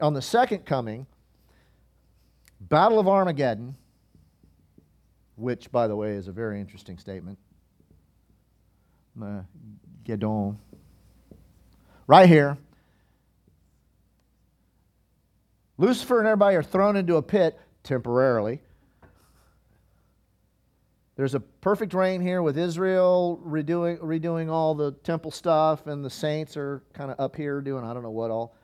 on 0.00 0.14
the 0.14 0.22
second 0.22 0.64
coming, 0.64 1.06
Battle 2.58 2.98
of 2.98 3.06
Armageddon, 3.06 3.76
which, 5.36 5.70
by 5.70 5.86
the 5.86 5.94
way, 5.94 6.12
is 6.12 6.26
a 6.26 6.32
very 6.32 6.58
interesting 6.58 6.96
statement. 6.96 7.38
Right 12.06 12.28
here 12.28 12.56
Lucifer 15.78 16.18
and 16.18 16.26
everybody 16.26 16.56
are 16.56 16.62
thrown 16.62 16.96
into 16.96 17.16
a 17.16 17.22
pit 17.22 17.58
temporarily. 17.84 18.60
There's 21.14 21.34
a 21.34 21.40
perfect 21.40 21.94
reign 21.94 22.20
here 22.20 22.42
with 22.42 22.58
Israel 22.58 23.40
redoing, 23.44 23.98
redoing 23.98 24.50
all 24.50 24.74
the 24.74 24.92
temple 24.92 25.30
stuff, 25.30 25.86
and 25.86 26.04
the 26.04 26.10
saints 26.10 26.56
are 26.56 26.82
kind 26.92 27.10
of 27.10 27.18
up 27.18 27.34
here 27.34 27.60
doing 27.60 27.84
I 27.84 27.92
don't 27.94 28.02
know 28.02 28.10
what 28.10 28.30
all. 28.30 28.54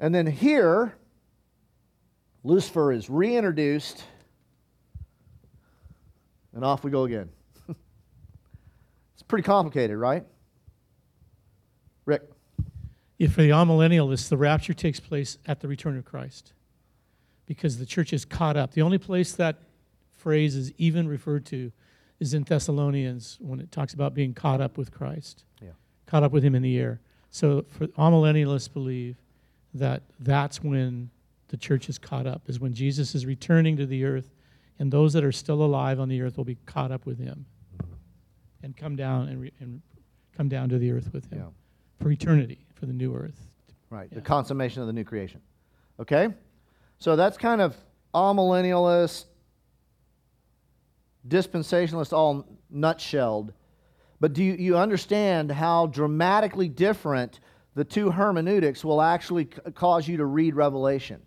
And 0.00 0.14
then 0.14 0.26
here, 0.26 0.94
Lucifer 2.44 2.92
is 2.92 3.08
reintroduced, 3.08 4.04
and 6.54 6.64
off 6.64 6.84
we 6.84 6.90
go 6.90 7.04
again. 7.04 7.28
it's 7.68 9.22
pretty 9.26 9.44
complicated, 9.44 9.96
right? 9.96 10.24
Rick. 12.04 12.22
If 13.18 13.32
for 13.32 13.42
the 13.42 13.50
amillennialists, 13.50 14.28
the 14.28 14.36
rapture 14.36 14.74
takes 14.74 15.00
place 15.00 15.38
at 15.46 15.60
the 15.60 15.68
return 15.68 15.98
of 15.98 16.04
Christ 16.04 16.52
because 17.46 17.78
the 17.78 17.86
church 17.86 18.12
is 18.12 18.24
caught 18.24 18.56
up. 18.56 18.72
The 18.72 18.82
only 18.82 18.98
place 18.98 19.32
that 19.32 19.56
phrase 20.16 20.54
is 20.54 20.72
even 20.78 21.08
referred 21.08 21.46
to 21.46 21.72
is 22.20 22.34
in 22.34 22.42
Thessalonians 22.42 23.38
when 23.40 23.60
it 23.60 23.72
talks 23.72 23.94
about 23.94 24.14
being 24.14 24.34
caught 24.34 24.60
up 24.60 24.76
with 24.76 24.92
Christ, 24.92 25.44
yeah. 25.62 25.70
caught 26.06 26.22
up 26.22 26.32
with 26.32 26.44
Him 26.44 26.54
in 26.54 26.62
the 26.62 26.78
air. 26.78 27.00
So, 27.30 27.64
for 27.68 27.86
amillennialists, 27.88 28.72
believe 28.72 29.16
that 29.74 30.02
that's 30.20 30.62
when 30.62 31.10
the 31.48 31.56
church 31.56 31.88
is 31.88 31.98
caught 31.98 32.26
up, 32.26 32.42
is 32.46 32.60
when 32.60 32.72
Jesus 32.72 33.14
is 33.14 33.26
returning 33.26 33.76
to 33.76 33.86
the 33.86 34.04
earth, 34.04 34.30
and 34.78 34.92
those 34.92 35.12
that 35.12 35.24
are 35.24 35.32
still 35.32 35.62
alive 35.62 36.00
on 36.00 36.08
the 36.08 36.20
earth 36.20 36.36
will 36.36 36.44
be 36.44 36.58
caught 36.66 36.92
up 36.92 37.06
with 37.06 37.18
him 37.18 37.46
mm-hmm. 37.76 37.92
and 38.62 38.76
come 38.76 38.96
down 38.96 39.28
and, 39.28 39.40
re, 39.40 39.52
and 39.60 39.82
come 40.36 40.48
down 40.48 40.68
to 40.68 40.78
the 40.78 40.90
earth 40.90 41.12
with 41.12 41.30
him 41.30 41.38
Yeah. 41.38 42.02
for 42.04 42.10
eternity, 42.10 42.66
for 42.78 42.86
the 42.86 42.92
new 42.92 43.14
earth. 43.14 43.38
Right, 43.90 44.12
the 44.12 44.20
consummation 44.20 44.82
of 44.82 44.86
the 44.86 44.92
new 44.92 45.04
creation. 45.04 45.40
Okay? 45.98 46.28
So 46.98 47.16
that's 47.16 47.38
kind 47.38 47.60
of 47.60 47.76
amillennialist, 48.14 49.24
dispensationalist, 51.26 52.12
all 52.12 52.46
nutshelled. 52.72 53.52
But 54.20 54.32
do 54.32 54.42
you, 54.42 54.54
you 54.54 54.76
understand 54.76 55.50
how 55.50 55.86
dramatically 55.86 56.68
different 56.68 57.40
the 57.74 57.84
two 57.84 58.10
hermeneutics 58.10 58.84
will 58.84 59.00
actually 59.00 59.44
c- 59.44 59.70
cause 59.72 60.08
you 60.08 60.18
to 60.18 60.24
read 60.24 60.54
Revelation? 60.54 61.22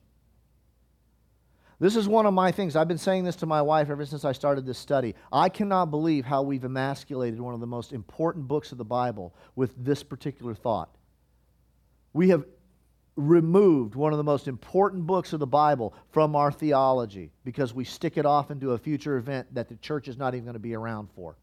This 1.80 1.96
is 1.96 2.08
one 2.08 2.28
of 2.28 2.34
my 2.34 2.52
things. 2.52 2.76
I've 2.76 2.88
been 2.88 3.00
saying 3.00 3.24
this 3.24 3.38
to 3.38 3.48
my 3.48 3.62
wife 3.62 3.90
ever 3.90 4.06
since 4.06 4.24
I 4.24 4.34
started 4.34 4.68
this 4.68 4.78
study. 4.78 5.16
I 5.32 5.50
cannot 5.50 5.86
believe 5.86 6.26
how 6.26 6.44
we've 6.44 6.64
emasculated 6.64 7.42
one 7.42 7.56
of 7.56 7.60
the 7.60 7.66
most 7.66 7.92
important 7.92 8.48
books 8.48 8.72
of 8.72 8.78
the 8.78 8.86
Bible 8.86 9.34
with 9.56 9.74
this 9.84 10.04
particular 10.04 10.54
thought. 10.54 10.96
We 12.14 12.30
have 12.30 12.46
removed 13.16 13.96
one 13.96 14.14
of 14.14 14.18
the 14.18 14.24
most 14.24 14.48
important 14.48 15.06
books 15.06 15.34
of 15.34 15.40
the 15.40 15.48
Bible 15.48 15.94
from 16.10 16.36
our 16.36 16.52
theology 16.52 17.32
because 17.44 17.74
we 17.74 17.84
stick 17.84 18.18
it 18.18 18.26
off 18.26 18.52
into 18.52 18.72
a 18.72 18.78
future 18.78 19.18
event 19.18 19.54
that 19.54 19.70
the 19.70 19.76
church 19.76 20.08
is 20.08 20.18
not 20.18 20.34
even 20.34 20.46
going 20.46 20.54
to 20.54 20.60
be 20.60 20.76
around 20.76 21.10
for. 21.16 21.36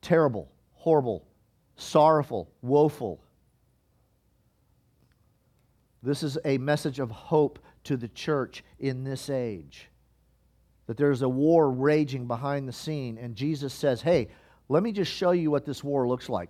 Terrible, 0.00 0.50
horrible, 0.74 1.26
sorrowful, 1.76 2.50
woeful. 2.62 3.20
This 6.02 6.22
is 6.22 6.38
a 6.44 6.58
message 6.58 6.98
of 6.98 7.10
hope 7.10 7.58
to 7.84 7.96
the 7.96 8.08
church 8.08 8.64
in 8.78 9.04
this 9.04 9.28
age. 9.28 9.88
That 10.86 10.96
there's 10.96 11.22
a 11.22 11.28
war 11.28 11.70
raging 11.70 12.26
behind 12.26 12.66
the 12.66 12.72
scene, 12.72 13.18
and 13.18 13.36
Jesus 13.36 13.72
says, 13.72 14.00
Hey, 14.00 14.28
let 14.68 14.82
me 14.82 14.92
just 14.92 15.12
show 15.12 15.32
you 15.32 15.50
what 15.50 15.64
this 15.64 15.84
war 15.84 16.08
looks 16.08 16.28
like. 16.28 16.48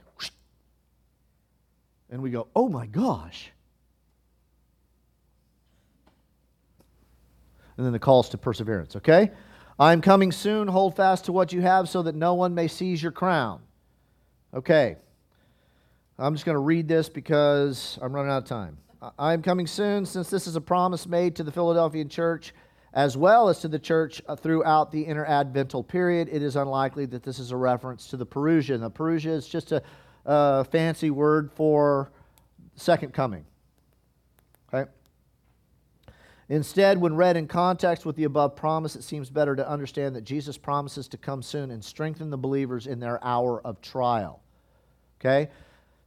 And 2.10 2.22
we 2.22 2.30
go, 2.30 2.48
Oh 2.54 2.68
my 2.68 2.86
gosh. 2.86 3.52
And 7.76 7.86
then 7.86 7.92
the 7.92 7.98
calls 7.98 8.28
to 8.30 8.38
perseverance, 8.38 8.96
okay? 8.96 9.30
I'm 9.78 10.02
coming 10.02 10.32
soon. 10.32 10.68
Hold 10.68 10.96
fast 10.96 11.24
to 11.24 11.32
what 11.32 11.52
you 11.52 11.62
have 11.62 11.88
so 11.88 12.02
that 12.02 12.14
no 12.14 12.34
one 12.34 12.54
may 12.54 12.68
seize 12.68 13.02
your 13.02 13.12
crown. 13.12 13.62
Okay. 14.52 14.96
I'm 16.18 16.34
just 16.34 16.44
going 16.44 16.56
to 16.56 16.60
read 16.60 16.86
this 16.86 17.08
because 17.08 17.98
I'm 18.02 18.12
running 18.12 18.30
out 18.30 18.42
of 18.42 18.44
time. 18.44 18.76
I 19.18 19.32
am 19.32 19.40
coming 19.40 19.66
soon, 19.66 20.04
since 20.04 20.28
this 20.28 20.46
is 20.46 20.56
a 20.56 20.60
promise 20.60 21.06
made 21.06 21.34
to 21.36 21.42
the 21.42 21.50
Philadelphian 21.50 22.10
church 22.10 22.52
as 22.92 23.16
well 23.16 23.48
as 23.48 23.60
to 23.60 23.68
the 23.68 23.78
church 23.78 24.20
uh, 24.28 24.34
throughout 24.36 24.90
the 24.90 25.04
interadvental 25.04 25.86
period. 25.86 26.28
It 26.30 26.42
is 26.42 26.56
unlikely 26.56 27.06
that 27.06 27.22
this 27.22 27.38
is 27.38 27.52
a 27.52 27.56
reference 27.56 28.08
to 28.08 28.16
the 28.16 28.26
Parousia. 28.26 28.78
The 28.78 28.90
Parousia 28.90 29.30
is 29.30 29.46
just 29.46 29.72
a 29.72 29.82
uh, 30.26 30.64
fancy 30.64 31.10
word 31.10 31.50
for 31.52 32.10
second 32.76 33.12
coming. 33.12 33.44
Okay? 34.72 34.90
Instead, 36.48 36.98
when 36.98 37.14
read 37.14 37.36
in 37.36 37.46
context 37.46 38.04
with 38.04 38.16
the 38.16 38.24
above 38.24 38.56
promise, 38.56 38.96
it 38.96 39.04
seems 39.04 39.30
better 39.30 39.54
to 39.54 39.68
understand 39.68 40.16
that 40.16 40.22
Jesus 40.22 40.58
promises 40.58 41.06
to 41.08 41.16
come 41.16 41.42
soon 41.42 41.70
and 41.70 41.84
strengthen 41.84 42.30
the 42.30 42.38
believers 42.38 42.86
in 42.86 42.98
their 42.98 43.22
hour 43.24 43.60
of 43.64 43.80
trial. 43.80 44.42
Okay? 45.20 45.50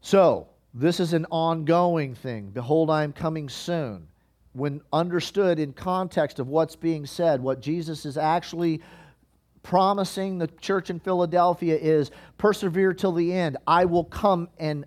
So, 0.01 0.47
this 0.74 0.99
is 0.99 1.14
an 1.14 1.26
ongoing 1.30 2.16
thing. 2.16 2.49
Behold, 2.49 2.89
I 2.89 3.03
am 3.03 3.14
coming 3.14 3.47
soon. 3.47 4.07
When 4.53 4.82
understood 4.91 5.59
in 5.59 5.74
context 5.74 6.39
of 6.39 6.47
what's 6.47 6.76
being 6.76 7.05
said, 7.05 7.41
what 7.41 7.61
Jesus 7.61 8.05
is 8.05 8.18
actually 8.18 8.82
promising 9.64 10.38
the 10.38 10.47
church 10.47 10.89
in 10.89 10.99
Philadelphia 10.99 11.76
is 11.76 12.11
persevere 12.38 12.93
till 12.93 13.14
the 13.14 13.34
end. 13.34 13.57
I 13.66 13.86
will 13.86 14.03
come 14.03 14.49
and 14.57 14.86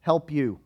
help 0.00 0.30
you. 0.30 0.60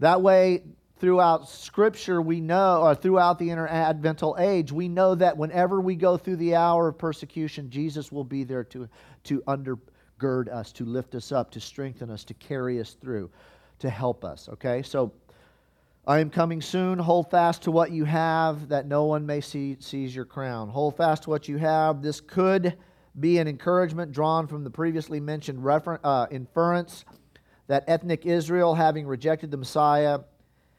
That 0.00 0.20
way, 0.20 0.64
throughout 0.98 1.48
Scripture, 1.48 2.20
we 2.20 2.40
know, 2.40 2.82
or 2.82 2.94
throughout 2.94 3.38
the 3.38 3.48
interadvental 3.48 4.38
age, 4.38 4.72
we 4.72 4.88
know 4.88 5.14
that 5.14 5.36
whenever 5.36 5.80
we 5.80 5.94
go 5.94 6.16
through 6.16 6.36
the 6.36 6.56
hour 6.56 6.88
of 6.88 6.98
persecution, 6.98 7.70
Jesus 7.70 8.10
will 8.10 8.24
be 8.24 8.42
there 8.42 8.64
to, 8.64 8.88
to 9.24 9.40
undergird 9.42 10.52
us, 10.52 10.72
to 10.72 10.84
lift 10.84 11.14
us 11.14 11.30
up, 11.30 11.50
to 11.52 11.60
strengthen 11.60 12.10
us, 12.10 12.24
to 12.24 12.34
carry 12.34 12.80
us 12.80 12.96
through, 13.00 13.30
to 13.78 13.88
help 13.88 14.24
us. 14.24 14.48
Okay? 14.48 14.82
So, 14.82 15.12
I 16.06 16.18
am 16.18 16.28
coming 16.28 16.60
soon. 16.60 16.98
Hold 16.98 17.30
fast 17.30 17.62
to 17.62 17.70
what 17.70 17.90
you 17.90 18.04
have, 18.04 18.68
that 18.68 18.86
no 18.86 19.04
one 19.04 19.24
may 19.24 19.40
see, 19.40 19.78
seize 19.80 20.14
your 20.14 20.26
crown. 20.26 20.68
Hold 20.68 20.98
fast 20.98 21.22
to 21.22 21.30
what 21.30 21.48
you 21.48 21.56
have. 21.56 22.02
This 22.02 22.20
could 22.20 22.76
be 23.18 23.38
an 23.38 23.48
encouragement 23.48 24.12
drawn 24.12 24.46
from 24.46 24.64
the 24.64 24.70
previously 24.70 25.18
mentioned 25.18 25.64
refer- 25.64 26.00
uh, 26.04 26.26
inference 26.30 27.06
that 27.68 27.84
ethnic 27.86 28.26
Israel, 28.26 28.74
having 28.74 29.06
rejected 29.06 29.50
the 29.50 29.56
Messiah, 29.56 30.18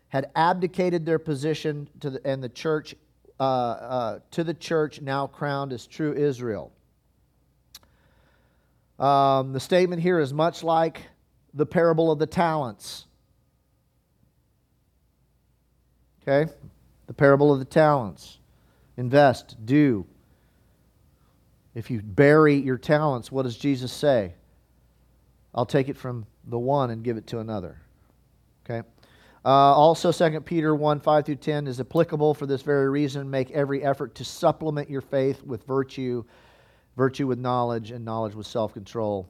had 0.10 0.30
abdicated 0.36 1.08
their 1.08 1.18
position 1.18 1.90
to 2.02 2.12
the, 2.12 2.22
and 2.28 2.44
the 2.44 2.50
church 2.50 2.94
uh, 3.40 3.44
uh, 3.44 4.20
to 4.30 4.44
the 4.44 4.54
church 4.54 5.02
now 5.02 5.26
crowned 5.26 5.74
as 5.74 5.88
true 5.88 6.14
Israel. 6.14 6.72
Um, 9.00 9.54
the 9.54 9.60
statement 9.60 10.04
here 10.04 10.20
is 10.20 10.32
much 10.32 10.64
like 10.64 11.02
the 11.56 11.66
parable 11.66 12.12
of 12.12 12.20
the 12.20 12.28
talents. 12.28 13.08
Okay? 16.28 16.52
The 17.08 17.14
parable 17.14 17.54
of 17.54 17.60
the 17.60 17.66
talents. 17.66 18.40
Invest, 18.98 19.58
do. 19.66 20.06
If 21.74 21.92
you 21.92 22.02
bury 22.02 22.56
your 22.56 22.78
talents, 22.78 23.32
what 23.32 23.44
does 23.44 23.58
Jesus 23.58 23.92
say? 23.92 24.34
I'll 25.54 25.66
take 25.66 25.90
it 25.90 25.98
from 25.98 26.26
the 26.48 26.58
one 26.58 26.90
and 26.90 27.04
give 27.04 27.18
it 27.18 27.28
to 27.28 27.40
another. 27.40 27.78
Okay? 28.66 28.88
Uh, 29.44 29.50
also, 29.50 30.12
2 30.12 30.42
Peter 30.42 30.74
1 30.74 31.00
5 31.00 31.26
through 31.26 31.36
10 31.36 31.68
is 31.68 31.80
applicable 31.80 32.34
for 32.34 32.48
this 32.48 32.64
very 32.64 32.90
reason. 32.90 33.30
Make 33.30 33.52
every 33.52 33.84
effort 33.84 34.16
to 34.16 34.26
supplement 34.26 34.90
your 34.90 35.02
faith 35.02 35.44
with 35.44 35.64
virtue, 35.66 36.24
virtue 36.98 37.28
with 37.28 37.38
knowledge, 37.38 37.92
and 37.92 38.04
knowledge 38.04 38.34
with 38.34 38.48
self 38.48 38.74
control. 38.74 39.30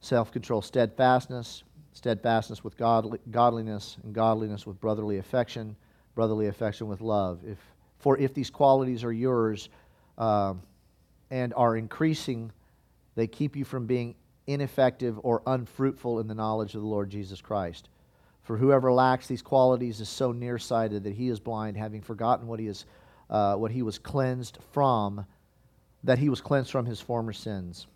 Self 0.00 0.30
control, 0.30 0.62
steadfastness, 0.62 1.64
steadfastness 1.92 2.62
with 2.62 2.76
godly, 2.76 3.18
godliness, 3.32 3.96
and 4.04 4.14
godliness 4.14 4.64
with 4.64 4.80
brotherly 4.80 5.18
affection, 5.18 5.74
brotherly 6.18 6.48
affection 6.48 6.88
with 6.88 7.00
love. 7.00 7.38
If, 7.46 7.58
for 8.00 8.18
if 8.18 8.34
these 8.34 8.50
qualities 8.50 9.04
are 9.04 9.12
yours 9.12 9.68
uh, 10.18 10.54
and 11.30 11.54
are 11.54 11.76
increasing, 11.76 12.50
they 13.14 13.28
keep 13.28 13.54
you 13.54 13.64
from 13.64 13.86
being 13.86 14.16
ineffective 14.48 15.16
or 15.22 15.42
unfruitful 15.46 16.18
in 16.18 16.26
the 16.26 16.34
knowledge 16.34 16.74
of 16.74 16.80
the 16.80 16.88
Lord 16.88 17.08
Jesus 17.08 17.40
Christ. 17.40 17.88
For 18.42 18.56
whoever 18.56 18.92
lacks 18.92 19.28
these 19.28 19.42
qualities 19.42 20.00
is 20.00 20.08
so 20.08 20.32
nearsighted 20.32 21.04
that 21.04 21.14
he 21.14 21.28
is 21.28 21.38
blind, 21.38 21.76
having 21.76 22.02
forgotten 22.02 22.48
what 22.48 22.58
he, 22.58 22.66
is, 22.66 22.84
uh, 23.30 23.54
what 23.54 23.70
he 23.70 23.82
was 23.82 24.00
cleansed 24.00 24.58
from, 24.72 25.24
that 26.02 26.18
he 26.18 26.28
was 26.28 26.40
cleansed 26.40 26.72
from 26.72 26.84
his 26.84 27.00
former 27.00 27.32
sins. 27.32 27.86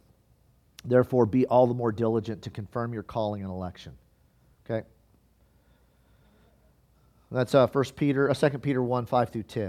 Therefore, 0.84 1.26
be 1.26 1.44
all 1.46 1.66
the 1.66 1.74
more 1.74 1.90
diligent 1.90 2.42
to 2.42 2.50
confirm 2.50 2.94
your 2.94 3.02
calling 3.02 3.42
and 3.42 3.50
election. 3.50 3.94
Okay? 4.64 4.86
That's 7.32 7.54
uh, 7.54 7.66
1 7.66 7.84
Peter, 7.96 8.30
uh, 8.30 8.34
2 8.34 8.58
Peter 8.58 8.82
1, 8.82 9.06
5 9.06 9.30
through 9.30 9.42
10. 9.44 9.68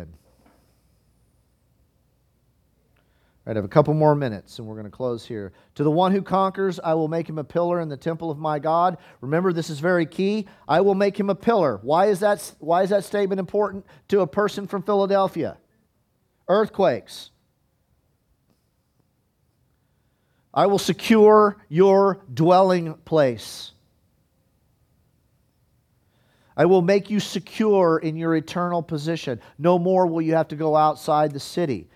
All 3.46 3.52
right, 3.52 3.56
I 3.56 3.58
have 3.58 3.66
a 3.66 3.70
couple 3.70 3.94
more 3.94 4.16
minutes 4.16 4.60
and 4.60 4.68
we're 4.68 4.76
going 4.76 4.86
to 4.86 4.92
close 4.92 5.26
here. 5.26 5.54
To 5.76 5.84
the 5.84 5.92
one 5.92 6.12
who 6.12 6.22
conquers, 6.22 6.80
I 6.82 6.94
will 6.94 7.08
make 7.08 7.28
him 7.28 7.38
a 7.38 7.44
pillar 7.44 7.80
in 7.80 7.88
the 7.88 7.98
temple 7.98 8.30
of 8.30 8.38
my 8.38 8.60
God. 8.60 8.98
Remember, 9.22 9.54
this 9.54 9.70
is 9.70 9.80
very 9.80 10.06
key. 10.06 10.48
I 10.68 10.82
will 10.82 10.96
make 10.96 11.18
him 11.18 11.30
a 11.30 11.36
pillar. 11.36 11.80
Why 11.82 12.08
is 12.08 12.20
that, 12.20 12.54
why 12.60 12.84
is 12.84 12.90
that 12.90 13.06
statement 13.06 13.40
important 13.40 13.86
to 14.10 14.22
a 14.22 14.28
person 14.28 14.68
from 14.68 14.84
Philadelphia? 14.84 15.58
Earthquakes. 16.48 17.32
I 20.54 20.68
will 20.68 20.80
secure 20.80 21.58
your 21.70 22.22
dwelling 22.34 22.94
place. 23.06 23.73
I 26.56 26.66
will 26.66 26.82
make 26.82 27.10
you 27.10 27.20
secure 27.20 27.98
in 27.98 28.16
your 28.16 28.36
eternal 28.36 28.84
position. 28.84 29.40
No 29.58 29.80
more 29.80 30.06
will 30.06 30.22
you 30.22 30.36
have 30.36 30.50
to 30.50 30.56
go 30.56 30.76
outside 30.76 31.32
the 31.32 31.40
city 31.40 31.90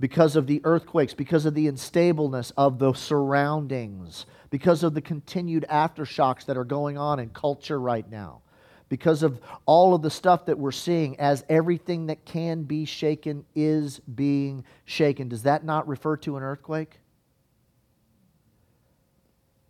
because 0.00 0.34
of 0.34 0.46
the 0.46 0.60
earthquakes, 0.64 1.14
because 1.14 1.46
of 1.46 1.54
the 1.54 1.66
instableness 1.66 2.52
of 2.56 2.78
the 2.78 2.92
surroundings, 2.92 4.26
because 4.50 4.82
of 4.82 4.94
the 4.94 5.00
continued 5.00 5.64
aftershocks 5.70 6.46
that 6.46 6.56
are 6.56 6.64
going 6.64 6.98
on 6.98 7.20
in 7.20 7.28
culture 7.30 7.78
right 7.78 8.10
now, 8.10 8.40
because 8.88 9.22
of 9.22 9.40
all 9.66 9.94
of 9.94 10.02
the 10.02 10.10
stuff 10.10 10.46
that 10.46 10.58
we're 10.58 10.72
seeing 10.72 11.18
as 11.20 11.44
everything 11.48 12.06
that 12.06 12.24
can 12.24 12.62
be 12.62 12.84
shaken 12.84 13.44
is 13.54 14.00
being 14.00 14.64
shaken. 14.86 15.28
Does 15.28 15.44
that 15.44 15.64
not 15.64 15.86
refer 15.86 16.16
to 16.18 16.36
an 16.36 16.42
earthquake? 16.42 16.98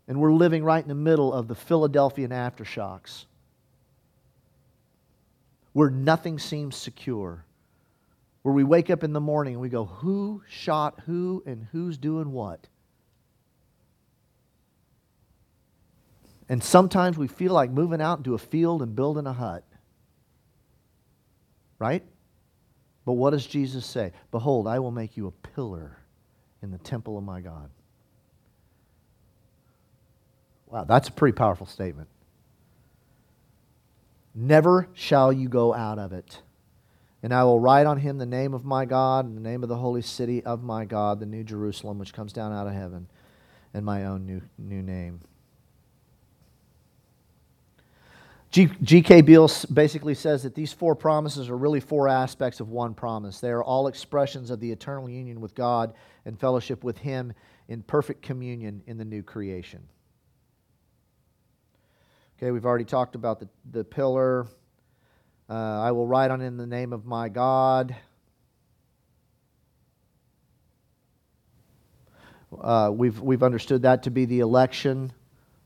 And 0.09 0.20
we're 0.20 0.33
living 0.33 0.64
right 0.64 0.83
in 0.83 0.89
the 0.89 0.95
middle 0.95 1.33
of 1.33 1.49
the 1.49 1.55
Philadelphian 1.55 2.31
aftershocks. 2.31 3.27
Where 5.73 5.91
nothing 5.91 6.39
seems 6.39 6.77
secure, 6.77 7.45
where 8.43 8.55
we 8.55 8.64
wake 8.64 8.91
up 8.91 9.05
in 9.05 9.12
the 9.12 9.20
morning 9.20 9.55
and 9.55 9.62
we 9.62 9.68
go, 9.68 9.85
Who 9.85 10.43
shot 10.49 11.01
who 11.07 11.43
and 11.47 11.66
who's 11.73 11.97
doing 11.97 12.33
what? 12.33 12.66
And 16.49 16.62
sometimes 16.62 17.16
we 17.16 17.29
feel 17.29 17.53
like 17.53 17.70
moving 17.70 18.03
out 18.03 18.18
into 18.18 18.35
a 18.35 18.39
field 18.39 18.83
and 18.83 18.95
building 18.95 19.27
a 19.27 19.33
hut. 19.33 19.64
Right? 21.79 22.03
But 23.05 23.14
what 23.14 23.31
does 23.31 23.47
Jesus 23.47 23.87
say? 23.87 24.12
Behold, 24.31 24.66
I 24.66 24.79
will 24.79 24.91
make 24.91 25.16
you 25.16 25.27
a 25.27 25.31
pillar 25.31 25.99
in 26.62 26.70
the 26.70 26.79
temple 26.79 27.16
of 27.16 27.25
my 27.25 27.41
God. 27.41 27.70
Wow, 30.66 30.85
that's 30.85 31.09
a 31.09 31.12
pretty 31.12 31.35
powerful 31.35 31.66
statement. 31.66 32.09
Never 34.35 34.89
shall 34.95 35.33
you 35.33 35.49
go 35.49 35.74
out 35.74 35.99
of 35.99 36.12
it. 36.12 36.41
And 37.22 37.33
I 37.33 37.45
will 37.45 37.61
write 37.61 37.87
on 37.87 37.99
him 37.99 38.18
the 38.18 38.26
name 38.26 38.55
of 38.55 38.64
my 38.64 38.85
God 38.85 39.26
and 39.26 39.37
the 39.37 39.41
name 39.41 39.62
of 39.62 39.68
the 39.68 39.76
holy 39.76 40.03
city 40.03 40.43
of 40.43 40.62
my 40.62 40.85
God, 40.85 41.20
the 41.20 41.26
new 41.26 41.45
Jerusalem, 41.45 41.99
which 41.99 42.12
comes 42.12 42.33
down 42.33 42.53
out 42.53 42.66
of 42.66 42.72
heaven, 42.72 43.07
and 43.74 43.85
my 43.85 44.07
own 44.07 44.26
new, 44.26 44.41
new 44.59 44.83
name. 44.83 45.20
G.K. 48.51 49.22
Beale 49.22 49.51
basically 49.72 50.14
says 50.14 50.43
that 50.43 50.55
these 50.55 50.74
four 50.74 50.95
promises 50.95 51.49
are 51.49 51.57
really 51.57 51.80
four 51.80 52.07
aspects 52.07 52.61
of 52.61 52.68
one 52.68 52.93
promise. 52.93 53.41
They 53.41 53.49
are 53.49 53.64
all 53.64 53.87
expressions 53.87 54.51
of 54.51 54.61
the 54.61 54.70
eternal 54.70 55.09
union 55.09 55.41
with 55.41 55.55
God 55.55 55.95
and 56.26 56.39
fellowship 56.39 56.85
with 56.85 56.99
Him 56.99 57.33
in 57.68 57.83
perfect 57.83 58.20
communion 58.20 58.83
in 58.87 58.99
the 58.99 59.07
new 59.07 59.22
creation. 59.22 59.80
Okay, 62.43 62.51
we've 62.51 62.66
already 62.66 62.84
talked 62.84 63.14
about 63.14 63.38
the, 63.38 63.49
the 63.70 63.84
pillar. 63.84 64.49
Uh, 65.49 65.53
I 65.53 65.93
will 65.93 66.09
write 66.09 66.32
on 66.32 66.40
in 66.40 66.57
the 66.57 66.66
name 66.66 66.93
of 66.93 67.07
my 67.07 67.28
God. 67.28 67.95
Uh, 72.61 72.90
we've, 72.93 73.20
we've 73.20 73.45
understood 73.45 73.82
that 73.82 74.03
to 74.03 74.11
be 74.11 74.24
the 74.24 74.40
election, 74.40 75.12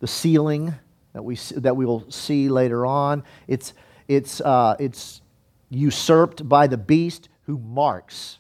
the 0.01 0.07
sealing 0.07 0.75
that 1.15 1.23
we, 1.23 1.37
that 1.57 1.75
we 1.75 1.87
will 1.87 2.11
see 2.11 2.51
later 2.51 2.85
on. 2.85 3.25
It's, 3.49 3.73
it's, 4.07 4.43
uh, 4.43 4.77
it's 4.79 5.23
usurped 5.71 6.47
by 6.47 6.67
the 6.67 6.77
beast 6.77 7.31
who 7.47 7.57
marks 7.57 8.37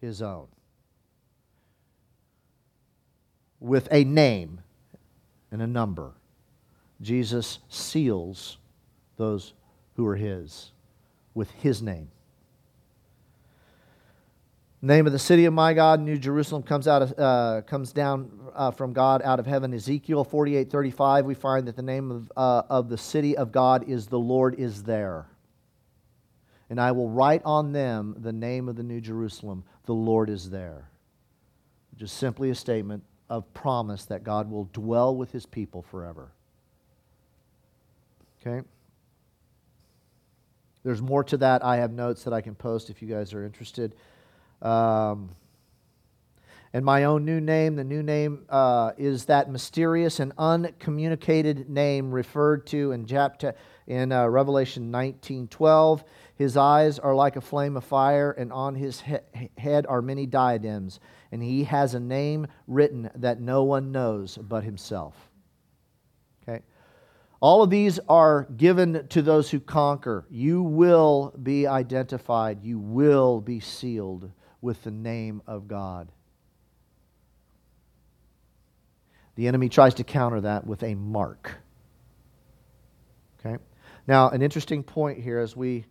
his 0.00 0.22
own 0.22 0.46
with 3.58 3.88
a 3.90 4.04
name 4.04 4.60
and 5.50 5.60
a 5.60 5.66
number. 5.66 6.12
Jesus 7.00 7.58
seals 7.68 8.58
those 9.16 9.52
who 9.96 10.06
are 10.06 10.16
his 10.16 10.72
with 11.34 11.50
his 11.50 11.82
name 11.82 12.10
name 14.84 15.06
of 15.06 15.12
the 15.12 15.18
city 15.18 15.46
of 15.46 15.54
my 15.54 15.72
God, 15.72 16.00
New 16.00 16.18
Jerusalem, 16.18 16.62
comes 16.62 16.86
out 16.86 17.02
of, 17.02 17.14
uh, 17.18 17.62
comes 17.62 17.92
down 17.92 18.30
uh, 18.54 18.70
from 18.70 18.92
God 18.92 19.22
out 19.22 19.40
of 19.40 19.46
heaven. 19.46 19.72
Ezekiel 19.72 20.24
forty 20.24 20.56
eight 20.56 20.70
thirty 20.70 20.90
five. 20.90 21.24
We 21.24 21.34
find 21.34 21.66
that 21.66 21.76
the 21.76 21.82
name 21.82 22.10
of 22.10 22.32
uh, 22.36 22.62
of 22.68 22.88
the 22.88 22.98
city 22.98 23.36
of 23.36 23.50
God 23.50 23.88
is 23.88 24.06
the 24.06 24.18
Lord 24.18 24.54
is 24.56 24.82
there. 24.82 25.26
And 26.68 26.80
I 26.80 26.92
will 26.92 27.08
write 27.08 27.42
on 27.44 27.72
them 27.72 28.16
the 28.18 28.32
name 28.32 28.68
of 28.68 28.76
the 28.76 28.82
New 28.82 29.00
Jerusalem. 29.00 29.64
The 29.86 29.94
Lord 29.94 30.28
is 30.28 30.50
there. 30.50 30.90
Is 31.98 32.12
simply 32.12 32.50
a 32.50 32.54
statement 32.54 33.04
of 33.30 33.52
promise 33.54 34.04
that 34.06 34.24
God 34.24 34.50
will 34.50 34.68
dwell 34.72 35.16
with 35.16 35.32
His 35.32 35.46
people 35.46 35.80
forever. 35.80 36.32
Okay. 38.46 38.66
There's 40.82 41.00
more 41.00 41.24
to 41.24 41.38
that. 41.38 41.64
I 41.64 41.76
have 41.76 41.92
notes 41.92 42.24
that 42.24 42.34
I 42.34 42.42
can 42.42 42.54
post 42.54 42.90
if 42.90 43.00
you 43.00 43.08
guys 43.08 43.32
are 43.32 43.44
interested. 43.44 43.94
Um, 44.60 45.30
and 46.74 46.84
my 46.84 47.04
own 47.04 47.24
new 47.24 47.40
name, 47.40 47.76
the 47.76 47.84
new 47.84 48.02
name 48.02 48.44
uh, 48.50 48.92
is 48.98 49.26
that 49.26 49.48
mysterious 49.50 50.20
and 50.20 50.32
uncommunicated 50.36 51.70
name 51.70 52.10
referred 52.10 52.66
to 52.66 52.92
in, 52.92 53.06
chapter, 53.06 53.54
in 53.86 54.12
uh, 54.12 54.26
Revelation 54.26 54.90
19:12. 54.92 56.02
His 56.36 56.56
eyes 56.56 56.98
are 56.98 57.14
like 57.14 57.36
a 57.36 57.40
flame 57.40 57.76
of 57.76 57.84
fire, 57.84 58.32
and 58.32 58.52
on 58.52 58.74
his 58.74 59.00
he- 59.00 59.48
head 59.56 59.86
are 59.88 60.02
many 60.02 60.26
diadems. 60.26 60.98
And 61.30 61.42
he 61.42 61.64
has 61.64 61.94
a 61.94 62.00
name 62.00 62.48
written 62.66 63.08
that 63.14 63.40
no 63.40 63.62
one 63.62 63.92
knows 63.92 64.36
but 64.36 64.64
himself. 64.64 65.14
Okay? 66.42 66.62
All 67.44 67.62
of 67.62 67.68
these 67.68 68.00
are 68.08 68.44
given 68.56 69.06
to 69.08 69.20
those 69.20 69.50
who 69.50 69.60
conquer. 69.60 70.24
You 70.30 70.62
will 70.62 71.34
be 71.42 71.66
identified, 71.66 72.64
you 72.64 72.78
will 72.78 73.42
be 73.42 73.60
sealed 73.60 74.30
with 74.62 74.82
the 74.82 74.90
name 74.90 75.42
of 75.46 75.68
God. 75.68 76.10
The 79.34 79.46
enemy 79.46 79.68
tries 79.68 79.92
to 79.96 80.04
counter 80.04 80.40
that 80.40 80.66
with 80.66 80.82
a 80.84 80.94
mark. 80.94 81.52
Okay? 83.40 83.62
Now, 84.06 84.30
an 84.30 84.40
interesting 84.40 84.82
point 84.82 85.18
here 85.18 85.38
as 85.38 85.54
we 85.54 85.84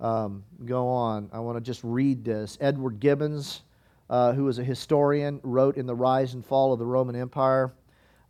um, 0.00 0.44
go 0.64 0.88
on, 0.88 1.28
I 1.30 1.40
want 1.40 1.58
to 1.58 1.60
just 1.60 1.84
read 1.84 2.24
this. 2.24 2.56
Edward 2.58 3.00
Gibbons, 3.00 3.60
uh, 4.08 4.32
who 4.32 4.48
is 4.48 4.58
a 4.58 4.64
historian, 4.64 5.40
wrote 5.42 5.76
in 5.76 5.84
The 5.84 5.94
Rise 5.94 6.32
and 6.32 6.42
Fall 6.42 6.72
of 6.72 6.78
the 6.78 6.86
Roman 6.86 7.16
Empire. 7.16 7.74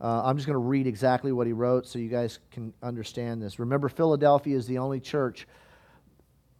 Uh, 0.00 0.22
I'm 0.24 0.36
just 0.36 0.46
going 0.46 0.54
to 0.54 0.58
read 0.58 0.86
exactly 0.86 1.32
what 1.32 1.46
he 1.46 1.52
wrote 1.52 1.86
so 1.86 1.98
you 1.98 2.08
guys 2.08 2.38
can 2.50 2.72
understand 2.82 3.42
this. 3.42 3.58
Remember, 3.58 3.88
Philadelphia 3.88 4.56
is 4.56 4.66
the 4.66 4.78
only 4.78 5.00
church 5.00 5.46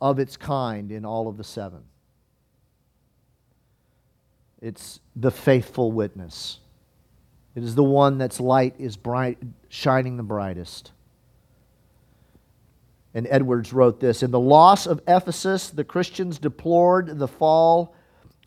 of 0.01 0.18
its 0.18 0.37
kind 0.37 0.91
in 0.91 1.05
all 1.05 1.28
of 1.28 1.37
the 1.37 1.45
seven. 1.45 1.82
It's 4.62 5.01
the 5.14 5.30
faithful 5.30 5.93
witness. 5.93 6.61
It 7.55 7.62
is 7.62 7.74
the 7.74 7.84
one 7.84 8.18
that's 8.18 8.41
light 8.41 8.74
is 8.78 8.97
bright, 8.97 9.39
shining 9.68 10.16
the 10.16 10.22
brightest. 10.22 10.93
And 13.14 13.26
Edwards 13.30 13.72
wrote 13.72 14.01
this 14.01 14.22
In 14.22 14.30
the 14.30 14.41
loss 14.41 14.87
of 14.87 15.01
Ephesus, 15.07 15.70
the 15.70 15.84
Christians 15.84 16.39
deplored 16.39 17.18
the 17.18 17.28
fall 17.28 17.95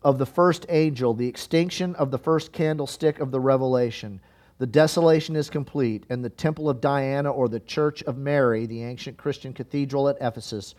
of 0.02 0.18
the 0.18 0.26
first 0.26 0.64
angel, 0.68 1.14
the 1.14 1.28
extinction 1.28 1.94
of 1.96 2.10
the 2.10 2.18
first 2.18 2.52
candlestick 2.52 3.18
of 3.20 3.30
the 3.30 3.40
revelation. 3.40 4.20
The 4.60 4.66
desolation 4.66 5.36
is 5.36 5.48
complete, 5.48 6.04
and 6.10 6.22
the 6.22 6.28
temple 6.28 6.68
of 6.68 6.82
Diana 6.82 7.30
or 7.30 7.48
the 7.48 7.60
church 7.60 8.02
of 8.02 8.18
Mary, 8.18 8.66
the 8.66 8.82
ancient 8.82 9.16
Christian 9.16 9.54
cathedral 9.54 10.06
at 10.06 10.18
Ephesus, 10.20 10.74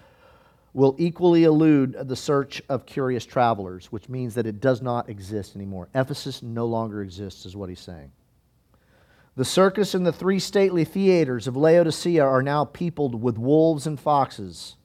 will 0.76 0.96
equally 1.00 1.46
elude 1.46 1.98
the 2.08 2.16
search 2.16 2.62
of 2.70 2.86
curious 2.86 3.26
travelers, 3.26 3.92
which 3.92 4.08
means 4.08 4.36
that 4.36 4.46
it 4.46 4.62
does 4.62 4.84
not 4.84 5.10
exist 5.10 5.56
anymore. 5.56 5.90
Ephesus 5.96 6.44
no 6.44 6.68
longer 6.68 7.02
exists, 7.02 7.44
is 7.48 7.56
what 7.56 7.70
he's 7.70 7.80
saying. 7.80 8.12
The 9.36 9.46
circus 9.46 9.96
and 9.96 10.06
the 10.06 10.14
three 10.14 10.38
stately 10.38 10.86
theaters 10.86 11.48
of 11.48 11.58
Laodicea 11.58 12.24
are 12.24 12.44
now 12.44 12.66
peopled 12.66 13.20
with 13.20 13.40
wolves 13.40 13.88
and 13.88 14.00
foxes. 14.00 14.76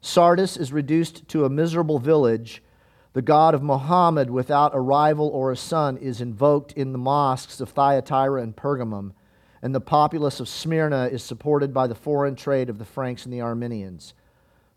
Sardis 0.00 0.56
is 0.56 0.72
reduced 0.72 1.26
to 1.30 1.44
a 1.44 1.50
miserable 1.50 1.98
village. 1.98 2.62
The 3.16 3.22
God 3.22 3.54
of 3.54 3.62
Mohammed, 3.62 4.28
without 4.28 4.74
a 4.74 4.78
rival 4.78 5.28
or 5.28 5.50
a 5.50 5.56
son, 5.56 5.96
is 5.96 6.20
invoked 6.20 6.72
in 6.72 6.92
the 6.92 6.98
mosques 6.98 7.62
of 7.62 7.70
Thyatira 7.70 8.42
and 8.42 8.54
Pergamum, 8.54 9.14
and 9.62 9.74
the 9.74 9.80
populace 9.80 10.38
of 10.38 10.50
Smyrna 10.50 11.08
is 11.10 11.22
supported 11.22 11.72
by 11.72 11.86
the 11.86 11.94
foreign 11.94 12.36
trade 12.36 12.68
of 12.68 12.76
the 12.76 12.84
Franks 12.84 13.24
and 13.24 13.32
the 13.32 13.40
Armenians. 13.40 14.12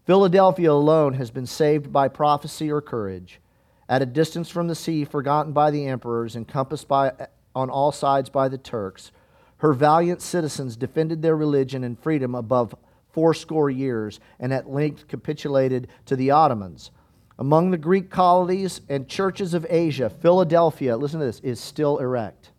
Philadelphia 0.06 0.72
alone 0.72 1.16
has 1.16 1.32
been 1.32 1.46
saved 1.46 1.92
by 1.92 2.08
prophecy 2.08 2.72
or 2.72 2.80
courage. 2.80 3.42
At 3.90 4.02
a 4.02 4.06
distance 4.06 4.48
from 4.48 4.70
the 4.70 4.74
sea, 4.74 5.04
forgotten 5.04 5.52
by 5.52 5.70
the 5.70 5.86
emperors, 5.88 6.38
encompassed 6.38 6.88
by, 6.88 7.12
on 7.54 7.70
all 7.70 7.92
sides 7.92 8.30
by 8.30 8.48
the 8.48 8.58
Turks, 8.58 9.12
her 9.58 9.74
valiant 9.74 10.22
citizens 10.22 10.78
defended 10.78 11.22
their 11.22 11.36
religion 11.36 11.84
and 11.84 12.00
freedom 12.00 12.36
above 12.36 12.74
fourscore 13.12 13.70
years 13.70 14.22
and 14.40 14.54
at 14.54 14.70
length 14.70 15.10
capitulated 15.10 15.90
to 16.06 16.16
the 16.16 16.32
Ottomans. 16.32 16.92
Among 17.40 17.72
the 17.72 17.78
Greek 17.78 18.10
colonies 18.10 18.82
and 18.90 19.08
churches 19.08 19.54
of 19.54 19.66
Asia, 19.70 20.10
Philadelphia, 20.10 20.98
listen 20.98 21.22
to 21.22 21.26
this, 21.26 21.40
is 21.40 21.58
still 21.58 21.98
erect. 22.00 22.52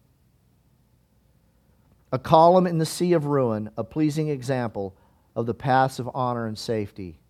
A 2.12 2.18
column 2.18 2.66
in 2.66 2.78
the 2.78 2.86
sea 2.86 3.12
of 3.12 3.26
ruin, 3.26 3.68
a 3.76 3.84
pleasing 3.84 4.30
example 4.30 4.96
of 5.36 5.44
the 5.44 5.52
paths 5.52 5.98
of 5.98 6.08
honor 6.14 6.46
and 6.46 6.58
safety 6.58 7.20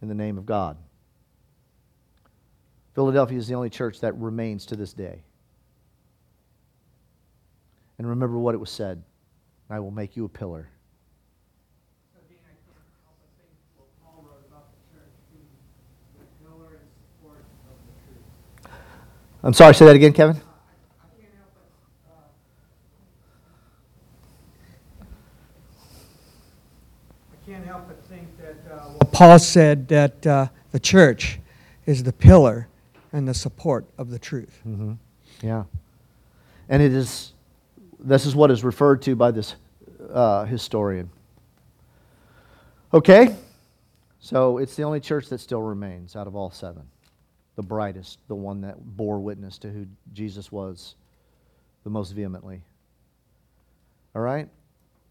in 0.00 0.08
the 0.08 0.14
name 0.14 0.38
of 0.38 0.46
God. 0.46 0.78
Philadelphia 2.94 3.36
is 3.36 3.46
the 3.46 3.54
only 3.54 3.68
church 3.68 4.00
that 4.00 4.16
remains 4.16 4.64
to 4.66 4.76
this 4.76 4.94
day. 4.94 5.20
And 7.98 8.08
remember 8.08 8.38
what 8.38 8.54
it 8.54 8.58
was 8.58 8.70
said 8.70 9.02
I 9.68 9.80
will 9.80 9.90
make 9.90 10.16
you 10.16 10.24
a 10.24 10.28
pillar. 10.30 10.70
I'm 19.46 19.52
sorry, 19.52 19.76
say 19.76 19.84
that 19.86 19.94
again, 19.94 20.12
Kevin. 20.12 20.40
I 27.30 27.48
can't 27.48 27.64
help 27.64 27.86
but 27.86 28.02
think 28.06 28.26
that 28.38 28.56
uh, 28.74 29.04
Paul 29.12 29.38
said 29.38 29.86
that 29.86 30.26
uh, 30.26 30.48
the 30.72 30.80
church 30.80 31.38
is 31.86 32.02
the 32.02 32.12
pillar 32.12 32.66
and 33.12 33.28
the 33.28 33.34
support 33.34 33.86
of 33.96 34.10
the 34.10 34.18
truth. 34.18 34.58
hmm 34.64 34.94
Yeah. 35.40 35.62
And 36.68 36.82
it 36.82 36.92
is, 36.92 37.32
this 38.00 38.26
is 38.26 38.34
what 38.34 38.50
is 38.50 38.64
referred 38.64 39.00
to 39.02 39.14
by 39.14 39.30
this 39.30 39.54
uh, 40.12 40.44
historian. 40.46 41.08
Okay? 42.92 43.36
So 44.18 44.58
it's 44.58 44.74
the 44.74 44.82
only 44.82 44.98
church 44.98 45.28
that 45.28 45.38
still 45.38 45.62
remains 45.62 46.16
out 46.16 46.26
of 46.26 46.34
all 46.34 46.50
seven. 46.50 46.82
The 47.56 47.62
brightest, 47.62 48.18
the 48.28 48.34
one 48.34 48.60
that 48.62 48.76
bore 48.96 49.18
witness 49.18 49.58
to 49.58 49.70
who 49.70 49.86
Jesus 50.12 50.52
was 50.52 50.94
the 51.84 51.90
most 51.90 52.12
vehemently. 52.12 52.62
All 54.14 54.22
right? 54.22 54.48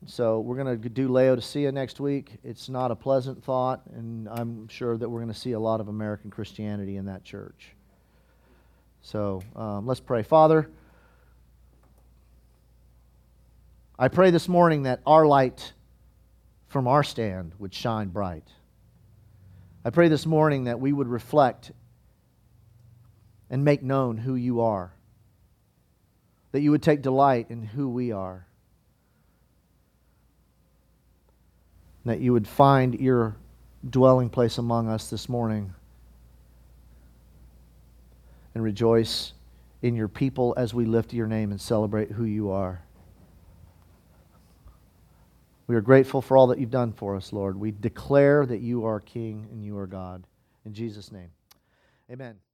So 0.08 0.40
we're 0.42 0.56
going 0.56 0.82
to 0.82 0.90
do 0.90 1.08
Laodicea 1.08 1.72
next 1.72 2.00
week. 2.00 2.38
It's 2.44 2.70
not 2.70 2.92
a 2.92 2.96
pleasant 2.96 3.44
thought, 3.44 3.82
and 3.96 4.30
I'm 4.30 4.68
sure 4.68 4.98
that 4.98 5.10
we're 5.10 5.22
going 5.22 5.34
to 5.34 5.40
see 5.40 5.54
a 5.54 5.60
lot 5.60 5.80
of 5.80 5.88
American 5.88 6.30
Christianity 6.30 6.98
in 6.98 7.06
that 7.06 7.24
church. 7.24 7.76
So 9.02 9.42
um, 9.56 9.88
let's 9.88 10.00
pray. 10.00 10.22
Father, 10.22 10.70
I 13.98 14.10
pray 14.10 14.30
this 14.30 14.48
morning 14.48 14.84
that 14.84 15.00
our 15.08 15.26
light 15.26 15.74
from 16.68 16.88
our 16.88 17.04
stand 17.04 17.54
would 17.58 17.74
shine 17.74 18.10
bright. 18.10 18.48
I 19.86 19.92
pray 19.92 20.10
this 20.10 20.26
morning 20.26 20.66
that 20.66 20.80
we 20.80 20.92
would 20.92 21.08
reflect 21.08 21.72
and 23.50 23.64
make 23.64 23.84
known 23.84 24.18
who 24.18 24.36
you 24.36 24.62
are, 24.62 24.94
that 26.52 26.62
you 26.62 26.72
would 26.72 26.84
take 26.84 27.02
delight 27.02 27.48
in 27.50 27.64
who 27.64 27.90
we 27.90 28.12
are, 28.12 28.46
that 32.06 32.20
you 32.20 32.34
would 32.34 32.48
find 32.48 33.00
your 33.00 33.36
dwelling 33.88 34.30
place 34.30 34.58
among 34.58 34.88
us 34.88 35.10
this 35.10 35.28
morning 35.28 35.74
and 38.54 38.64
rejoice 38.64 39.34
in 39.82 39.96
your 39.96 40.08
people 40.08 40.54
as 40.58 40.74
we 40.74 40.86
lift 40.86 41.14
your 41.14 41.28
name 41.28 41.52
and 41.52 41.60
celebrate 41.60 42.12
who 42.12 42.24
you 42.24 42.50
are. 42.50 42.82
We 45.68 45.76
are 45.76 45.82
grateful 45.82 46.22
for 46.22 46.38
all 46.38 46.48
that 46.48 46.60
you've 46.60 46.72
done 46.72 46.94
for 46.94 47.16
us, 47.16 47.34
Lord. 47.34 47.60
We 47.60 47.72
declare 47.72 48.46
that 48.46 48.62
you 48.62 48.86
are 48.86 49.00
King 49.00 49.48
and 49.52 49.64
you 49.64 49.78
are 49.78 49.88
God. 49.88 50.26
In 50.64 50.74
Jesus' 50.74 51.12
name, 51.12 51.30
amen. 52.12 52.45